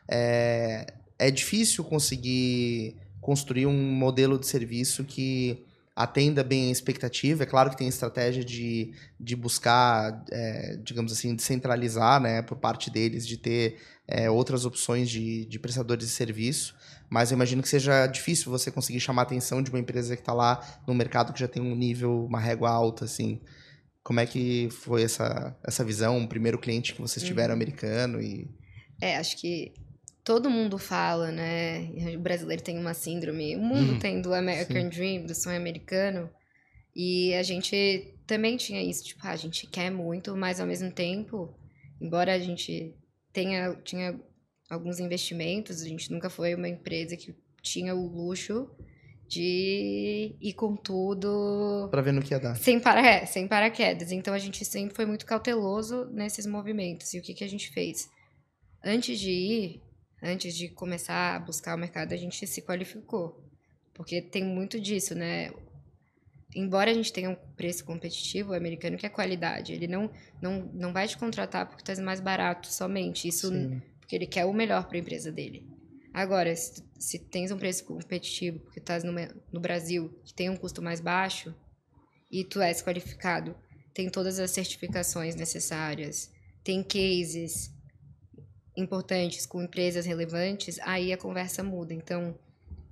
É, 0.09 0.87
é 1.19 1.31
difícil 1.31 1.85
conseguir 1.85 2.97
construir 3.21 3.67
um 3.67 3.93
modelo 3.93 4.39
de 4.39 4.47
serviço 4.47 5.05
que 5.05 5.67
atenda 5.99 6.45
bem 6.45 6.69
a 6.69 6.71
expectativa. 6.71 7.43
É 7.43 7.47
claro 7.47 7.71
que 7.71 7.77
tem 7.77 7.89
estratégia 7.89 8.45
de, 8.45 8.93
de 9.19 9.35
buscar, 9.35 10.25
é, 10.31 10.77
digamos 10.77 11.11
assim, 11.11 11.35
descentralizar, 11.35 12.21
né, 12.21 12.41
por 12.41 12.57
parte 12.57 12.89
deles, 12.89 13.27
de 13.27 13.37
ter 13.37 13.79
é, 14.07 14.31
outras 14.31 14.65
opções 14.65 15.11
de, 15.11 15.45
de 15.47 15.59
prestadores 15.59 16.07
de 16.07 16.13
serviço. 16.13 16.77
Mas 17.11 17.33
eu 17.33 17.35
imagino 17.35 17.63
que 17.63 17.69
seja 17.69 18.07
difícil 18.07 18.49
você 18.49 18.71
conseguir 18.71 19.01
chamar 19.01 19.23
a 19.23 19.25
atenção 19.25 19.61
de 19.61 19.71
uma 19.71 19.81
empresa 19.81 20.15
que 20.15 20.23
está 20.23 20.33
lá 20.33 20.65
no 20.87 20.95
mercado 20.95 21.33
que 21.33 21.41
já 21.41 21.49
tem 21.49 21.61
um 21.61 21.75
nível, 21.75 22.27
uma 22.27 22.39
régua 22.39 22.71
alta, 22.71 23.05
assim. 23.05 23.41
Como 24.05 24.21
é 24.21 24.27
que 24.27 24.69
foi 24.71 25.03
essa, 25.03 25.57
essa 25.67 25.83
visão, 25.83 26.23
o 26.23 26.29
primeiro 26.29 26.61
cliente 26.61 26.95
que 26.95 27.01
vocês 27.01 27.27
tiveram 27.27 27.55
uhum. 27.55 27.61
americano 27.61 28.23
e... 28.23 28.49
É, 29.01 29.17
acho 29.17 29.37
que 29.37 29.73
todo 30.29 30.51
mundo 30.51 30.77
fala, 30.77 31.33
né? 31.33 31.91
O 32.15 32.19
brasileiro 32.19 32.63
tem 32.63 32.79
uma 32.79 32.93
síndrome, 32.93 33.57
o 33.57 33.61
mundo 33.61 33.93
uhum. 33.93 33.99
tem 33.99 34.21
do 34.21 34.35
American 34.35 34.83
Sim. 34.83 34.89
Dream, 34.91 35.25
do 35.25 35.35
sonho 35.35 35.57
americano. 35.57 36.29
E 36.95 37.33
a 37.33 37.43
gente 37.43 38.15
também 38.27 38.59
tinha 38.59 38.83
isso, 38.83 39.03
tipo, 39.03 39.23
ah, 39.25 39.31
a 39.31 39.37
gente 39.37 39.67
quer 39.67 39.91
muito, 39.91 40.37
mas 40.37 40.61
ao 40.61 40.67
mesmo 40.67 40.93
tempo, 40.93 41.59
embora 41.99 42.35
a 42.35 42.39
gente 42.39 42.95
tenha 43.33 43.75
tinha 43.77 44.21
alguns 44.69 45.01
investimentos, 45.01 45.81
a 45.81 45.89
gente 45.89 46.13
nunca 46.13 46.29
foi 46.29 46.55
uma 46.55 46.69
empresa 46.69 47.17
que 47.17 47.35
tinha 47.63 47.95
o 47.95 48.07
luxo 48.07 48.69
de 49.27 50.37
ir 50.39 50.53
com 50.53 50.77
tudo. 50.77 51.89
Pra 51.91 52.03
ver 52.03 52.13
no 52.13 52.21
que 52.21 52.35
ia 52.35 52.39
dar. 52.39 52.55
Sem, 52.55 52.79
para, 52.79 53.01
é, 53.01 53.25
sem 53.25 53.49
paraquedas. 53.49 54.13
Então 54.13 54.35
a 54.35 54.39
gente 54.39 54.63
sempre 54.63 54.95
foi 54.95 55.07
muito 55.07 55.25
cauteloso 55.25 56.05
nesses 56.13 56.45
movimentos. 56.45 57.15
E 57.15 57.19
o 57.19 57.23
que, 57.23 57.33
que 57.33 57.45
a 57.45 57.49
gente 57.49 57.71
fez? 57.71 58.11
Antes 58.85 59.19
de 59.19 59.31
ir, 59.31 59.88
antes 60.23 60.57
de 60.57 60.69
começar 60.69 61.37
a 61.37 61.39
buscar 61.39 61.75
o 61.75 61.79
mercado, 61.79 62.13
a 62.13 62.17
gente 62.17 62.47
se 62.47 62.63
qualificou. 62.63 63.45
Porque 63.95 64.23
tem 64.23 64.45
muito 64.45 64.81
disso, 64.81 65.15
né? 65.15 65.51
Embora 66.55 66.91
a 66.91 66.95
gente 66.95 67.13
tenha 67.13 67.31
um 67.31 67.35
preço 67.35 67.85
competitivo, 67.85 68.53
o 68.53 68.55
americano 68.55 68.97
quer 68.97 69.11
qualidade. 69.11 69.73
Ele 69.73 69.87
não, 69.87 70.11
não, 70.41 70.71
não 70.73 70.93
vai 70.93 71.07
te 71.07 71.19
contratar 71.19 71.67
porque 71.67 71.83
tu 71.83 71.91
é 71.91 72.01
mais 72.01 72.21
barato 72.21 72.69
somente. 72.69 73.29
Isso 73.29 73.49
Sim. 73.49 73.83
porque 74.01 74.17
ele 74.17 74.27
quer 74.27 74.45
o 74.45 74.53
melhor 74.53 74.87
para 74.87 74.97
a 74.97 75.01
empresa 75.01 75.31
dele. 75.31 75.67
Agora, 76.13 76.55
se, 76.57 76.83
se 76.99 77.19
tens 77.19 77.51
um 77.51 77.59
preço 77.59 77.85
competitivo 77.85 78.61
porque 78.61 78.79
estás 78.79 79.05
no, 79.05 79.13
no 79.53 79.61
Brasil, 79.61 80.19
que 80.25 80.33
tem 80.33 80.49
um 80.49 80.57
custo 80.57 80.81
mais 80.81 81.01
baixo, 81.01 81.55
e 82.31 82.45
tu 82.45 82.61
és 82.61 82.83
qualificado, 82.83 83.57
tem 83.95 84.09
todas 84.09 84.39
as 84.39 84.51
certificações 84.51 85.35
necessárias, 85.35 86.31
tem 86.63 86.83
cases, 86.83 87.73
importantes 88.79 89.45
com 89.45 89.63
empresas 89.63 90.07
relevantes, 90.07 90.79
aí 90.81 91.13
a 91.13 91.19
conversa 91.19 91.63
muda. 91.63 91.93
Então, 91.93 92.39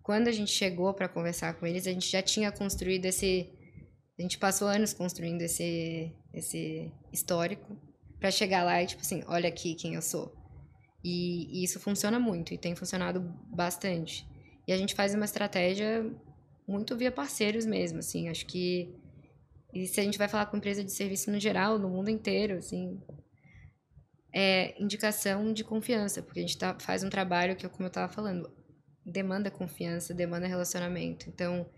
quando 0.03 0.29
a 0.29 0.33
gente 0.33 0.51
chegou 0.51 0.93
para 0.93 1.09
conversar 1.09 1.55
com 1.55 1.67
eles, 1.67 1.87
a 1.87 1.93
gente 1.93 2.11
já 2.11 2.21
tinha 2.21 2.51
construído 2.51 3.07
esse 3.07 3.53
a 4.19 4.23
gente 4.23 4.39
passou 4.39 4.67
anos 4.67 4.95
construindo 4.95 5.43
esse 5.43 6.13
esse 6.33 6.93
histórico 7.13 7.77
para 8.19 8.31
chegar 8.31 8.65
lá 8.65 8.83
e 8.83 8.87
tipo 8.87 9.03
assim, 9.03 9.23
olha 9.27 9.49
aqui 9.49 9.75
quem 9.75 9.95
eu 9.95 10.03
sou. 10.03 10.35
E, 11.05 11.61
e, 11.61 11.65
isso 11.65 11.79
funciona 11.79 12.19
muito 12.19 12.53
e 12.53 12.59
tem 12.59 12.75
funcionado 12.75 13.21
bastante. 13.49 14.27
E 14.67 14.73
a 14.73 14.77
gente 14.77 14.95
faz 14.95 15.15
uma 15.15 15.25
estratégia 15.25 16.05
muito 16.67 16.97
via 16.97 17.13
parceiros 17.13 17.65
mesmo, 17.65 18.01
assim, 18.01 18.29
acho 18.29 18.45
que 18.47 18.93
e 19.73 19.87
se 19.87 20.01
a 20.01 20.03
gente 20.03 20.17
vai 20.17 20.27
falar 20.27 20.47
com 20.47 20.57
empresa 20.57 20.83
de 20.83 20.91
serviço 20.91 21.31
no 21.31 21.39
geral, 21.39 21.79
no 21.79 21.89
mundo 21.91 22.09
inteiro, 22.09 22.57
assim, 22.57 22.99
é 24.35 24.81
indicação 24.81 25.53
de 25.53 25.65
confiança, 25.65 26.23
porque 26.23 26.41
a 26.41 26.43
gente 26.43 26.59
tá, 26.59 26.77
faz 26.79 27.03
um 27.03 27.11
trabalho 27.11 27.57
que, 27.57 27.69
como 27.69 27.85
eu 27.85 27.89
estava 27.89 28.13
falando, 28.13 28.51
demanda 29.05 29.51
confiança, 29.51 30.13
demanda 30.13 30.47
relacionamento. 30.47 31.29
Então, 31.29 31.69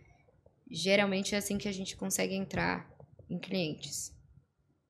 geralmente 0.71 1.35
é 1.35 1.39
assim 1.39 1.59
que 1.59 1.69
a 1.69 1.73
gente 1.73 1.97
consegue 1.97 2.35
entrar 2.35 2.91
em 3.31 3.39
clientes. 3.39 4.13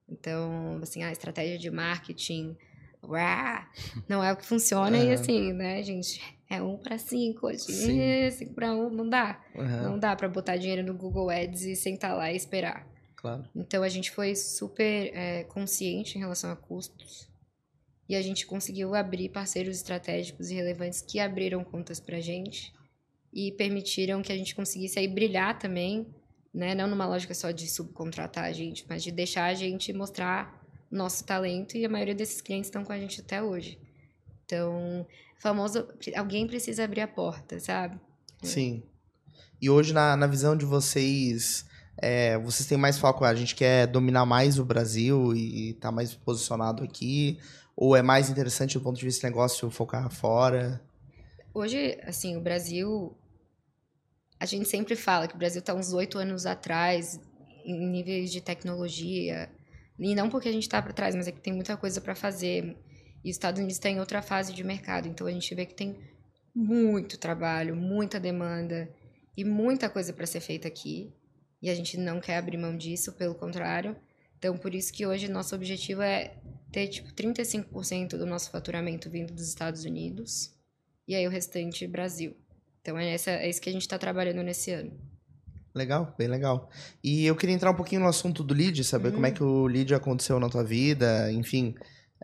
Então, 0.09 0.79
assim, 0.83 1.03
a 1.03 1.13
estratégia 1.13 1.59
de 1.59 1.71
marketing 1.71 2.57
uá, 3.03 3.69
não 4.09 4.23
é 4.23 4.33
o 4.33 4.37
que 4.37 4.45
funciona 4.45 4.99
e 4.99 5.13
assim, 5.13 5.53
né, 5.53 5.83
gente, 5.83 6.21
é 6.51 6.63
um 6.63 6.77
para 6.77 6.99
cinco 6.99 7.47
hoje, 7.47 7.61
Sim. 7.61 8.01
é, 8.01 8.31
cinco 8.31 8.55
para 8.55 8.75
um, 8.75 8.91
não 8.91 9.09
dá. 9.09 9.43
Aham, 9.57 9.83
Não 9.83 9.99
dá 9.99 10.17
para 10.17 10.29
botar 10.29 10.57
dinheiro 10.57 10.83
no 10.85 10.97
Google 10.97 11.31
Ads 11.31 11.63
e 11.63 11.77
sentar 11.77 12.17
lá 12.17 12.33
e 12.33 12.37
esperar. 12.37 12.87
claro. 13.17 13.45
Então 13.55 13.83
a 13.83 13.89
gente 13.89 14.11
foi 14.11 14.35
super 14.35 15.11
é, 15.15 15.45
consciente 15.45 16.17
em 16.17 16.21
relação 16.21 16.51
a 16.51 16.57
custos 16.57 17.28
e 18.09 18.17
a 18.17 18.23
gente 18.23 18.47
conseguiu 18.47 18.95
abrir 18.95 19.29
parceiros 19.29 19.77
estratégicos 19.77 20.51
e 20.51 20.55
relevantes 20.55 21.03
que 21.03 21.21
abriram 21.21 21.63
contas 21.63 22.01
pra 22.01 22.21
gente 22.21 22.73
e 23.33 23.53
permitiram 23.53 24.23
que 24.23 24.33
a 24.33 24.37
gente 24.37 24.55
conseguisse 24.55 24.99
aí 24.99 25.07
brilhar 25.07 25.59
também, 25.59 26.07
né? 26.53 26.75
Não 26.75 26.89
numa 26.89 27.07
lógica 27.07 27.35
só 27.35 27.51
de 27.51 27.69
subcontratar 27.69 28.45
a 28.45 28.53
gente, 28.53 28.87
mas 28.89 29.03
de 29.03 29.13
deixar 29.13 29.45
a 29.45 29.55
gente 29.55 29.93
mostrar 29.93 30.59
nosso 30.91 31.23
talento 31.25 31.77
e 31.77 31.85
a 31.85 31.89
maioria 31.89 32.15
desses 32.15 32.41
clientes 32.41 32.69
estão 32.69 32.83
com 32.83 32.93
a 32.93 32.99
gente 32.99 33.21
até 33.21 33.43
hoje. 33.43 33.79
Então, 34.45 35.07
famoso, 35.39 35.87
alguém 36.17 36.47
precisa 36.47 36.85
abrir 36.85 37.03
a 37.03 37.09
porta, 37.09 37.61
sabe? 37.61 38.01
Sim. 38.43 38.83
E 39.61 39.69
hoje, 39.69 39.93
na, 39.93 40.17
na 40.17 40.27
visão 40.27 40.57
de 40.57 40.65
vocês, 40.65 41.67
é, 41.99 42.39
vocês 42.39 42.67
têm 42.67 42.79
mais 42.79 42.97
foco, 42.97 43.25
a 43.25 43.35
gente 43.35 43.55
quer 43.55 43.87
dominar 43.87 44.25
mais 44.25 44.59
o 44.59 44.65
Brasil 44.65 45.35
e 45.35 45.71
estar 45.71 45.93
mais 45.93 46.15
posicionado 46.15 46.83
aqui? 46.83 47.39
Ou 47.81 47.95
é 47.95 48.03
mais 48.03 48.29
interessante 48.29 48.77
do 48.77 48.83
ponto 48.83 48.99
de 48.99 49.05
vista 49.05 49.25
do 49.25 49.31
negócio 49.31 49.71
focar 49.71 50.11
fora? 50.11 50.83
Hoje, 51.55 51.97
assim, 52.03 52.37
o 52.37 52.41
Brasil. 52.41 53.17
A 54.41 54.47
gente 54.47 54.69
sempre 54.69 54.97
fala 54.97 55.29
que 55.29 55.37
o 55.37 55.39
Brasil 55.39 55.61
está 55.61 55.73
uns 55.73 55.93
oito 55.93 56.19
anos 56.19 56.45
atrás 56.45 57.21
em 57.65 57.89
níveis 57.89 58.33
de 58.33 58.41
tecnologia. 58.41 59.49
E 59.97 60.13
não 60.13 60.29
porque 60.29 60.49
a 60.49 60.53
gente 60.53 60.65
está 60.65 60.83
para 60.83 60.93
trás, 60.93 61.15
mas 61.15 61.29
é 61.29 61.33
que 61.33 61.41
tem 61.41 61.53
muita 61.53 61.77
coisa 61.77 62.01
para 62.01 62.17
fazer. 62.17 62.77
E 63.25 63.31
os 63.31 63.37
Estados 63.37 63.61
Unidos 63.61 63.77
está 63.77 63.89
em 63.89 64.01
outra 64.01 64.23
fase 64.23 64.53
de 64.53 64.65
mercado. 64.65 65.07
Então 65.07 65.29
a 65.29 65.31
gente 65.31 65.55
vê 65.55 65.65
que 65.65 65.75
tem 65.75 65.97
muito 66.53 67.17
trabalho, 67.17 67.77
muita 67.77 68.19
demanda 68.19 68.93
e 69.37 69.45
muita 69.45 69.89
coisa 69.89 70.13
para 70.13 70.27
ser 70.27 70.41
feita 70.41 70.67
aqui. 70.67 71.15
E 71.63 71.71
a 71.71 71.75
gente 71.77 71.97
não 71.97 72.21
quer 72.21 72.39
abrir 72.39 72.57
mão 72.57 72.77
disso, 72.77 73.13
pelo 73.13 73.37
contrário. 73.37 73.97
Então, 74.37 74.59
por 74.59 74.75
isso 74.75 74.93
que 74.93 75.07
hoje 75.07 75.29
nosso 75.29 75.55
objetivo 75.55 76.03
é 76.03 76.35
ter, 76.71 76.89
tipo, 76.89 77.13
35% 77.13 78.11
do 78.11 78.27
nosso 78.27 78.51
faturamento 78.51 79.09
vindo 79.11 79.33
dos 79.33 79.49
Estados 79.49 79.85
Unidos 79.85 80.55
e 81.07 81.15
aí 81.15 81.27
o 81.27 81.31
restante 81.31 81.87
Brasil. 81.87 82.37
Então 82.83 82.99
é, 82.99 83.13
essa, 83.13 83.31
é 83.31 83.49
isso 83.49 83.61
que 83.61 83.69
a 83.69 83.73
gente 83.73 83.83
está 83.83 83.99
trabalhando 83.99 84.43
nesse 84.43 84.71
ano. 84.73 84.93
Legal, 85.75 86.15
bem 86.19 86.29
legal. 86.29 86.71
E 87.03 87.25
eu 87.25 87.37
queria 87.37 87.55
entrar 87.55 87.71
um 87.71 87.75
pouquinho 87.75 88.01
no 88.01 88.09
assunto 88.09 88.43
do 88.43 88.55
lead, 88.55 88.83
saber 88.85 89.13
como 89.13 89.27
é 89.27 89.31
que 89.31 89.43
o 89.43 89.67
lead 89.67 89.95
aconteceu 89.95 90.41
na 90.41 90.49
tua 90.49 90.65
vida, 90.65 91.31
enfim, 91.33 91.75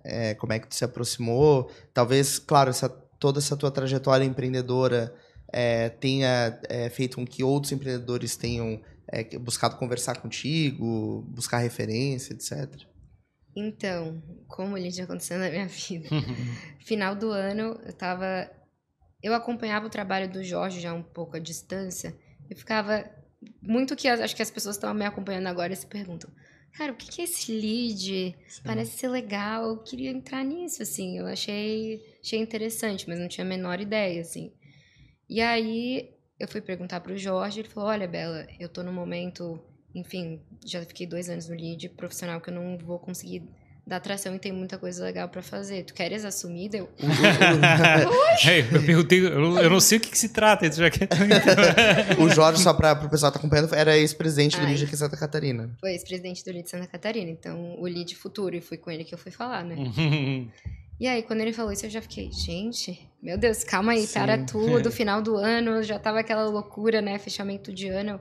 é, 0.02 0.34
como 0.34 0.52
é 0.52 0.58
que 0.58 0.66
tu 0.66 0.74
se 0.74 0.84
aproximou. 0.84 1.70
Talvez, 1.92 2.38
claro, 2.38 2.70
essa, 2.70 2.88
toda 2.88 3.38
essa 3.38 3.56
tua 3.56 3.70
trajetória 3.70 4.24
empreendedora 4.24 5.14
é, 5.52 5.88
tenha 5.88 6.58
é, 6.68 6.90
feito 6.90 7.16
com 7.16 7.26
que 7.26 7.44
outros 7.44 7.72
empreendedores 7.72 8.34
tenham 8.36 8.80
é, 9.06 9.38
buscado 9.38 9.76
conversar 9.76 10.20
contigo, 10.20 11.24
buscar 11.28 11.58
referência, 11.58 12.32
etc. 12.32 12.86
Então, 13.56 14.22
como 14.48 14.76
ele 14.76 14.90
já 14.90 15.04
aconteceu 15.04 15.38
na 15.38 15.48
minha 15.50 15.66
vida. 15.68 16.08
Final 16.84 17.14
do 17.14 17.30
ano, 17.30 17.80
eu 17.84 17.92
tava. 17.92 18.50
Eu 19.22 19.32
acompanhava 19.34 19.86
o 19.86 19.90
trabalho 19.90 20.30
do 20.30 20.44
Jorge 20.44 20.80
já 20.80 20.92
um 20.92 21.02
pouco 21.02 21.36
à 21.36 21.40
distância. 21.40 22.14
E 22.50 22.54
ficava. 22.54 23.04
Muito 23.60 23.94
que 23.94 24.08
as- 24.08 24.20
acho 24.20 24.34
que 24.36 24.42
as 24.42 24.50
pessoas 24.50 24.76
estão 24.76 24.92
me 24.94 25.04
acompanhando 25.04 25.46
agora 25.46 25.72
e 25.72 25.76
se 25.76 25.86
perguntam: 25.86 26.30
Cara, 26.72 26.92
o 26.92 26.96
que 26.96 27.20
é 27.20 27.24
esse 27.24 27.52
lead? 27.52 28.34
Parece 28.64 28.98
ser 28.98 29.08
legal, 29.08 29.64
eu 29.68 29.82
queria 29.82 30.10
entrar 30.10 30.42
nisso, 30.44 30.82
assim. 30.82 31.18
Eu 31.18 31.26
achei, 31.26 32.00
achei 32.22 32.38
interessante, 32.38 33.08
mas 33.08 33.18
não 33.18 33.28
tinha 33.28 33.44
a 33.44 33.48
menor 33.48 33.80
ideia, 33.80 34.20
assim. 34.20 34.52
E 35.28 35.40
aí 35.40 36.10
eu 36.38 36.48
fui 36.48 36.60
perguntar 36.60 37.00
pro 37.00 37.16
Jorge, 37.16 37.60
ele 37.60 37.68
falou: 37.68 37.88
Olha, 37.90 38.08
Bela, 38.08 38.46
eu 38.58 38.68
tô 38.68 38.82
no 38.82 38.92
momento, 38.92 39.60
enfim, 39.94 40.40
já 40.64 40.80
fiquei 40.84 41.06
dois 41.06 41.28
anos 41.28 41.48
no 41.48 41.54
lead 41.54 41.88
profissional 41.90 42.40
que 42.40 42.50
eu 42.50 42.54
não 42.54 42.76
vou 42.78 42.98
conseguir 42.98 43.42
dar 43.86 43.96
atração 43.96 44.34
e 44.34 44.38
tem 44.38 44.50
muita 44.50 44.78
coisa 44.78 45.04
legal 45.04 45.28
pra 45.28 45.42
fazer. 45.42 45.84
Tu 45.84 45.92
queres 45.92 46.24
assumir? 46.24 46.70
Deu. 46.70 46.88
É, 48.48 48.60
eu 48.60 48.82
perguntei, 48.84 49.24
eu, 49.26 49.38
não- 49.40 49.58
eu 49.60 49.70
não 49.70 49.80
sei 49.80 49.98
o 49.98 50.00
que, 50.00 50.10
que 50.10 50.18
se 50.18 50.30
trata. 50.30 50.70
já 50.72 50.90
que- 50.90 51.06
o 52.20 52.28
Jorge, 52.28 52.62
só 52.62 52.72
para 52.74 52.92
o 52.92 53.08
pessoal 53.08 53.30
que 53.30 53.38
tá 53.38 53.40
acompanhando, 53.44 53.74
era 53.74 53.96
ex-presidente 53.96 54.58
do 54.58 54.66
lead 54.66 54.84
aqui 54.84 54.94
em 54.94 54.96
Santa 54.96 55.16
Catarina. 55.16 55.70
Foi 55.80 55.92
ex-presidente 55.92 56.44
do 56.44 56.50
lead 56.50 56.64
de 56.64 56.70
Santa 56.70 56.86
Catarina, 56.86 57.30
então 57.30 57.76
o 57.80 57.84
lead 57.84 58.14
futuro, 58.16 58.56
e 58.56 58.60
foi 58.60 58.76
com 58.76 58.90
ele 58.90 59.04
que 59.04 59.14
eu 59.14 59.18
fui 59.18 59.30
falar, 59.32 59.64
né? 59.64 59.76
E 60.98 61.08
aí, 61.08 61.24
quando 61.24 61.40
ele 61.40 61.52
falou 61.52 61.72
isso, 61.72 61.84
eu 61.86 61.90
já 61.90 62.00
fiquei, 62.00 62.30
gente, 62.30 63.10
meu 63.20 63.36
Deus, 63.36 63.64
calma 63.64 63.90
aí, 63.92 64.06
Sim. 64.06 64.12
para 64.20 64.38
tudo, 64.44 64.92
final 64.92 65.20
do 65.20 65.36
ano, 65.36 65.82
já 65.82 65.98
tava 65.98 66.20
aquela 66.20 66.44
loucura, 66.44 67.02
né? 67.02 67.18
Fechamento 67.18 67.72
de 67.74 67.88
ano. 67.88 68.10
Eu, 68.10 68.20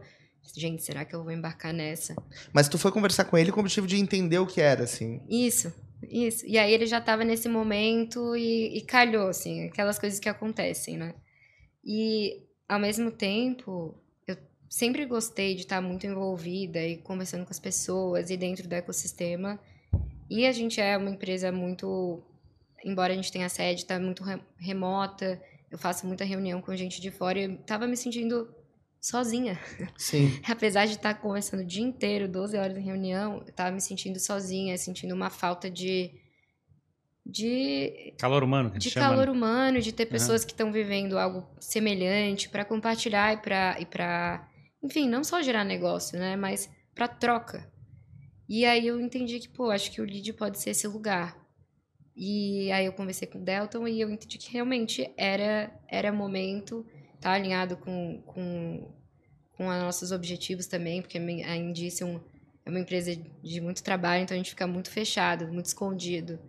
gente, 0.56 0.84
será 0.84 1.06
que 1.06 1.16
eu 1.16 1.24
vou 1.24 1.32
embarcar 1.32 1.74
nessa? 1.74 2.16
Mas 2.52 2.68
tu 2.68 2.78
foi 2.78 2.92
conversar 2.92 3.26
com 3.26 3.38
ele 3.38 3.52
com 3.52 3.58
o 3.58 3.62
objetivo 3.62 3.88
de 3.88 3.98
entender 3.98 4.40
o 4.40 4.48
que 4.48 4.60
era, 4.62 4.84
assim. 4.84 5.22
Isso, 5.30 5.74
isso. 6.10 6.46
E 6.46 6.58
aí 6.58 6.74
ele 6.74 6.86
já 6.86 7.00
tava 7.02 7.24
nesse 7.24 7.48
momento 7.50 8.36
e, 8.36 8.78
e 8.78 8.82
calhou, 8.82 9.28
assim, 9.30 9.66
aquelas 9.66 9.98
coisas 10.00 10.20
que 10.20 10.30
acontecem, 10.30 10.98
né? 10.98 11.14
E, 11.84 12.44
ao 12.68 12.80
mesmo 12.80 13.12
tempo, 13.12 13.96
eu 14.28 14.38
sempre 14.70 15.06
gostei 15.06 15.56
de 15.56 15.62
estar 15.62 15.82
muito 15.82 16.06
envolvida 16.08 16.80
e 16.86 16.98
conversando 16.98 17.46
com 17.46 17.52
as 17.52 17.60
pessoas 17.60 18.30
e 18.30 18.38
dentro 18.38 18.68
do 18.68 18.74
ecossistema. 18.74 19.60
E 20.30 20.46
a 20.46 20.52
gente 20.52 20.80
é 20.80 20.98
uma 20.98 21.10
empresa 21.10 21.52
muito. 21.52 22.24
Embora 22.86 23.14
a 23.14 23.16
gente 23.16 23.32
tenha 23.32 23.48
sede, 23.50 23.86
tá 23.86 23.98
muito 24.00 24.24
re- 24.24 24.42
remota, 24.58 25.42
eu 25.72 25.78
faço 25.78 26.06
muita 26.06 26.24
reunião 26.26 26.62
com 26.62 26.76
gente 26.76 27.00
de 27.02 27.10
fora 27.12 27.40
e 27.40 27.44
eu 27.44 27.58
tava 27.60 27.88
me 27.88 27.96
sentindo 27.96 28.54
sozinha. 29.04 29.60
Sim. 29.98 30.40
Apesar 30.48 30.86
de 30.86 30.94
estar 30.94 31.14
conversando 31.16 31.60
o 31.60 31.66
dia 31.66 31.84
inteiro, 31.84 32.30
12 32.30 32.58
horas 32.58 32.78
em 32.78 32.82
reunião, 32.82 33.44
eu 33.46 33.54
tava 33.54 33.72
me 33.72 33.82
sentindo 33.82 34.18
sozinha, 34.18 34.78
sentindo 34.78 35.14
uma 35.14 35.30
falta 35.30 35.70
de. 35.70 36.12
de, 37.26 38.14
Calor 38.18 38.44
humano, 38.44 38.72
que 38.72 38.78
a 38.78 38.80
de 38.80 38.86
gente 38.86 38.94
chama. 38.94 39.10
calor 39.10 39.26
né? 39.26 39.32
humano, 39.34 39.82
de 39.82 39.92
ter 39.92 40.06
pessoas 40.06 40.46
que 40.46 40.54
estão 40.54 40.72
vivendo 40.72 41.20
algo 41.20 41.46
semelhante 41.60 42.48
para 42.48 42.64
compartilhar 42.64 43.34
e 43.34 43.38
para 43.38 43.78
e 43.80 43.86
para 43.86 44.48
enfim, 44.82 45.08
não 45.08 45.24
só 45.24 45.42
gerar 45.42 45.64
negócio, 45.64 46.20
né, 46.20 46.36
mas 46.36 46.70
para 46.94 47.08
troca. 47.08 47.72
E 48.48 48.66
aí 48.66 48.86
eu 48.86 49.00
entendi 49.00 49.40
que, 49.40 49.48
pô, 49.48 49.72
acho 49.72 49.90
que 49.90 50.02
o 50.02 50.04
lead 50.04 50.34
pode 50.34 50.60
ser 50.60 50.72
esse 50.72 50.86
lugar. 50.88 51.42
E 52.16 52.70
aí 52.72 52.86
eu 52.86 52.94
conversei 52.94 53.28
com 53.28 53.40
o 53.40 53.44
Delton 53.44 53.88
e 53.88 54.02
eu 54.02 54.10
entendi 54.10 54.38
que 54.38 54.52
realmente 54.52 55.10
era 55.18 55.74
era 55.88 56.12
momento, 56.12 56.86
tá 57.24 57.32
alinhado 57.32 57.78
com, 57.78 58.22
com, 58.26 58.92
com 59.56 59.68
os 59.68 59.76
nossos 59.76 60.12
objetivos 60.12 60.68
também, 60.68 61.02
porque 61.02 61.18
a 61.18 61.56
Indice 61.56 62.04
é, 62.04 62.20
é 62.66 62.70
uma 62.70 62.80
empresa 62.80 63.16
de 63.42 63.62
muito 63.62 63.82
trabalho, 63.82 64.24
então 64.24 64.36
a 64.36 64.38
gente 64.38 64.50
fica 64.50 64.68
muito 64.68 64.90
fechado, 64.90 65.48
muito 65.48 65.68
escondido. 65.68 66.40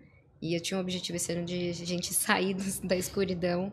E 0.43 0.55
eu 0.55 0.61
tinha 0.61 0.77
um 0.77 0.81
objetivo 0.81 1.17
esse 1.17 1.33
ano 1.33 1.45
de 1.45 1.71
a 1.71 1.73
gente 1.73 2.13
sair 2.15 2.55
da 2.83 2.97
escuridão. 2.97 3.73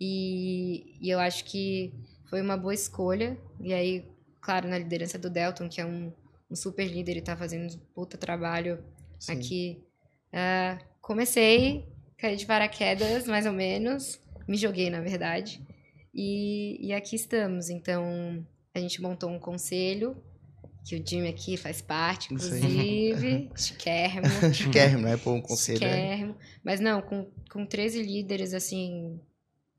E, 0.00 0.98
e 1.00 1.08
eu 1.08 1.20
acho 1.20 1.44
que 1.44 1.94
foi 2.28 2.42
uma 2.42 2.56
boa 2.56 2.74
escolha. 2.74 3.38
E 3.60 3.72
aí, 3.72 4.04
claro, 4.40 4.68
na 4.68 4.76
liderança 4.76 5.18
do 5.18 5.30
Delton, 5.30 5.68
que 5.68 5.80
é 5.80 5.86
um, 5.86 6.12
um 6.50 6.56
super 6.56 6.86
líder 6.86 7.16
e 7.16 7.22
tá 7.22 7.36
fazendo 7.36 7.72
um 7.72 7.78
puta 7.94 8.18
trabalho 8.18 8.84
sim. 9.18 9.32
aqui. 9.32 9.84
Ah, 10.32 10.78
comecei, 11.00 11.88
caí 12.18 12.36
de 12.36 12.44
paraquedas, 12.44 13.26
mais 13.26 13.46
ou 13.46 13.52
menos. 13.52 14.20
Me 14.46 14.56
joguei, 14.56 14.90
na 14.90 15.00
verdade. 15.00 15.62
E, 16.14 16.78
e 16.80 16.92
aqui 16.92 17.16
estamos. 17.16 17.68
Então, 17.68 18.46
a 18.74 18.78
gente 18.78 19.02
montou 19.02 19.30
um 19.30 19.38
conselho, 19.38 20.16
que 20.84 20.94
o 20.96 21.04
Jimmy 21.04 21.28
aqui 21.28 21.56
faz 21.56 21.80
parte, 21.80 22.32
inclusive. 22.32 23.50
Chiquérrimo. 23.56 24.26
Chiquérrimo, 24.52 25.02
não 25.02 25.08
é? 25.08 25.16
Pô, 25.16 25.32
um 25.32 25.40
conselho. 25.40 25.82
é. 25.82 25.88
Chiquérrimo. 25.88 26.36
Mas 26.62 26.78
não, 26.78 27.00
com, 27.02 27.26
com 27.50 27.66
13 27.66 28.02
líderes, 28.02 28.52
assim, 28.52 29.18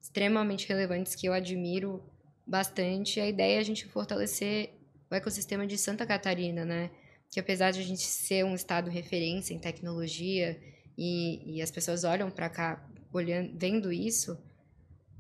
extremamente 0.02 0.67
relevantes 0.67 1.15
que 1.15 1.28
eu 1.28 1.34
admiro 1.34 2.04
bastante. 2.45 3.19
A 3.19 3.28
ideia 3.28 3.58
é 3.58 3.60
a 3.60 3.63
gente 3.63 3.86
fortalecer 3.86 4.71
o 5.10 5.15
ecossistema 5.15 5.65
de 5.65 5.78
Santa 5.78 6.06
Catarina, 6.06 6.65
né? 6.65 6.89
Que 7.32 7.39
apesar 7.39 7.71
de 7.71 7.80
a 7.80 7.84
gente 7.84 8.04
ser 8.04 8.43
um 8.43 8.56
estado 8.56 8.90
referência 8.90 9.54
em 9.54 9.60
tecnologia 9.60 10.60
e, 10.98 11.58
e 11.58 11.62
as 11.62 11.71
pessoas 11.71 12.04
olham 12.04 12.29
para 12.29 12.50
cá 12.50 12.88
olhando, 13.13 13.52
vendo 13.58 13.92
isso, 13.92 14.38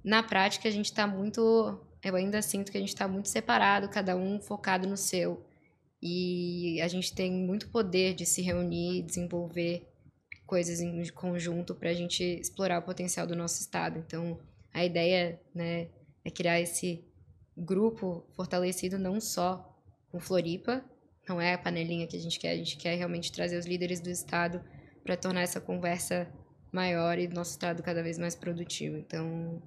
na 0.05 0.21
prática 0.21 0.69
a 0.69 0.71
gente 0.71 0.85
está 0.85 1.07
muito, 1.07 1.41
eu 2.03 2.15
ainda 2.15 2.39
sinto 2.39 2.71
que 2.71 2.77
a 2.77 2.79
gente 2.79 2.89
está 2.89 3.07
muito 3.07 3.27
separado, 3.27 3.89
cada 3.89 4.15
um 4.15 4.39
focado 4.39 4.87
no 4.87 4.95
seu. 4.95 5.43
E 5.99 6.79
a 6.79 6.87
gente 6.87 7.15
tem 7.15 7.31
muito 7.31 7.69
poder 7.69 8.13
de 8.13 8.23
se 8.23 8.43
reunir, 8.43 9.01
desenvolver 9.01 9.91
coisas 10.45 10.79
em 10.79 11.03
conjunto 11.09 11.73
para 11.73 11.89
a 11.89 11.93
gente 11.93 12.23
explorar 12.23 12.77
o 12.77 12.83
potencial 12.83 13.25
do 13.25 13.35
nosso 13.35 13.59
estado. 13.59 13.97
Então, 13.97 14.39
a 14.71 14.85
ideia, 14.85 15.41
né, 15.55 15.89
é 16.23 16.29
criar 16.29 16.61
esse 16.61 17.03
grupo 17.57 18.27
fortalecido 18.35 18.99
não 18.99 19.19
só 19.19 19.75
com 20.11 20.19
Floripa, 20.19 20.85
não 21.27 21.41
é 21.41 21.55
a 21.55 21.57
panelinha 21.57 22.05
que 22.05 22.15
a 22.15 22.19
gente 22.19 22.37
quer, 22.37 22.51
a 22.51 22.57
gente 22.57 22.77
quer 22.77 22.93
realmente 22.93 23.31
trazer 23.31 23.57
os 23.57 23.65
líderes 23.65 23.99
do 23.99 24.11
estado 24.11 24.61
para 25.03 25.17
tornar 25.17 25.41
essa 25.41 25.59
conversa 25.59 26.31
maior 26.71 27.17
e 27.17 27.27
nosso 27.27 27.51
estado 27.51 27.81
cada 27.81 28.03
vez 28.03 28.19
mais 28.19 28.35
produtivo. 28.35 28.97
Então, 28.97 29.59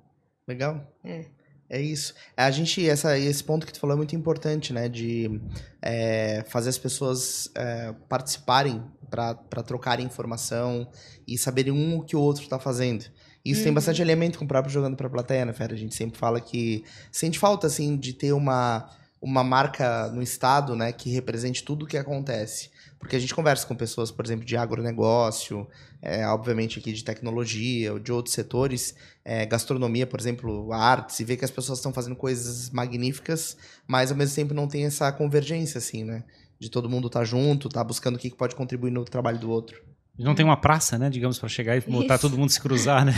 Legal. 0.48 0.84
É. 1.04 1.26
É 1.70 1.78
isso. 1.78 2.14
A 2.34 2.50
gente, 2.50 2.88
essa, 2.88 3.18
esse 3.18 3.44
ponto 3.44 3.66
que 3.66 3.72
tu 3.74 3.78
falou 3.78 3.92
é 3.92 3.96
muito 3.98 4.16
importante, 4.16 4.72
né? 4.72 4.88
De 4.88 5.38
é, 5.82 6.42
fazer 6.48 6.70
as 6.70 6.78
pessoas 6.78 7.50
é, 7.54 7.94
participarem 8.08 8.82
para 9.10 9.34
trocarem 9.62 10.06
informação 10.06 10.88
e 11.26 11.36
saberem 11.36 11.70
um 11.72 11.98
o 11.98 12.02
que 12.02 12.16
o 12.16 12.20
outro 12.20 12.42
está 12.42 12.58
fazendo. 12.58 13.04
Isso 13.44 13.60
tem 13.62 13.68
Uhum. 13.68 13.74
bastante 13.74 14.00
elemento 14.00 14.38
com 14.38 14.46
o 14.46 14.48
próprio 14.48 14.72
Jogando 14.72 14.96
pra 14.96 15.10
Plateia, 15.10 15.44
né, 15.44 15.52
Fera? 15.52 15.74
A 15.74 15.76
gente 15.76 15.94
sempre 15.94 16.18
fala 16.18 16.40
que 16.40 16.84
sente 17.12 17.38
falta, 17.38 17.66
assim, 17.66 17.98
de 17.98 18.14
ter 18.14 18.32
uma, 18.32 18.90
uma 19.20 19.44
marca 19.44 20.08
no 20.08 20.22
estado, 20.22 20.74
né, 20.74 20.90
que 20.92 21.10
represente 21.10 21.62
tudo 21.62 21.84
o 21.84 21.86
que 21.86 21.98
acontece. 21.98 22.70
Porque 22.98 23.14
a 23.14 23.18
gente 23.18 23.34
conversa 23.34 23.66
com 23.66 23.76
pessoas, 23.76 24.10
por 24.10 24.24
exemplo, 24.24 24.44
de 24.44 24.56
agronegócio, 24.56 25.68
é, 26.02 26.26
obviamente 26.26 26.78
aqui 26.78 26.92
de 26.92 27.04
tecnologia, 27.04 27.92
ou 27.92 27.98
de 27.98 28.10
outros 28.10 28.34
setores, 28.34 28.94
é, 29.24 29.46
gastronomia, 29.46 30.06
por 30.06 30.18
exemplo, 30.18 30.72
artes, 30.72 31.20
e 31.20 31.24
vê 31.24 31.36
que 31.36 31.44
as 31.44 31.50
pessoas 31.50 31.78
estão 31.78 31.92
fazendo 31.92 32.16
coisas 32.16 32.70
magníficas, 32.70 33.56
mas 33.86 34.10
ao 34.10 34.16
mesmo 34.16 34.34
tempo 34.34 34.52
não 34.52 34.66
tem 34.66 34.84
essa 34.84 35.10
convergência, 35.12 35.78
assim, 35.78 36.02
né? 36.02 36.24
De 36.58 36.68
todo 36.68 36.90
mundo 36.90 37.06
estar 37.06 37.24
junto, 37.24 37.68
tá 37.68 37.84
buscando 37.84 38.16
o 38.16 38.18
que 38.18 38.30
que 38.30 38.36
pode 38.36 38.56
contribuir 38.56 38.90
no 38.90 39.04
trabalho 39.04 39.38
do 39.38 39.48
outro. 39.48 39.80
Não 40.18 40.34
tem 40.34 40.44
uma 40.44 40.60
praça, 40.60 40.98
né, 40.98 41.08
digamos, 41.08 41.38
para 41.38 41.48
chegar 41.48 41.76
e 41.76 41.80
botar 41.80 42.16
Isso. 42.16 42.28
todo 42.28 42.36
mundo 42.36 42.50
se 42.50 42.60
cruzar, 42.60 43.04
né? 43.04 43.12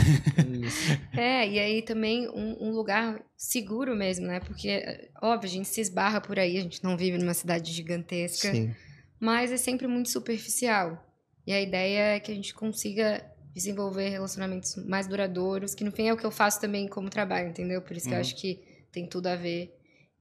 É, 1.16 1.48
e 1.48 1.58
aí 1.58 1.82
também 1.82 2.28
um, 2.28 2.68
um 2.68 2.70
lugar 2.72 3.22
seguro 3.36 3.96
mesmo, 3.96 4.26
né? 4.26 4.40
Porque, 4.40 4.68
é, 4.68 5.08
óbvio, 5.22 5.48
a 5.48 5.52
gente 5.52 5.68
se 5.68 5.80
esbarra 5.80 6.20
por 6.20 6.38
aí, 6.38 6.58
a 6.58 6.60
gente 6.60 6.84
não 6.84 6.98
vive 6.98 7.16
numa 7.16 7.32
cidade 7.32 7.72
gigantesca, 7.72 8.52
Sim. 8.52 8.74
Mas 9.20 9.52
é 9.52 9.56
sempre 9.56 9.86
muito 9.86 10.08
superficial. 10.08 11.06
E 11.46 11.52
a 11.52 11.60
ideia 11.60 12.16
é 12.16 12.20
que 12.20 12.32
a 12.32 12.34
gente 12.34 12.54
consiga 12.54 13.24
desenvolver 13.54 14.08
relacionamentos 14.08 14.76
mais 14.86 15.06
duradouros, 15.06 15.74
que 15.74 15.84
no 15.84 15.90
fim 15.92 16.06
é 16.08 16.12
o 16.12 16.16
que 16.16 16.24
eu 16.24 16.30
faço 16.30 16.60
também 16.60 16.88
como 16.88 17.10
trabalho, 17.10 17.48
entendeu? 17.50 17.82
Por 17.82 17.96
isso 17.96 18.06
que 18.06 18.12
eu 18.12 18.16
Uhum. 18.16 18.20
acho 18.20 18.36
que 18.36 18.60
tem 18.92 19.06
tudo 19.08 19.26
a 19.26 19.36
ver. 19.36 19.74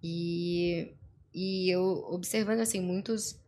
E, 0.04 0.93
e 1.34 1.70
eu 1.74 1.84
observando, 2.12 2.60
assim, 2.60 2.82
muitos 2.82 3.39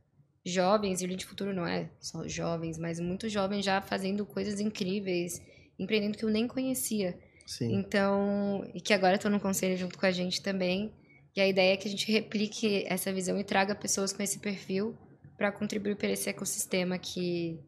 jovens, 0.46 1.02
e 1.02 1.06
o 1.06 1.08
Lead 1.08 1.26
Futuro 1.26 1.54
não 1.54 1.66
é 1.68 1.90
só 2.00 2.28
jovens, 2.28 2.78
mas 2.78 3.00
muitos 3.00 3.32
jovens 3.32 3.66
já 3.66 3.82
fazendo 3.82 4.26
coisas 4.26 4.60
incríveis, 4.60 5.42
empreendendo 5.80 6.18
que 6.18 6.26
eu 6.26 6.30
nem 6.30 6.48
conhecia. 6.48 7.18
Sim. 7.48 7.74
Então, 7.76 8.64
e 8.74 8.80
que 8.82 8.94
agora 8.94 9.16
estão 9.16 9.32
no 9.32 9.40
conselho 9.40 9.76
junto 9.78 9.98
com 9.98 10.06
a 10.06 10.12
gente 10.12 10.42
também. 10.42 10.94
E 11.36 11.42
a 11.42 11.48
ideia 11.48 11.74
é 11.74 11.78
que 11.78 11.88
a 11.88 11.92
gente 11.92 12.12
replique 12.12 12.86
essa 12.88 13.12
visão 13.12 13.40
e 13.40 13.44
traga 13.44 13.74
pessoas 13.74 14.14
com 14.14 14.22
esse 14.22 14.40
perfil 14.40 14.96
para 15.42 15.52
contribuir 15.52 15.96
para 15.96 16.10
esse 16.10 16.30
ecossistema 16.30 17.00
que, 17.00 17.60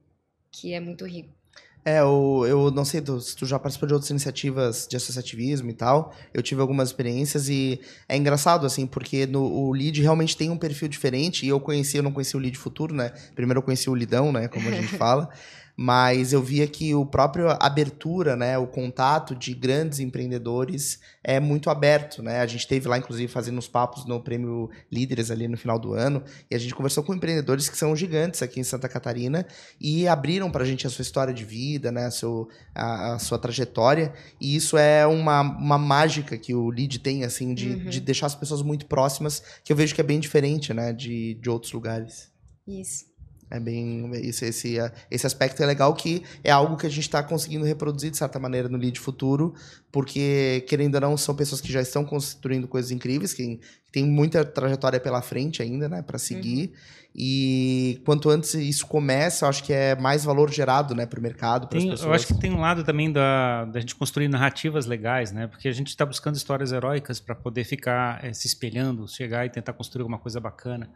que 0.51 0.73
é 0.73 0.79
muito 0.79 1.07
rico. 1.07 1.29
É, 1.83 1.99
eu, 1.99 2.45
eu 2.47 2.71
não 2.71 2.85
sei 2.85 3.01
tu- 3.01 3.19
se 3.19 3.35
tu 3.35 3.47
já 3.47 3.57
participou 3.57 3.87
de 3.87 3.93
outras 3.95 4.11
iniciativas 4.11 4.87
de 4.87 4.95
associativismo 4.95 5.71
e 5.71 5.73
tal. 5.73 6.13
Eu 6.31 6.43
tive 6.43 6.61
algumas 6.61 6.89
experiências 6.89 7.49
e 7.49 7.81
é 8.07 8.15
engraçado, 8.15 8.65
assim, 8.67 8.85
porque 8.85 9.25
no, 9.25 9.43
o 9.43 9.73
lead 9.73 9.99
realmente 10.01 10.37
tem 10.37 10.51
um 10.51 10.57
perfil 10.57 10.87
diferente. 10.87 11.45
E 11.47 11.49
eu 11.49 11.59
conheci, 11.59 11.97
eu 11.97 12.03
não 12.03 12.11
conheci 12.11 12.37
o 12.37 12.39
lead 12.39 12.55
futuro, 12.57 12.93
né? 12.93 13.09
Primeiro 13.33 13.57
eu 13.57 13.63
conheci 13.63 13.89
o 13.89 13.95
lidão, 13.95 14.31
né? 14.31 14.47
Como 14.47 14.69
a 14.69 14.71
gente 14.71 14.87
fala. 14.95 15.29
Mas 15.75 16.33
eu 16.33 16.41
via 16.41 16.67
que 16.67 16.93
o 16.93 17.05
próprio 17.05 17.49
abertura, 17.59 18.35
né? 18.35 18.57
O 18.57 18.67
contato 18.67 19.35
de 19.35 19.53
grandes 19.55 19.99
empreendedores 19.99 20.99
é 21.23 21.39
muito 21.39 21.69
aberto, 21.69 22.21
né? 22.21 22.41
A 22.41 22.45
gente 22.45 22.67
teve 22.67 22.87
lá, 22.87 22.97
inclusive, 22.97 23.31
fazendo 23.31 23.57
uns 23.57 23.67
papos 23.67 24.05
no 24.05 24.21
prêmio 24.21 24.69
Líderes 24.91 25.31
ali 25.31 25.47
no 25.47 25.57
final 25.57 25.79
do 25.79 25.93
ano. 25.93 26.23
E 26.49 26.55
a 26.55 26.59
gente 26.59 26.75
conversou 26.75 27.03
com 27.03 27.13
empreendedores 27.13 27.69
que 27.69 27.77
são 27.77 27.95
gigantes 27.95 28.41
aqui 28.43 28.59
em 28.59 28.63
Santa 28.63 28.87
Catarina 28.87 29.47
e 29.81 30.07
abriram 30.07 30.51
pra 30.51 30.63
gente 30.63 30.85
a 30.85 30.89
sua 30.89 31.01
história 31.01 31.33
de 31.33 31.43
vida, 31.43 31.91
né, 31.91 32.05
a, 32.05 32.11
seu, 32.11 32.47
a, 32.75 33.13
a 33.15 33.19
sua 33.19 33.39
trajetória, 33.39 34.13
e 34.39 34.55
isso 34.55 34.77
é 34.77 35.07
uma, 35.07 35.41
uma 35.41 35.77
mágica 35.77 36.37
que 36.37 36.53
o 36.53 36.69
lead 36.69 36.99
tem, 36.99 37.23
assim, 37.23 37.53
de, 37.53 37.69
Uhum. 37.73 37.89
de 37.89 37.99
deixar 37.99 38.27
as 38.27 38.35
pessoas 38.35 38.61
muito 38.61 38.85
próximas, 38.85 39.41
que 39.63 39.71
eu 39.71 39.77
vejo 39.77 39.95
que 39.95 40.01
é 40.01 40.03
bem 40.03 40.19
diferente, 40.19 40.73
né, 40.73 40.93
de, 40.93 41.33
de 41.35 41.49
outros 41.49 41.71
lugares. 41.71 42.31
Isso. 42.67 43.05
É 43.49 43.59
bem. 43.59 44.09
Esse, 44.15 44.45
esse, 44.45 44.77
esse 45.09 45.27
aspecto 45.27 45.61
é 45.61 45.65
legal 45.65 45.93
que 45.93 46.23
é 46.43 46.51
algo 46.51 46.77
que 46.77 46.85
a 46.85 46.89
gente 46.89 47.03
está 47.03 47.21
conseguindo 47.21 47.65
reproduzir 47.65 48.11
de 48.11 48.17
certa 48.17 48.39
maneira 48.39 48.67
no 48.67 48.77
Lead 48.77 48.99
Futuro, 48.99 49.53
porque, 49.91 50.65
querendo 50.67 50.95
ou 50.95 51.01
não, 51.01 51.17
são 51.17 51.35
pessoas 51.35 51.61
que 51.61 51.71
já 51.71 51.81
estão 51.81 52.03
construindo 52.03 52.67
coisas 52.67 52.91
incríveis, 52.91 53.33
que, 53.33 53.59
tem 53.93 54.03
muita 54.03 54.43
trajetória 54.43 54.99
pela 54.99 55.21
frente 55.21 55.61
ainda, 55.61 55.87
né, 55.87 56.01
para 56.01 56.17
seguir. 56.17 56.73
E 57.15 58.01
quanto 58.03 58.27
antes 58.31 58.55
isso 58.55 58.87
começa, 58.87 59.45
eu 59.45 59.49
acho 59.49 59.63
que 59.63 59.71
é 59.71 59.95
mais 59.95 60.25
valor 60.25 60.51
gerado, 60.51 60.95
né, 60.95 61.05
para 61.05 61.19
o 61.19 61.21
mercado, 61.21 61.67
para 61.67 61.77
as 61.77 61.83
pessoas. 61.83 62.01
eu 62.01 62.11
acho 62.11 62.25
que 62.25 62.33
tem 62.33 62.51
um 62.51 62.59
lado 62.59 62.83
também 62.83 63.11
da, 63.11 63.65
da 63.65 63.79
gente 63.79 63.93
construir 63.93 64.27
narrativas 64.27 64.87
legais, 64.87 65.31
né? 65.31 65.45
Porque 65.45 65.67
a 65.67 65.71
gente 65.71 65.89
está 65.89 66.07
buscando 66.07 66.35
histórias 66.35 66.71
heróicas 66.71 67.19
para 67.19 67.35
poder 67.35 67.65
ficar 67.65 68.25
eh, 68.25 68.33
se 68.33 68.47
espelhando, 68.47 69.07
chegar 69.07 69.45
e 69.45 69.49
tentar 69.51 69.73
construir 69.73 70.01
alguma 70.01 70.17
coisa 70.17 70.39
bacana. 70.39 70.89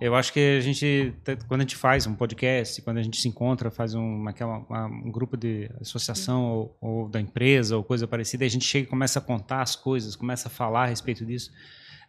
Eu 0.00 0.14
acho 0.16 0.32
que 0.32 0.56
a 0.58 0.60
gente, 0.60 1.14
te- 1.24 1.36
quando 1.46 1.60
a 1.60 1.64
gente 1.64 1.76
faz 1.76 2.06
um 2.06 2.14
podcast, 2.14 2.82
quando 2.82 2.98
a 2.98 3.02
gente 3.02 3.20
se 3.20 3.28
encontra, 3.28 3.70
faz 3.70 3.94
um, 3.94 4.26
aquela, 4.26 4.58
uma- 4.58 4.86
um 4.86 5.10
grupo 5.12 5.36
de 5.36 5.70
associação 5.80 6.44
ou, 6.50 6.76
ou 6.80 7.08
da 7.08 7.20
empresa 7.20 7.76
ou 7.76 7.84
coisa 7.84 8.06
parecida, 8.08 8.44
e 8.44 8.46
a 8.46 8.50
gente 8.50 8.64
chega 8.64 8.86
e 8.86 8.90
começa 8.90 9.18
a 9.20 9.22
contar 9.22 9.62
as 9.62 9.76
coisas, 9.76 10.16
começa 10.16 10.48
a 10.48 10.50
falar 10.50 10.84
a 10.84 10.86
respeito 10.86 11.24
disso. 11.24 11.52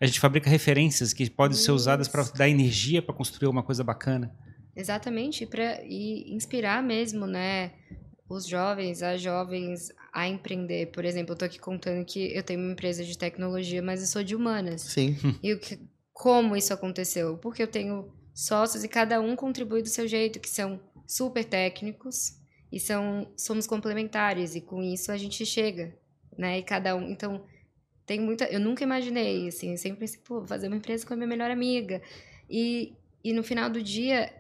A 0.02 0.06
gente 0.08 0.20
fabrica 0.20 0.50
referências 0.50 1.14
que 1.14 1.30
podem 1.30 1.56
ser 1.56 1.72
usadas 1.72 2.08
para 2.08 2.24
Isso. 2.24 2.36
dar 2.36 2.50
energia 2.50 3.02
para 3.02 3.14
construir 3.14 3.48
uma 3.48 3.62
coisa 3.62 3.84
bacana. 3.84 4.36
Exatamente, 4.76 5.46
para 5.46 5.82
e 5.84 6.34
inspirar 6.34 6.82
mesmo, 6.82 7.28
né, 7.28 7.74
os 8.28 8.48
jovens, 8.48 9.04
as 9.04 9.22
jovens 9.22 9.92
a 10.12 10.28
empreender. 10.28 10.88
Por 10.88 11.06
exemplo, 11.06 11.34
eu 11.34 11.38
tô 11.38 11.46
aqui 11.46 11.60
contando 11.60 12.04
que 12.06 12.36
eu 12.36 12.42
tenho 12.42 12.60
uma 12.60 12.72
empresa 12.72 13.04
de 13.06 13.16
tecnologia, 13.16 13.84
mas 13.84 14.02
eu 14.02 14.08
sou 14.08 14.24
de 14.24 14.36
humanas. 14.36 14.82
Sim, 14.82 15.16
E 15.44 15.54
o 15.54 15.60
que, 15.60 15.80
como 16.14 16.56
isso 16.56 16.74
aconteceu? 16.74 17.38
Porque 17.38 17.64
eu 17.64 17.68
tenho 17.68 18.14
sócios 18.34 18.84
e 18.84 18.88
cada 18.88 19.20
um 19.20 19.36
contribui 19.36 19.82
do 19.82 19.90
seu 19.90 20.08
jeito, 20.08 20.40
que 20.40 20.50
são 20.50 20.80
super 21.06 21.44
técnicos 21.44 22.40
e 22.72 22.80
são 22.80 23.32
somos 23.38 23.68
complementares 23.68 24.56
e 24.56 24.62
com 24.62 24.82
isso 24.82 25.12
a 25.12 25.18
gente 25.18 25.46
chega, 25.46 25.98
né? 26.38 26.60
E 26.60 26.64
cada 26.64 26.96
um, 26.96 27.10
então 27.10 27.44
tem 28.06 28.20
muita, 28.20 28.46
eu 28.46 28.60
nunca 28.60 28.84
imaginei 28.84 29.48
assim, 29.48 29.72
eu 29.72 29.78
sempre 29.78 30.00
pensei, 30.00 30.20
pô, 30.24 30.46
fazer 30.46 30.68
uma 30.68 30.78
empresa 30.78 31.06
com 31.06 31.14
a 31.14 31.18
minha 31.18 31.28
melhor 31.28 31.52
amiga. 31.52 32.02
E 32.50 32.96
e 33.24 33.32
no 33.32 33.42
final 33.42 33.70
do 33.70 33.82
dia 33.82 34.34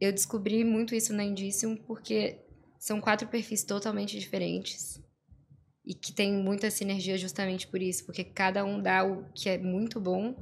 eu 0.00 0.12
descobri 0.12 0.64
muito 0.64 0.94
isso 0.94 1.12
na 1.12 1.24
Indicium 1.24 1.76
porque 1.76 2.38
são 2.78 3.00
quatro 3.00 3.26
perfis 3.28 3.64
totalmente 3.64 4.18
diferentes 4.18 5.02
e 5.84 5.92
que 5.92 6.12
tem 6.12 6.32
muita 6.32 6.70
sinergia 6.70 7.18
justamente 7.18 7.66
por 7.66 7.82
isso, 7.82 8.04
porque 8.04 8.22
cada 8.22 8.64
um 8.64 8.80
dá 8.80 9.04
o 9.04 9.24
que 9.34 9.48
é 9.48 9.58
muito 9.58 10.00
bom 10.00 10.34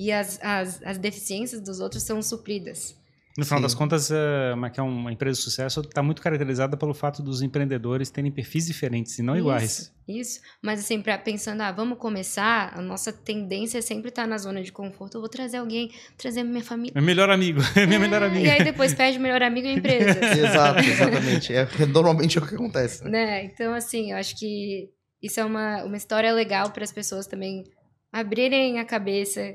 e 0.00 0.10
as, 0.10 0.40
as, 0.42 0.82
as 0.82 0.96
deficiências 0.96 1.60
dos 1.60 1.78
outros 1.78 2.02
são 2.02 2.22
supridas. 2.22 2.98
No 3.36 3.44
final 3.44 3.58
Sim. 3.58 3.62
das 3.62 3.74
contas, 3.74 4.10
é, 4.10 4.54
uma, 4.54 4.70
que 4.70 4.80
é 4.80 4.82
uma 4.82 5.12
empresa 5.12 5.36
de 5.36 5.44
sucesso 5.44 5.80
está 5.82 6.02
muito 6.02 6.22
caracterizada 6.22 6.74
pelo 6.74 6.94
fato 6.94 7.22
dos 7.22 7.42
empreendedores 7.42 8.10
terem 8.10 8.32
perfis 8.32 8.66
diferentes 8.66 9.18
e 9.18 9.22
não 9.22 9.36
iguais. 9.36 9.62
Isso, 9.72 9.92
isso. 10.08 10.40
Mas 10.62 10.80
assim, 10.80 11.02
pra, 11.02 11.18
pensando, 11.18 11.60
ah, 11.60 11.70
vamos 11.70 11.98
começar, 11.98 12.72
a 12.74 12.80
nossa 12.80 13.12
tendência 13.12 13.76
é 13.78 13.82
sempre 13.82 14.08
estar 14.08 14.26
na 14.26 14.38
zona 14.38 14.62
de 14.62 14.72
conforto. 14.72 15.18
Eu 15.18 15.20
vou 15.20 15.28
trazer 15.28 15.58
alguém, 15.58 15.92
trazer 16.16 16.44
minha 16.44 16.64
família. 16.64 16.92
Meu 16.94 17.04
melhor 17.04 17.28
amigo, 17.28 17.60
é 17.76 17.84
minha 17.86 18.00
melhor 18.00 18.22
É, 18.22 18.26
amiga. 18.26 18.46
E 18.46 18.50
aí 18.50 18.64
depois 18.64 18.94
perde 18.94 19.18
o 19.18 19.20
melhor 19.20 19.42
amigo 19.42 19.66
e 19.66 19.70
a 19.70 19.74
empresa. 19.74 20.18
exato, 20.34 20.80
exatamente. 20.80 21.52
É, 21.54 21.68
normalmente 21.86 22.38
é 22.38 22.40
o 22.40 22.46
que 22.46 22.54
acontece. 22.54 23.04
Né? 23.04 23.10
né? 23.10 23.44
Então, 23.44 23.74
assim, 23.74 24.12
eu 24.12 24.16
acho 24.16 24.34
que 24.38 24.88
isso 25.22 25.38
é 25.38 25.44
uma, 25.44 25.84
uma 25.84 25.96
história 25.98 26.32
legal 26.32 26.70
para 26.70 26.84
as 26.84 26.92
pessoas 26.92 27.26
também 27.26 27.64
abrirem 28.10 28.80
a 28.80 28.84
cabeça 28.84 29.54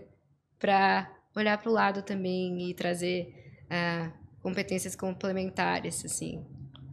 para 0.59 1.09
olhar 1.35 1.57
para 1.57 1.69
o 1.69 1.73
lado 1.73 2.01
também 2.01 2.69
e 2.69 2.73
trazer 2.73 3.33
ah, 3.69 4.11
competências 4.41 4.95
complementares, 4.95 6.03
assim. 6.05 6.43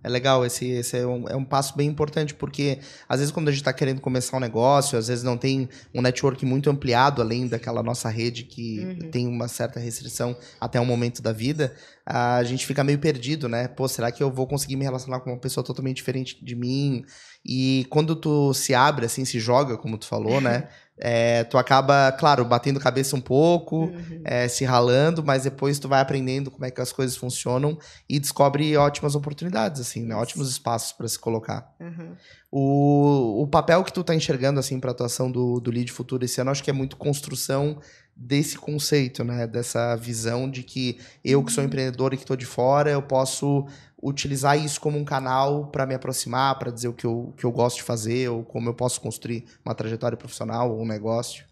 É 0.04 0.08
legal, 0.08 0.44
esse, 0.44 0.68
esse 0.68 0.96
é, 0.98 1.06
um, 1.06 1.28
é 1.28 1.36
um 1.36 1.44
passo 1.44 1.76
bem 1.76 1.88
importante, 1.88 2.34
porque 2.34 2.80
às 3.08 3.20
vezes 3.20 3.32
quando 3.32 3.46
a 3.46 3.52
gente 3.52 3.60
está 3.60 3.72
querendo 3.72 4.00
começar 4.00 4.36
um 4.36 4.40
negócio, 4.40 4.98
às 4.98 5.06
vezes 5.06 5.22
não 5.22 5.36
tem 5.38 5.68
um 5.94 6.02
network 6.02 6.44
muito 6.44 6.68
ampliado, 6.68 7.22
além 7.22 7.46
daquela 7.46 7.84
nossa 7.84 8.08
rede 8.08 8.42
que 8.42 8.80
Uhum. 8.80 9.10
tem 9.12 9.28
uma 9.28 9.46
certa 9.46 9.78
restrição 9.78 10.36
até 10.60 10.80
um 10.80 10.84
momento 10.84 11.22
da 11.22 11.30
vida, 11.30 11.72
a 12.04 12.42
gente 12.42 12.66
fica 12.66 12.82
meio 12.82 12.98
perdido, 12.98 13.48
né? 13.48 13.68
Pô, 13.68 13.86
será 13.86 14.10
que 14.10 14.24
eu 14.24 14.28
vou 14.28 14.44
conseguir 14.44 14.74
me 14.74 14.82
relacionar 14.84 15.20
com 15.20 15.30
uma 15.30 15.38
pessoa 15.38 15.62
totalmente 15.62 15.98
diferente 15.98 16.44
de 16.44 16.56
mim? 16.56 17.04
E 17.46 17.86
quando 17.88 18.16
tu 18.16 18.52
se 18.54 18.74
abre, 18.74 19.06
assim, 19.06 19.24
se 19.24 19.38
joga, 19.38 19.78
como 19.78 19.96
tu 19.96 20.06
falou, 20.08 20.40
né? 20.40 20.68
É, 21.04 21.42
tu 21.42 21.58
acaba, 21.58 22.12
claro, 22.12 22.44
batendo 22.44 22.78
cabeça 22.78 23.16
um 23.16 23.20
pouco, 23.20 23.86
Uhum. 23.86 24.20
é, 24.24 24.46
se 24.46 24.64
ralando, 24.64 25.20
mas 25.24 25.42
depois 25.42 25.80
tu 25.80 25.88
vai 25.88 26.00
aprendendo 26.00 26.48
como 26.48 26.64
é 26.64 26.70
que 26.70 26.80
as 26.80 26.92
coisas 26.92 27.16
funcionam 27.16 27.76
e 28.08 28.20
descobre 28.20 28.76
ótimas 28.76 29.16
oportunidades, 29.16 29.80
assim, 29.80 30.04
né? 30.04 30.14
Ótimos 30.14 30.48
espaços 30.48 30.92
para 30.92 31.08
se 31.08 31.18
colocar. 31.18 31.74
Uhum. 31.80 32.14
O, 32.50 33.42
o 33.42 33.46
papel 33.48 33.82
que 33.82 33.92
tu 33.92 34.04
tá 34.04 34.14
enxergando, 34.14 34.60
assim, 34.60 34.78
pra 34.78 34.92
atuação 34.92 35.28
do, 35.30 35.58
do 35.58 35.70
Lead 35.72 35.90
Futuro 35.90 36.24
esse 36.24 36.40
ano, 36.40 36.50
acho 36.50 36.62
que 36.62 36.70
é 36.70 36.72
muito 36.72 36.96
construção 36.96 37.78
desse 38.14 38.58
conceito, 38.58 39.24
né? 39.24 39.46
Dessa 39.46 39.96
visão 39.96 40.50
de 40.50 40.62
que 40.62 40.98
eu 41.24 41.42
que 41.44 41.52
sou 41.52 41.64
empreendedor 41.64 42.12
e 42.12 42.16
que 42.16 42.22
estou 42.22 42.36
de 42.36 42.46
fora, 42.46 42.90
eu 42.90 43.02
posso 43.02 43.66
utilizar 44.02 44.58
isso 44.58 44.80
como 44.80 44.98
um 44.98 45.04
canal 45.04 45.68
para 45.68 45.86
me 45.86 45.94
aproximar, 45.94 46.58
para 46.58 46.72
dizer 46.72 46.88
o 46.88 46.92
que 46.92 47.06
eu, 47.06 47.32
que 47.36 47.44
eu 47.44 47.52
gosto 47.52 47.76
de 47.76 47.82
fazer, 47.84 48.28
ou 48.28 48.44
como 48.44 48.68
eu 48.68 48.74
posso 48.74 49.00
construir 49.00 49.44
uma 49.64 49.74
trajetória 49.74 50.16
profissional 50.16 50.72
ou 50.72 50.82
um 50.82 50.86
negócio. 50.86 51.44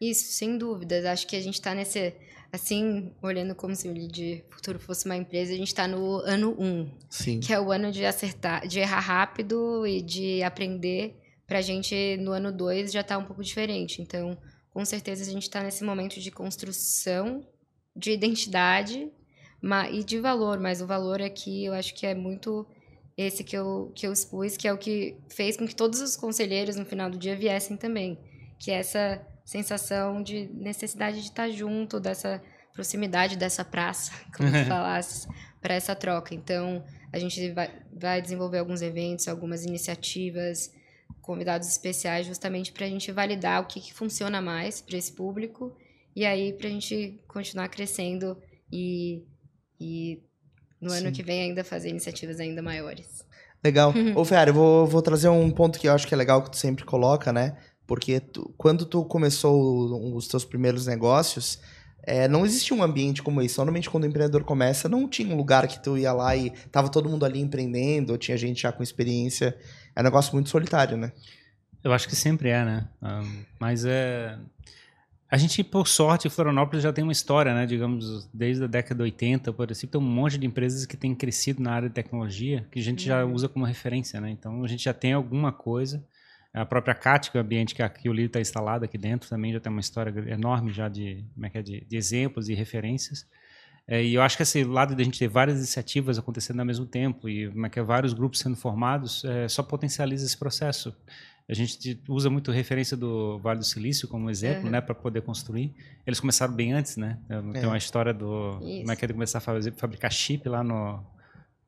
Isso, 0.00 0.32
sem 0.32 0.58
dúvidas. 0.58 1.04
Acho 1.04 1.26
que 1.28 1.36
a 1.36 1.40
gente 1.40 1.54
está 1.54 1.74
nesse. 1.74 2.12
Assim, 2.50 3.10
olhando 3.22 3.54
como 3.54 3.74
se 3.74 3.88
o 3.88 3.92
Lead 3.94 4.44
Futuro 4.50 4.78
fosse 4.78 5.06
uma 5.06 5.16
empresa, 5.16 5.54
a 5.54 5.56
gente 5.56 5.68
está 5.68 5.88
no 5.88 6.16
ano 6.18 6.54
1. 6.58 6.64
Um, 6.64 6.90
Sim. 7.08 7.40
Que 7.40 7.52
é 7.52 7.58
o 7.58 7.72
ano 7.72 7.90
de 7.90 8.04
acertar, 8.04 8.66
de 8.66 8.78
errar 8.78 9.00
rápido 9.00 9.86
e 9.86 10.02
de 10.02 10.42
aprender. 10.42 11.16
Para 11.46 11.58
a 11.58 11.62
gente, 11.62 12.16
no 12.18 12.32
ano 12.32 12.52
2, 12.52 12.92
já 12.92 13.02
tá 13.02 13.16
um 13.16 13.24
pouco 13.24 13.42
diferente. 13.42 14.02
Então, 14.02 14.36
com 14.72 14.84
certeza, 14.84 15.22
a 15.22 15.32
gente 15.32 15.42
está 15.42 15.62
nesse 15.62 15.84
momento 15.84 16.18
de 16.18 16.30
construção 16.30 17.46
de 17.94 18.12
identidade 18.12 19.10
e 19.90 20.02
de 20.02 20.18
valor. 20.18 20.58
Mas 20.58 20.80
o 20.80 20.86
valor 20.86 21.20
aqui, 21.20 21.64
eu 21.64 21.74
acho 21.74 21.94
que 21.94 22.06
é 22.06 22.14
muito 22.14 22.66
esse 23.16 23.44
que 23.44 23.56
eu, 23.56 23.92
que 23.94 24.06
eu 24.06 24.12
expus, 24.12 24.56
que 24.56 24.66
é 24.66 24.72
o 24.72 24.78
que 24.78 25.16
fez 25.28 25.56
com 25.56 25.66
que 25.66 25.74
todos 25.74 26.00
os 26.00 26.16
conselheiros, 26.16 26.76
no 26.76 26.86
final 26.86 27.10
do 27.10 27.18
dia, 27.18 27.36
viessem 27.36 27.76
também. 27.76 28.18
Que 28.58 28.70
é 28.70 28.76
essa 28.76 29.20
sensação 29.44 30.22
de 30.22 30.48
necessidade 30.54 31.20
de 31.20 31.26
estar 31.26 31.50
junto, 31.50 32.00
dessa 32.00 32.42
proximidade 32.72 33.36
dessa 33.36 33.64
praça, 33.64 34.12
como 34.34 34.50
tu 34.50 34.64
falasse, 34.66 35.28
para 35.60 35.74
essa 35.74 35.94
troca. 35.94 36.34
Então, 36.34 36.82
a 37.12 37.18
gente 37.18 37.50
vai, 37.52 37.70
vai 37.92 38.22
desenvolver 38.22 38.58
alguns 38.58 38.80
eventos, 38.80 39.28
algumas 39.28 39.64
iniciativas, 39.64 40.72
convidados 41.22 41.68
especiais, 41.68 42.26
justamente 42.26 42.72
para 42.72 42.84
a 42.84 42.88
gente 42.88 43.10
validar 43.12 43.62
o 43.62 43.66
que, 43.66 43.80
que 43.80 43.94
funciona 43.94 44.42
mais 44.42 44.80
para 44.80 44.98
esse 44.98 45.12
público 45.12 45.74
e 46.14 46.26
aí 46.26 46.52
para 46.52 46.66
a 46.66 46.70
gente 46.70 47.22
continuar 47.26 47.68
crescendo 47.68 48.36
e, 48.70 49.22
e 49.80 50.20
no 50.80 50.90
Sim. 50.90 50.98
ano 50.98 51.12
que 51.12 51.22
vem 51.22 51.42
ainda 51.42 51.62
fazer 51.62 51.88
iniciativas 51.88 52.40
ainda 52.40 52.60
maiores. 52.60 53.24
Legal. 53.64 53.94
Ô, 54.16 54.24
Ferrari, 54.24 54.50
eu 54.50 54.54
vou, 54.54 54.86
vou 54.86 55.00
trazer 55.00 55.28
um 55.28 55.50
ponto 55.50 55.78
que 55.78 55.88
eu 55.88 55.92
acho 55.92 56.06
que 56.06 56.12
é 56.12 56.16
legal 56.16 56.42
que 56.42 56.50
tu 56.50 56.56
sempre 56.56 56.84
coloca, 56.84 57.32
né? 57.32 57.56
Porque 57.86 58.18
tu, 58.18 58.52
quando 58.58 58.84
tu 58.84 59.04
começou 59.04 60.14
os 60.16 60.26
teus 60.26 60.44
primeiros 60.44 60.86
negócios, 60.86 61.60
é, 62.04 62.26
não 62.26 62.44
existia 62.44 62.76
um 62.76 62.82
ambiente 62.82 63.22
como 63.22 63.40
esse. 63.40 63.56
Normalmente, 63.58 63.88
quando 63.88 64.04
o 64.04 64.06
empreendedor 64.06 64.42
começa, 64.44 64.88
não 64.88 65.08
tinha 65.08 65.32
um 65.32 65.36
lugar 65.36 65.68
que 65.68 65.80
tu 65.80 65.96
ia 65.96 66.12
lá 66.12 66.34
e 66.34 66.50
tava 66.70 66.88
todo 66.88 67.08
mundo 67.08 67.24
ali 67.24 67.40
empreendendo, 67.40 68.12
ou 68.12 68.18
tinha 68.18 68.36
gente 68.36 68.62
já 68.62 68.72
com 68.72 68.82
experiência. 68.82 69.56
É 69.94 70.00
um 70.00 70.04
negócio 70.04 70.32
muito 70.32 70.48
solitário, 70.48 70.96
né? 70.96 71.12
Eu 71.82 71.92
acho 71.92 72.08
que 72.08 72.16
sempre 72.16 72.48
é, 72.50 72.64
né? 72.64 72.88
Um, 73.02 73.44
mas 73.58 73.84
é. 73.84 74.38
A 75.30 75.38
gente, 75.38 75.64
por 75.64 75.88
sorte, 75.88 76.28
Florianópolis 76.28 76.82
já 76.82 76.92
tem 76.92 77.02
uma 77.02 77.12
história, 77.12 77.54
né? 77.54 77.64
Digamos, 77.64 78.28
desde 78.34 78.64
a 78.64 78.66
década 78.66 78.96
de 78.96 79.02
80, 79.02 79.52
por 79.52 79.70
exemplo, 79.70 79.88
tem 79.88 80.00
um 80.00 80.04
monte 80.04 80.36
de 80.36 80.46
empresas 80.46 80.84
que 80.84 80.96
têm 80.96 81.14
crescido 81.14 81.62
na 81.62 81.72
área 81.72 81.88
de 81.88 81.94
tecnologia 81.94 82.66
que 82.70 82.78
a 82.78 82.82
gente 82.82 83.00
uhum. 83.00 83.06
já 83.06 83.24
usa 83.24 83.48
como 83.48 83.64
referência, 83.64 84.20
né? 84.20 84.30
Então, 84.30 84.62
a 84.62 84.68
gente 84.68 84.84
já 84.84 84.92
tem 84.92 85.14
alguma 85.14 85.50
coisa 85.50 86.04
a 86.54 86.66
própria 86.66 86.94
CAT, 86.94 87.30
que 87.30 87.38
é 87.38 87.40
o 87.40 87.44
ambiente 87.44 87.74
que, 87.74 87.82
aqui, 87.82 88.08
o 88.08 88.12
livro 88.12 88.26
está 88.26 88.40
instalado 88.40 88.84
aqui 88.84 88.98
dentro, 88.98 89.28
também 89.28 89.52
já 89.52 89.60
tem 89.60 89.72
uma 89.72 89.80
história 89.80 90.12
enorme 90.30 90.70
já 90.70 90.88
de, 90.88 91.24
como 91.32 91.46
é 91.46 91.50
que 91.50 91.58
é, 91.58 91.62
de, 91.62 91.80
de 91.80 91.96
exemplos 91.96 92.48
e 92.48 92.54
referências. 92.54 93.26
É, 93.86 94.02
e 94.02 94.14
eu 94.14 94.22
acho 94.22 94.36
que 94.36 94.42
esse 94.42 94.62
lado 94.64 94.94
de 94.94 95.02
a 95.02 95.04
gente 95.04 95.18
ter 95.18 95.28
várias 95.28 95.58
iniciativas 95.58 96.18
acontecendo 96.18 96.60
ao 96.60 96.66
mesmo 96.66 96.86
tempo 96.86 97.28
e 97.28 97.50
como 97.50 97.66
é 97.66 97.68
que 97.68 97.78
é, 97.78 97.82
vários 97.82 98.12
grupos 98.12 98.38
sendo 98.38 98.56
formados 98.56 99.24
é, 99.24 99.48
só 99.48 99.62
potencializa 99.62 100.24
esse 100.24 100.36
processo. 100.36 100.94
A 101.48 101.54
gente 101.54 102.00
usa 102.08 102.30
muito 102.30 102.52
referência 102.52 102.96
do 102.96 103.38
Vale 103.40 103.58
do 103.58 103.64
Silício 103.64 104.06
como 104.06 104.30
exemplo, 104.30 104.64
uhum. 104.64 104.70
né, 104.70 104.80
para 104.80 104.94
poder 104.94 105.22
construir. 105.22 105.74
Eles 106.06 106.20
começaram 106.20 106.54
bem 106.54 106.72
antes, 106.72 106.96
né? 106.96 107.18
Tem 107.52 107.64
é. 107.64 107.66
uma 107.66 107.76
história 107.76 108.14
do 108.14 108.58
Isso. 108.62 108.80
como 108.80 108.92
é 108.92 108.96
que 108.96 109.04
é 109.04 109.08
de 109.08 109.12
começar 109.12 109.38
a 109.38 109.40
fazer, 109.40 109.72
fabricar 109.72 110.10
chip 110.12 110.48
lá 110.48 110.62
no 110.62 111.04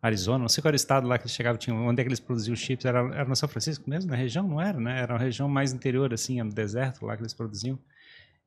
Arizona, 0.01 0.39
não 0.39 0.49
sei 0.49 0.62
qual 0.62 0.69
era 0.69 0.75
o 0.75 0.77
estado 0.77 1.09
lá 1.09 1.19
que 1.19 1.25
eles 1.25 1.35
chegavam, 1.35 1.59
tinha, 1.59 1.75
onde 1.75 2.01
é 2.01 2.05
que 2.05 2.09
eles 2.09 2.21
produziam 2.21 2.55
chips, 2.55 2.85
era, 2.85 3.01
era 3.15 3.25
no 3.25 3.35
São 3.35 3.49
Francisco 3.49 3.89
mesmo, 3.89 4.11
na 4.11 4.17
região, 4.17 4.47
não 4.47 4.61
era, 4.61 4.79
né? 4.79 5.01
Era 5.01 5.15
uma 5.15 5.19
região 5.19 5.49
mais 5.49 5.73
interior, 5.73 6.15
assim, 6.15 6.41
no 6.43 6.53
deserto 6.53 7.05
lá 7.05 7.17
que 7.17 7.23
eles 7.23 7.35
produziam. 7.35 7.79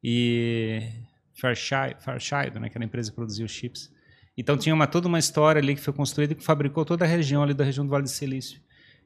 E 0.03 0.87
Fairchild, 1.39 1.95
Fairchild 1.99 2.59
né, 2.59 2.69
que 2.69 2.77
era 2.77 2.83
a 2.83 2.87
empresa 2.87 3.09
que 3.09 3.15
produzia 3.15 3.45
os 3.45 3.51
chips. 3.51 3.91
Então 4.37 4.57
tinha 4.57 4.73
uma, 4.73 4.85
toda 4.85 5.07
uma 5.07 5.19
história 5.19 5.59
ali 5.59 5.75
que 5.75 5.81
foi 5.81 5.93
construída 5.93 6.33
e 6.33 6.35
que 6.35 6.43
fabricou 6.43 6.85
toda 6.85 7.05
a 7.05 7.07
região 7.07 7.41
ali 7.41 7.53
da 7.53 7.63
região 7.63 7.85
do 7.85 7.89
Vale 7.89 8.03
do 8.03 8.09
Silício. 8.09 8.59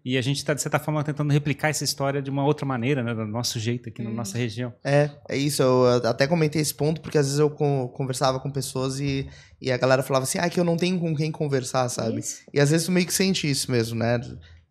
E 0.04 0.18
a 0.18 0.22
gente 0.22 0.38
está, 0.38 0.54
de 0.54 0.62
certa 0.62 0.80
forma, 0.80 1.04
tentando 1.04 1.32
replicar 1.32 1.70
essa 1.70 1.84
história 1.84 2.22
de 2.22 2.30
uma 2.30 2.44
outra 2.44 2.66
maneira, 2.66 3.04
né? 3.04 3.14
Do 3.14 3.26
nosso 3.26 3.60
jeito 3.60 3.88
aqui 3.88 4.02
hum. 4.02 4.06
na 4.06 4.12
nossa 4.12 4.36
região. 4.36 4.74
É, 4.84 5.12
é 5.30 5.38
isso. 5.38 5.62
Eu 5.62 6.08
até 6.08 6.26
comentei 6.26 6.60
esse 6.60 6.74
ponto, 6.74 7.02
porque 7.02 7.20
às 7.20 7.28
vezes 7.28 7.40
eu 7.40 7.52
conversava 7.52 8.40
com 8.40 8.50
pessoas 8.50 9.00
e, 9.00 9.28
e 9.62 9.72
a 9.72 9.78
galera 9.78 10.02
falava 10.02 10.24
assim, 10.24 10.40
ah, 10.40 10.50
que 10.50 10.60
eu 10.60 10.64
não 10.64 10.76
tenho 10.76 11.00
com 11.00 11.16
quem 11.16 11.32
conversar, 11.32 11.88
sabe? 11.88 12.20
Isso. 12.20 12.42
E 12.52 12.60
às 12.60 12.72
vezes 12.72 12.88
tu 12.88 12.92
meio 12.92 13.06
que 13.06 13.14
sente 13.14 13.50
isso 13.50 13.72
mesmo, 13.72 14.00
né? 14.00 14.20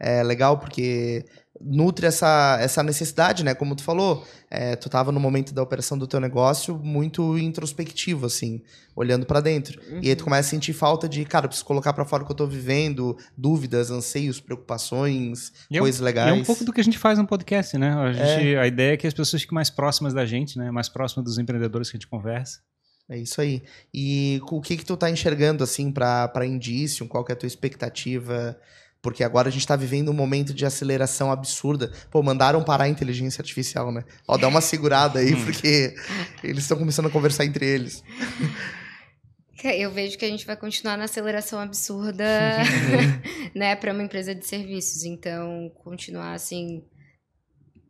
É 0.01 0.23
legal 0.23 0.59
porque 0.59 1.25
nutre 1.61 2.07
essa, 2.07 2.57
essa 2.61 2.83
necessidade, 2.83 3.45
né? 3.45 3.55
Como 3.55 3.77
tu 3.77 3.83
falou, 3.83 4.27
é, 4.51 4.75
tu 4.77 4.89
estava 4.89 5.13
no 5.13 5.21
momento 5.21 5.53
da 5.53 5.63
operação 5.63 5.99
do 5.99 6.07
teu 6.07 6.19
negócio 6.19 6.79
muito 6.79 7.37
introspectivo, 7.39 8.27
assim, 8.27 8.63
olhando 8.97 9.27
para 9.27 9.41
dentro. 9.41 9.79
Uhum. 9.91 10.01
E 10.03 10.09
aí 10.09 10.17
tu 10.17 10.21
uhum. 10.21 10.25
começa 10.25 10.49
a 10.49 10.51
sentir 10.51 10.73
falta 10.73 11.09
de, 11.09 11.25
cara, 11.25 11.47
preciso 11.47 11.67
colocar 11.67 11.93
para 11.93 12.05
fora 12.05 12.23
o 12.23 12.27
que 12.27 12.33
eu 12.33 12.35
estou 12.35 12.49
vivendo, 12.49 13.17
dúvidas, 13.37 13.91
anseios, 13.91 14.41
preocupações, 14.41 15.53
e 15.71 15.79
coisas 15.79 16.01
é 16.01 16.03
um, 16.03 16.07
legais. 16.07 16.39
é 16.39 16.41
um 16.41 16.45
pouco 16.45 16.65
do 16.65 16.73
que 16.73 16.81
a 16.81 16.85
gente 16.85 16.99
faz 16.99 17.19
no 17.19 17.27
podcast, 17.27 17.77
né? 17.77 17.93
A, 17.93 18.13
gente, 18.13 18.55
é. 18.55 18.59
a 18.59 18.67
ideia 18.67 18.95
é 18.95 18.97
que 18.97 19.07
as 19.07 19.15
pessoas 19.15 19.43
fiquem 19.43 19.55
mais 19.55 19.69
próximas 19.69 20.15
da 20.15 20.25
gente, 20.25 20.59
né? 20.59 20.71
Mais 20.71 20.89
próximas 20.89 21.25
dos 21.25 21.39
empreendedores 21.39 21.91
que 21.91 21.97
a 21.97 21.99
gente 21.99 22.09
conversa. 22.09 22.61
É 23.11 23.19
isso 23.19 23.41
aí. 23.41 23.63
E 23.93 24.41
o 24.49 24.61
que 24.61 24.77
que 24.77 24.85
tu 24.85 24.97
tá 24.97 25.11
enxergando, 25.11 25.65
assim, 25.65 25.91
para 25.91 26.47
indício? 26.47 27.09
Qual 27.09 27.25
que 27.25 27.33
é 27.33 27.35
a 27.35 27.37
tua 27.37 27.49
expectativa 27.49 28.57
porque 29.03 29.25
agora 29.25 29.49
a 29.49 29.51
gente 29.51 29.63
está 29.63 29.77
vivendo 29.77 30.11
um 30.11 30.15
momento 30.15 30.53
de 30.53 30.67
aceleração 30.67 31.33
absurda. 31.33 31.91
Pô, 32.11 32.23
mandaram 32.23 32.63
parar 32.63 32.85
a 32.85 32.89
inteligência 32.89 33.41
artificial, 33.41 33.91
né? 33.91 34.05
Ó, 34.29 34.37
dá 34.37 34.47
uma 34.49 34.61
segurada 34.61 35.21
aí, 35.21 35.33
hum. 35.35 35.45
porque 35.45 35.95
eles 36.45 36.65
estão 36.65 36.77
começando 36.77 37.07
a 37.07 37.11
conversar 37.11 37.45
entre 37.45 37.67
eles. 37.67 38.03
Eu 39.63 39.91
vejo 39.91 40.17
que 40.17 40.25
a 40.25 40.29
gente 40.29 40.47
vai 40.47 40.57
continuar 40.57 40.97
na 40.97 41.05
aceleração 41.05 41.61
absurda, 41.61 42.25
né, 43.55 43.77
para 43.77 43.93
uma 43.93 44.03
empresa 44.03 44.35
de 44.35 44.47
serviços. 44.47 45.05
Então, 45.05 45.71
continuar 45.83 46.33
assim 46.33 46.83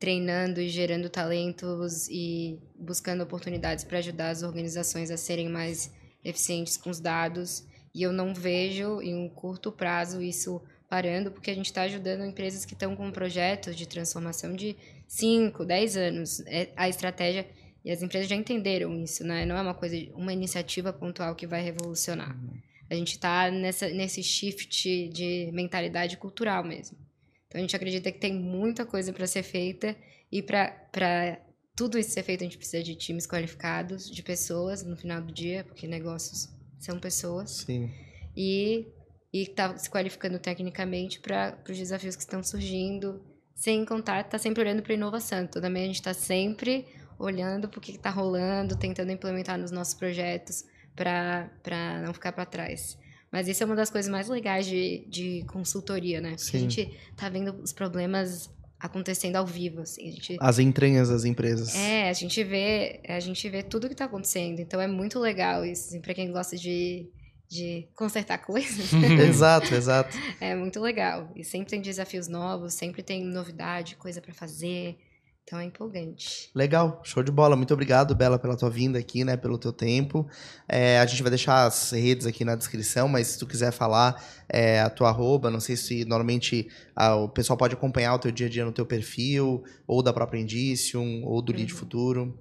treinando 0.00 0.60
e 0.60 0.68
gerando 0.68 1.10
talentos 1.10 2.08
e 2.08 2.58
buscando 2.74 3.22
oportunidades 3.22 3.84
para 3.84 3.98
ajudar 3.98 4.30
as 4.30 4.42
organizações 4.42 5.10
a 5.10 5.16
serem 5.16 5.48
mais 5.48 5.92
eficientes 6.24 6.76
com 6.76 6.90
os 6.90 6.98
dados. 6.98 7.64
E 7.94 8.02
eu 8.02 8.12
não 8.12 8.34
vejo 8.34 9.00
em 9.02 9.14
um 9.14 9.28
curto 9.28 9.70
prazo 9.70 10.22
isso 10.22 10.62
parando, 10.90 11.30
porque 11.30 11.52
a 11.52 11.54
gente 11.54 11.66
está 11.66 11.82
ajudando 11.82 12.24
empresas 12.24 12.64
que 12.64 12.74
estão 12.74 12.96
com 12.96 13.12
projetos 13.12 13.76
de 13.76 13.86
transformação 13.86 14.54
de 14.56 14.76
5, 15.06 15.64
10 15.64 15.96
anos. 15.96 16.40
É 16.46 16.70
a 16.76 16.88
estratégia, 16.88 17.46
e 17.84 17.92
as 17.92 18.02
empresas 18.02 18.28
já 18.28 18.34
entenderam 18.34 19.00
isso, 19.00 19.24
né? 19.24 19.46
Não 19.46 19.56
é 19.56 19.62
uma 19.62 19.72
coisa, 19.72 19.96
uma 20.14 20.32
iniciativa 20.32 20.92
pontual 20.92 21.36
que 21.36 21.46
vai 21.46 21.62
revolucionar. 21.62 22.36
Uhum. 22.36 22.58
A 22.90 22.94
gente 22.96 23.12
está 23.12 23.48
nesse 23.50 24.20
shift 24.20 25.08
de 25.10 25.48
mentalidade 25.52 26.16
cultural 26.16 26.64
mesmo. 26.64 26.98
Então 27.46 27.60
a 27.60 27.62
gente 27.62 27.76
acredita 27.76 28.10
que 28.10 28.18
tem 28.18 28.34
muita 28.34 28.84
coisa 28.84 29.12
para 29.12 29.28
ser 29.28 29.44
feita 29.44 29.96
e 30.30 30.42
para 30.42 31.40
tudo 31.76 31.98
isso 31.98 32.10
ser 32.10 32.24
feito 32.24 32.42
a 32.42 32.44
gente 32.44 32.58
precisa 32.58 32.82
de 32.82 32.96
times 32.96 33.28
qualificados, 33.28 34.10
de 34.10 34.22
pessoas 34.24 34.82
no 34.82 34.96
final 34.96 35.22
do 35.22 35.32
dia, 35.32 35.62
porque 35.62 35.86
negócios 35.86 36.48
são 36.80 36.98
pessoas. 36.98 37.64
Sim. 37.64 37.90
E 38.36 38.86
e 39.32 39.42
está 39.42 39.76
se 39.76 39.88
qualificando 39.88 40.38
tecnicamente 40.38 41.20
para 41.20 41.56
os 41.68 41.76
desafios 41.76 42.16
que 42.16 42.22
estão 42.22 42.42
surgindo, 42.42 43.22
sem 43.54 43.84
contar, 43.84 44.22
está 44.22 44.38
sempre 44.38 44.62
olhando 44.62 44.82
para 44.82 44.94
inovação. 44.94 45.46
Também 45.46 45.84
a 45.84 45.86
gente 45.86 45.96
está 45.96 46.14
sempre 46.14 46.86
olhando 47.18 47.68
para 47.68 47.78
o 47.78 47.80
que 47.80 47.92
está 47.92 48.10
rolando, 48.10 48.76
tentando 48.76 49.12
implementar 49.12 49.58
nos 49.58 49.70
nossos 49.70 49.94
projetos 49.94 50.64
para 50.96 52.02
não 52.04 52.12
ficar 52.12 52.32
para 52.32 52.46
trás. 52.46 52.98
Mas 53.30 53.46
isso 53.46 53.62
é 53.62 53.66
uma 53.66 53.76
das 53.76 53.90
coisas 53.90 54.10
mais 54.10 54.28
legais 54.28 54.66
de, 54.66 55.06
de 55.08 55.44
consultoria, 55.46 56.20
né? 56.20 56.34
Porque 56.36 56.56
a 56.56 56.60
gente 56.60 56.98
está 57.10 57.28
vendo 57.28 57.54
os 57.62 57.72
problemas 57.72 58.50
acontecendo 58.80 59.36
ao 59.36 59.46
vivo, 59.46 59.82
assim. 59.82 60.08
A 60.08 60.10
gente... 60.10 60.36
As 60.40 60.58
entranhas 60.58 61.10
das 61.10 61.24
empresas. 61.24 61.76
É, 61.76 62.08
a 62.08 62.12
gente 62.12 62.42
vê, 62.42 63.00
a 63.06 63.20
gente 63.20 63.48
vê 63.48 63.62
tudo 63.62 63.86
que 63.86 63.92
está 63.92 64.06
acontecendo. 64.06 64.58
Então 64.58 64.80
é 64.80 64.88
muito 64.88 65.20
legal 65.20 65.64
isso, 65.64 65.88
assim, 65.88 66.00
para 66.00 66.14
quem 66.14 66.32
gosta 66.32 66.56
de 66.56 67.08
de 67.50 67.88
consertar 67.96 68.38
coisas. 68.38 68.92
exato, 69.28 69.74
exato. 69.74 70.16
É 70.40 70.54
muito 70.54 70.80
legal. 70.80 71.32
E 71.34 71.42
sempre 71.42 71.68
tem 71.70 71.82
desafios 71.82 72.28
novos, 72.28 72.74
sempre 72.74 73.02
tem 73.02 73.24
novidade, 73.24 73.96
coisa 73.96 74.22
para 74.22 74.32
fazer. 74.32 74.96
Então 75.42 75.58
é 75.58 75.64
empolgante. 75.64 76.48
Legal, 76.54 77.00
show 77.02 77.24
de 77.24 77.32
bola. 77.32 77.56
Muito 77.56 77.74
obrigado, 77.74 78.14
Bela, 78.14 78.38
pela 78.38 78.56
tua 78.56 78.70
vinda 78.70 79.00
aqui, 79.00 79.24
né? 79.24 79.36
Pelo 79.36 79.58
teu 79.58 79.72
tempo. 79.72 80.28
É, 80.68 81.00
a 81.00 81.06
gente 81.06 81.22
vai 81.22 81.30
deixar 81.30 81.66
as 81.66 81.90
redes 81.90 82.24
aqui 82.24 82.44
na 82.44 82.54
descrição, 82.54 83.08
mas 83.08 83.26
se 83.26 83.38
tu 83.40 83.48
quiser 83.48 83.72
falar 83.72 84.24
é, 84.48 84.80
a 84.80 84.88
tua 84.88 85.08
arroba, 85.08 85.50
não 85.50 85.58
sei 85.58 85.76
se 85.76 86.04
normalmente 86.04 86.68
a, 86.94 87.16
o 87.16 87.28
pessoal 87.28 87.56
pode 87.56 87.74
acompanhar 87.74 88.14
o 88.14 88.18
teu 88.20 88.30
dia 88.30 88.46
a 88.46 88.50
dia 88.50 88.64
no 88.64 88.70
teu 88.70 88.86
perfil, 88.86 89.64
ou 89.88 90.04
da 90.04 90.12
própria 90.12 90.38
Indicium, 90.38 91.24
ou 91.24 91.42
do 91.42 91.52
Lead 91.52 91.72
uhum. 91.72 91.78
Futuro. 91.78 92.38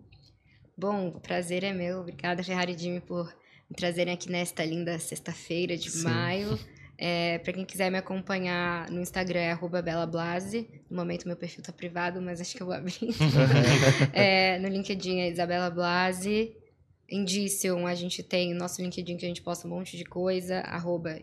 Bom, 0.77 1.07
o 1.07 1.19
prazer 1.19 1.63
é 1.63 1.73
meu. 1.73 2.01
Obrigada, 2.01 2.43
Ferrari 2.43 2.73
e 2.73 2.77
Jimmy, 2.77 3.01
por 3.01 3.33
me 3.69 3.75
trazerem 3.75 4.13
aqui 4.13 4.29
nesta 4.31 4.65
linda 4.65 4.97
sexta-feira 4.99 5.77
de 5.77 5.89
Sim. 5.89 6.03
maio. 6.03 6.59
É, 7.01 7.37
para 7.37 7.53
quem 7.53 7.63
quiser 7.63 7.89
me 7.89 7.97
acompanhar 7.97 8.91
no 8.91 8.99
Instagram 8.99 9.39
é 9.39 9.55
@belablase. 9.55 10.67
No 10.89 10.97
momento 10.97 11.25
meu 11.29 11.37
perfil 11.37 11.63
tá 11.63 11.71
privado, 11.71 12.21
mas 12.21 12.41
acho 12.41 12.53
que 12.53 12.61
eu 12.61 12.67
vou 12.67 12.75
abrir. 12.75 13.15
é, 14.11 14.59
no 14.59 14.67
LinkedIn 14.67 15.19
é 15.19 15.29
Isabela 15.29 15.69
Blase. 15.69 16.57
Indicium, 17.09 17.87
a 17.87 17.95
gente 17.95 18.21
tem 18.21 18.53
o 18.53 18.57
nosso 18.57 18.81
LinkedIn 18.81 19.15
que 19.15 19.23
a 19.25 19.29
gente 19.29 19.41
posta 19.41 19.65
um 19.65 19.71
monte 19.71 19.95
de 19.95 20.03
coisa, 20.03 20.59
arroba 20.59 21.17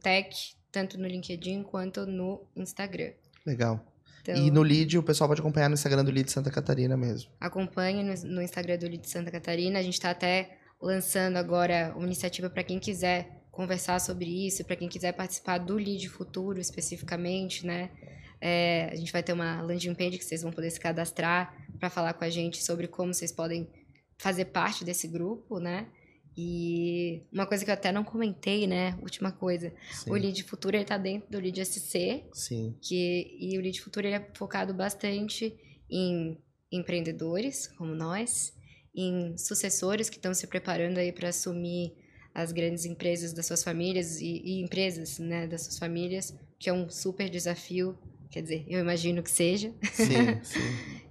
Tech, 0.00 0.54
tanto 0.70 0.96
no 0.96 1.08
LinkedIn 1.08 1.64
quanto 1.64 2.06
no 2.06 2.46
Instagram. 2.54 3.10
Legal. 3.44 3.84
Então, 4.22 4.36
e 4.36 4.48
no 4.48 4.62
Lead, 4.62 4.96
o 4.96 5.02
pessoal 5.02 5.26
pode 5.28 5.40
acompanhar 5.40 5.68
no 5.68 5.74
Instagram 5.74 6.04
do 6.04 6.12
Lead 6.12 6.30
Santa 6.30 6.52
Catarina 6.52 6.96
mesmo. 6.96 7.30
Acompanhe 7.40 8.04
no, 8.04 8.14
no 8.28 8.42
Instagram 8.42 8.78
do 8.78 8.86
Lead 8.86 9.08
Santa 9.08 9.30
Catarina. 9.30 9.80
A 9.80 9.82
gente 9.82 9.94
está 9.94 10.10
até 10.10 10.59
lançando 10.80 11.36
agora 11.36 11.92
uma 11.96 12.06
iniciativa 12.06 12.48
para 12.48 12.64
quem 12.64 12.78
quiser 12.78 13.40
conversar 13.50 14.00
sobre 14.00 14.46
isso, 14.46 14.64
para 14.64 14.76
quem 14.76 14.88
quiser 14.88 15.12
participar 15.12 15.58
do 15.58 15.74
Lead 15.74 16.08
Futuro 16.08 16.58
especificamente, 16.60 17.66
né? 17.66 17.90
É, 18.40 18.88
a 18.90 18.96
gente 18.96 19.12
vai 19.12 19.22
ter 19.22 19.34
uma 19.34 19.60
landing 19.60 19.94
page 19.94 20.16
que 20.16 20.24
vocês 20.24 20.42
vão 20.42 20.50
poder 20.50 20.70
se 20.70 20.80
cadastrar 20.80 21.54
para 21.78 21.90
falar 21.90 22.14
com 22.14 22.24
a 22.24 22.30
gente 22.30 22.64
sobre 22.64 22.88
como 22.88 23.12
vocês 23.12 23.30
podem 23.30 23.68
fazer 24.16 24.46
parte 24.46 24.84
desse 24.84 25.06
grupo, 25.06 25.58
né? 25.58 25.88
E 26.36 27.22
uma 27.30 27.46
coisa 27.46 27.64
que 27.64 27.70
eu 27.70 27.74
até 27.74 27.92
não 27.92 28.04
comentei, 28.04 28.66
né? 28.66 28.96
Última 29.02 29.30
coisa. 29.30 29.72
Sim. 29.92 30.10
O 30.10 30.14
Lead 30.14 30.42
Futuro 30.44 30.76
ele 30.76 30.84
tá 30.84 30.96
dentro 30.96 31.30
do 31.30 31.38
Lead 31.38 31.64
SC. 31.64 32.24
Sim. 32.32 32.74
Que, 32.80 33.36
e 33.38 33.58
o 33.58 33.60
Lead 33.60 33.78
Futuro 33.80 34.06
ele 34.06 34.16
é 34.16 34.30
focado 34.34 34.72
bastante 34.72 35.54
em 35.90 36.38
empreendedores, 36.72 37.66
como 37.66 37.94
nós, 37.94 38.54
em 38.94 39.36
sucessores 39.36 40.10
que 40.10 40.16
estão 40.16 40.34
se 40.34 40.46
preparando 40.46 40.98
aí 40.98 41.12
para 41.12 41.28
assumir 41.28 41.92
as 42.34 42.52
grandes 42.52 42.84
empresas 42.84 43.32
das 43.32 43.46
suas 43.46 43.62
famílias 43.62 44.20
e, 44.20 44.42
e, 44.44 44.62
empresas 44.62 45.18
né, 45.18 45.46
das 45.46 45.62
suas 45.62 45.78
famílias, 45.78 46.34
que 46.58 46.70
é 46.70 46.72
um 46.72 46.88
super 46.88 47.28
desafio, 47.28 47.98
quer 48.30 48.42
dizer, 48.42 48.64
eu 48.68 48.80
imagino 48.80 49.22
que 49.22 49.30
seja. 49.30 49.72
Sim, 49.92 50.40
sim. 50.42 50.60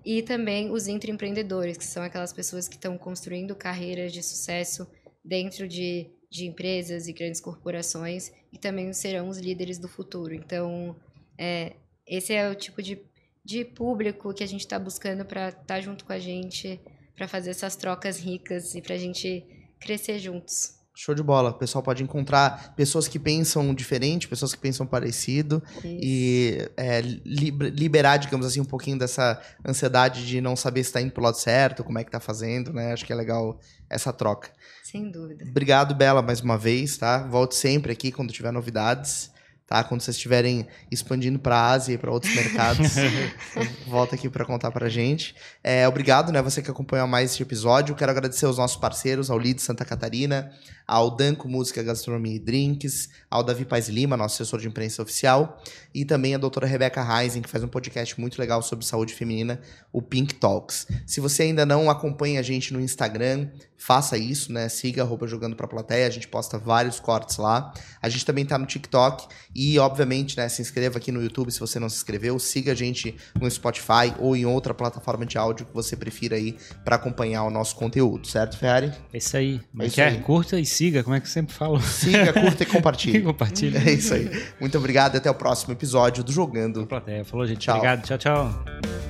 e 0.06 0.22
também 0.22 0.72
os 0.72 0.88
intraempreendedores, 0.88 1.78
que 1.78 1.86
são 1.86 2.04
aquelas 2.04 2.32
pessoas 2.32 2.68
que 2.68 2.76
estão 2.76 2.98
construindo 2.98 3.56
carreiras 3.56 4.14
de 4.14 4.24
sucesso 4.24 4.88
dentro 5.24 5.68
de, 5.68 6.10
de 6.30 6.46
empresas 6.46 7.08
e 7.08 7.14
grandes 7.14 7.42
corporações 7.42 8.32
e 8.52 8.58
também 8.58 8.92
serão 8.94 9.28
os 9.28 9.38
líderes 9.38 9.78
do 9.78 9.88
futuro. 9.88 10.34
Então, 10.34 10.96
é, 11.38 11.74
esse 12.08 12.34
é 12.34 12.50
o 12.50 12.56
tipo 12.56 12.82
de, 12.82 13.00
de 13.44 13.66
público 13.66 14.34
que 14.34 14.44
a 14.44 14.48
gente 14.48 14.62
está 14.62 14.80
buscando 14.80 15.26
para 15.26 15.50
estar 15.50 15.64
tá 15.66 15.82
junto 15.82 16.06
com 16.06 16.14
a 16.14 16.20
gente, 16.20 16.80
para 17.20 17.28
fazer 17.28 17.50
essas 17.50 17.76
trocas 17.76 18.18
ricas 18.18 18.74
e 18.76 18.82
para 18.82 18.96
a 18.96 18.98
gente 18.98 19.46
crescer 19.78 20.20
juntos. 20.20 20.80
Show 20.96 21.14
de 21.14 21.22
bola. 21.22 21.50
O 21.50 21.54
pessoal 21.54 21.84
pode 21.84 22.02
encontrar 22.02 22.74
pessoas 22.76 23.10
que 23.10 23.20
pensam 23.20 23.74
diferente, 23.74 24.26
pessoas 24.26 24.54
que 24.56 24.60
pensam 24.60 24.88
parecido 24.88 25.62
Isso. 25.76 25.86
e 25.86 26.70
é, 26.78 27.02
liberar, 27.02 28.18
digamos 28.18 28.46
assim, 28.46 28.62
um 28.62 28.66
pouquinho 28.66 28.98
dessa 28.98 29.42
ansiedade 29.68 30.26
de 30.26 30.40
não 30.40 30.56
saber 30.56 30.82
se 30.82 30.90
está 30.90 31.02
indo 31.02 31.12
pro 31.12 31.22
lado 31.22 31.36
certo, 31.36 31.84
como 31.84 32.00
é 32.00 32.06
que 32.06 32.12
tá 32.12 32.22
fazendo, 32.22 32.72
né? 32.72 32.94
Acho 32.94 33.06
que 33.06 33.12
é 33.12 33.16
legal 33.16 33.60
essa 33.90 34.14
troca. 34.14 34.50
Sem 34.82 35.12
dúvida. 35.12 35.44
Obrigado, 35.46 35.94
Bela, 35.94 36.22
mais 36.22 36.40
uma 36.40 36.58
vez, 36.58 36.98
tá? 36.98 37.28
Volte 37.28 37.56
sempre 37.56 37.92
aqui 37.92 38.14
quando 38.14 38.32
tiver 38.32 38.52
novidades 38.52 39.30
tá? 39.70 39.84
Quando 39.84 40.02
vocês 40.02 40.18
estiverem 40.18 40.66
expandindo 40.90 41.38
para 41.38 41.56
a 41.56 41.70
Ásia 41.70 41.94
e 41.94 41.98
para 41.98 42.10
outros 42.10 42.34
mercados, 42.34 42.96
volta 43.86 44.16
aqui 44.16 44.28
para 44.28 44.44
contar 44.44 44.72
para 44.72 44.88
a 44.88 44.90
gente. 44.90 45.36
É, 45.64 45.88
obrigado, 45.88 46.32
né? 46.32 46.42
Você 46.42 46.60
que 46.60 46.72
acompanhou 46.72 47.08
mais 47.08 47.32
este 47.32 47.44
episódio. 47.44 47.94
Quero 47.94 48.10
agradecer 48.10 48.48
aos 48.48 48.58
nossos 48.58 48.78
parceiros, 48.78 49.30
ao 49.30 49.38
Lead 49.38 49.62
Santa 49.62 49.86
Catarina, 49.86 50.52
ao 50.90 51.12
Danco 51.12 51.48
Música, 51.48 51.84
Gastronomia 51.84 52.36
e 52.36 52.40
Drinks, 52.40 53.10
ao 53.30 53.44
Davi 53.44 53.64
Paz 53.64 53.88
Lima, 53.90 54.18
nosso 54.18 54.42
assessor 54.42 54.60
de 54.60 54.68
imprensa 54.68 55.04
oficial, 55.04 55.62
e 55.94 56.04
também 56.04 56.34
a 56.34 56.38
doutora 56.40 56.66
Rebeca 56.66 57.04
Reisen, 57.04 57.44
que 57.44 57.50
faz 57.50 57.64
um 57.64 57.68
podcast 57.68 58.20
muito 58.20 58.40
legal 58.40 58.60
sobre 58.64 58.84
saúde 58.84 59.14
feminina, 59.14 59.62
o 59.94 60.02
Pink 60.02 60.34
Talks. 60.34 60.88
Se 61.06 61.22
você 61.22 61.44
ainda 61.44 61.64
não 61.64 61.92
acompanha 61.92 62.40
a 62.40 62.44
gente 62.44 62.74
no 62.74 62.82
Instagram, 62.82 63.50
faça 63.80 64.18
isso, 64.18 64.52
né? 64.52 64.68
Siga 64.68 65.04
arroba 65.04 65.26
jogando 65.26 65.56
pra 65.56 65.68
plateia, 65.68 66.06
a 66.06 66.10
gente 66.10 66.28
posta 66.28 66.58
vários 66.58 67.00
cortes 67.00 67.38
lá. 67.38 67.74
A 68.02 68.10
gente 68.10 68.26
também 68.26 68.46
tá 68.46 68.58
no 68.58 68.66
TikTok 68.66 69.28
e, 69.56 69.80
obviamente, 69.80 70.36
né, 70.38 70.50
se 70.50 70.62
inscreva 70.62 70.98
aqui 70.98 71.12
no 71.12 71.22
YouTube 71.24 71.52
se 71.52 71.60
você 71.60 71.80
não 71.80 71.88
se 71.88 71.98
inscreveu, 71.98 72.38
siga 72.40 72.74
a 72.74 72.76
gente 72.76 73.16
no 73.40 73.50
Spotify 73.50 74.14
ou 74.20 74.36
em 74.36 74.46
outra 74.46 74.74
plataforma 74.74 75.26
de 75.26 75.38
áudio 75.38 75.66
que 75.66 75.74
você 75.74 75.96
prefira 75.96 76.36
aí 76.36 76.58
para 76.84 76.98
acompanhar 76.98 77.44
o 77.44 77.50
nosso 77.50 77.76
conteúdo, 77.76 78.28
certo, 78.28 78.58
Ferrari? 78.58 78.92
É 79.14 79.18
isso 79.18 79.38
aí. 79.38 79.62
É 79.80 79.86
isso 79.86 79.96
quer, 79.96 80.08
aí. 80.10 80.20
curta 80.20 80.60
e 80.60 80.66
siga, 80.80 81.04
como 81.04 81.14
é 81.14 81.20
que 81.20 81.28
eu 81.28 81.32
sempre 81.32 81.54
falo? 81.54 81.82
Siga, 81.82 82.32
curta 82.32 82.64
e 82.64 82.66
compartilhe. 82.66 83.18
e 83.18 83.22
compartilhe. 83.22 83.78
É 83.78 83.92
isso 83.92 84.14
aí. 84.14 84.30
Muito 84.62 84.78
obrigado 84.78 85.16
e 85.16 85.18
até 85.18 85.30
o 85.30 85.36
próximo 85.36 85.74
episódio 85.74 86.24
do 86.24 86.32
Jogando. 86.32 86.86
Plateia. 86.88 87.26
Falou, 87.26 87.46
gente. 87.46 87.60
Tchau. 87.60 87.76
Obrigado. 87.76 88.04
Tchau, 88.04 88.18
tchau. 88.18 89.09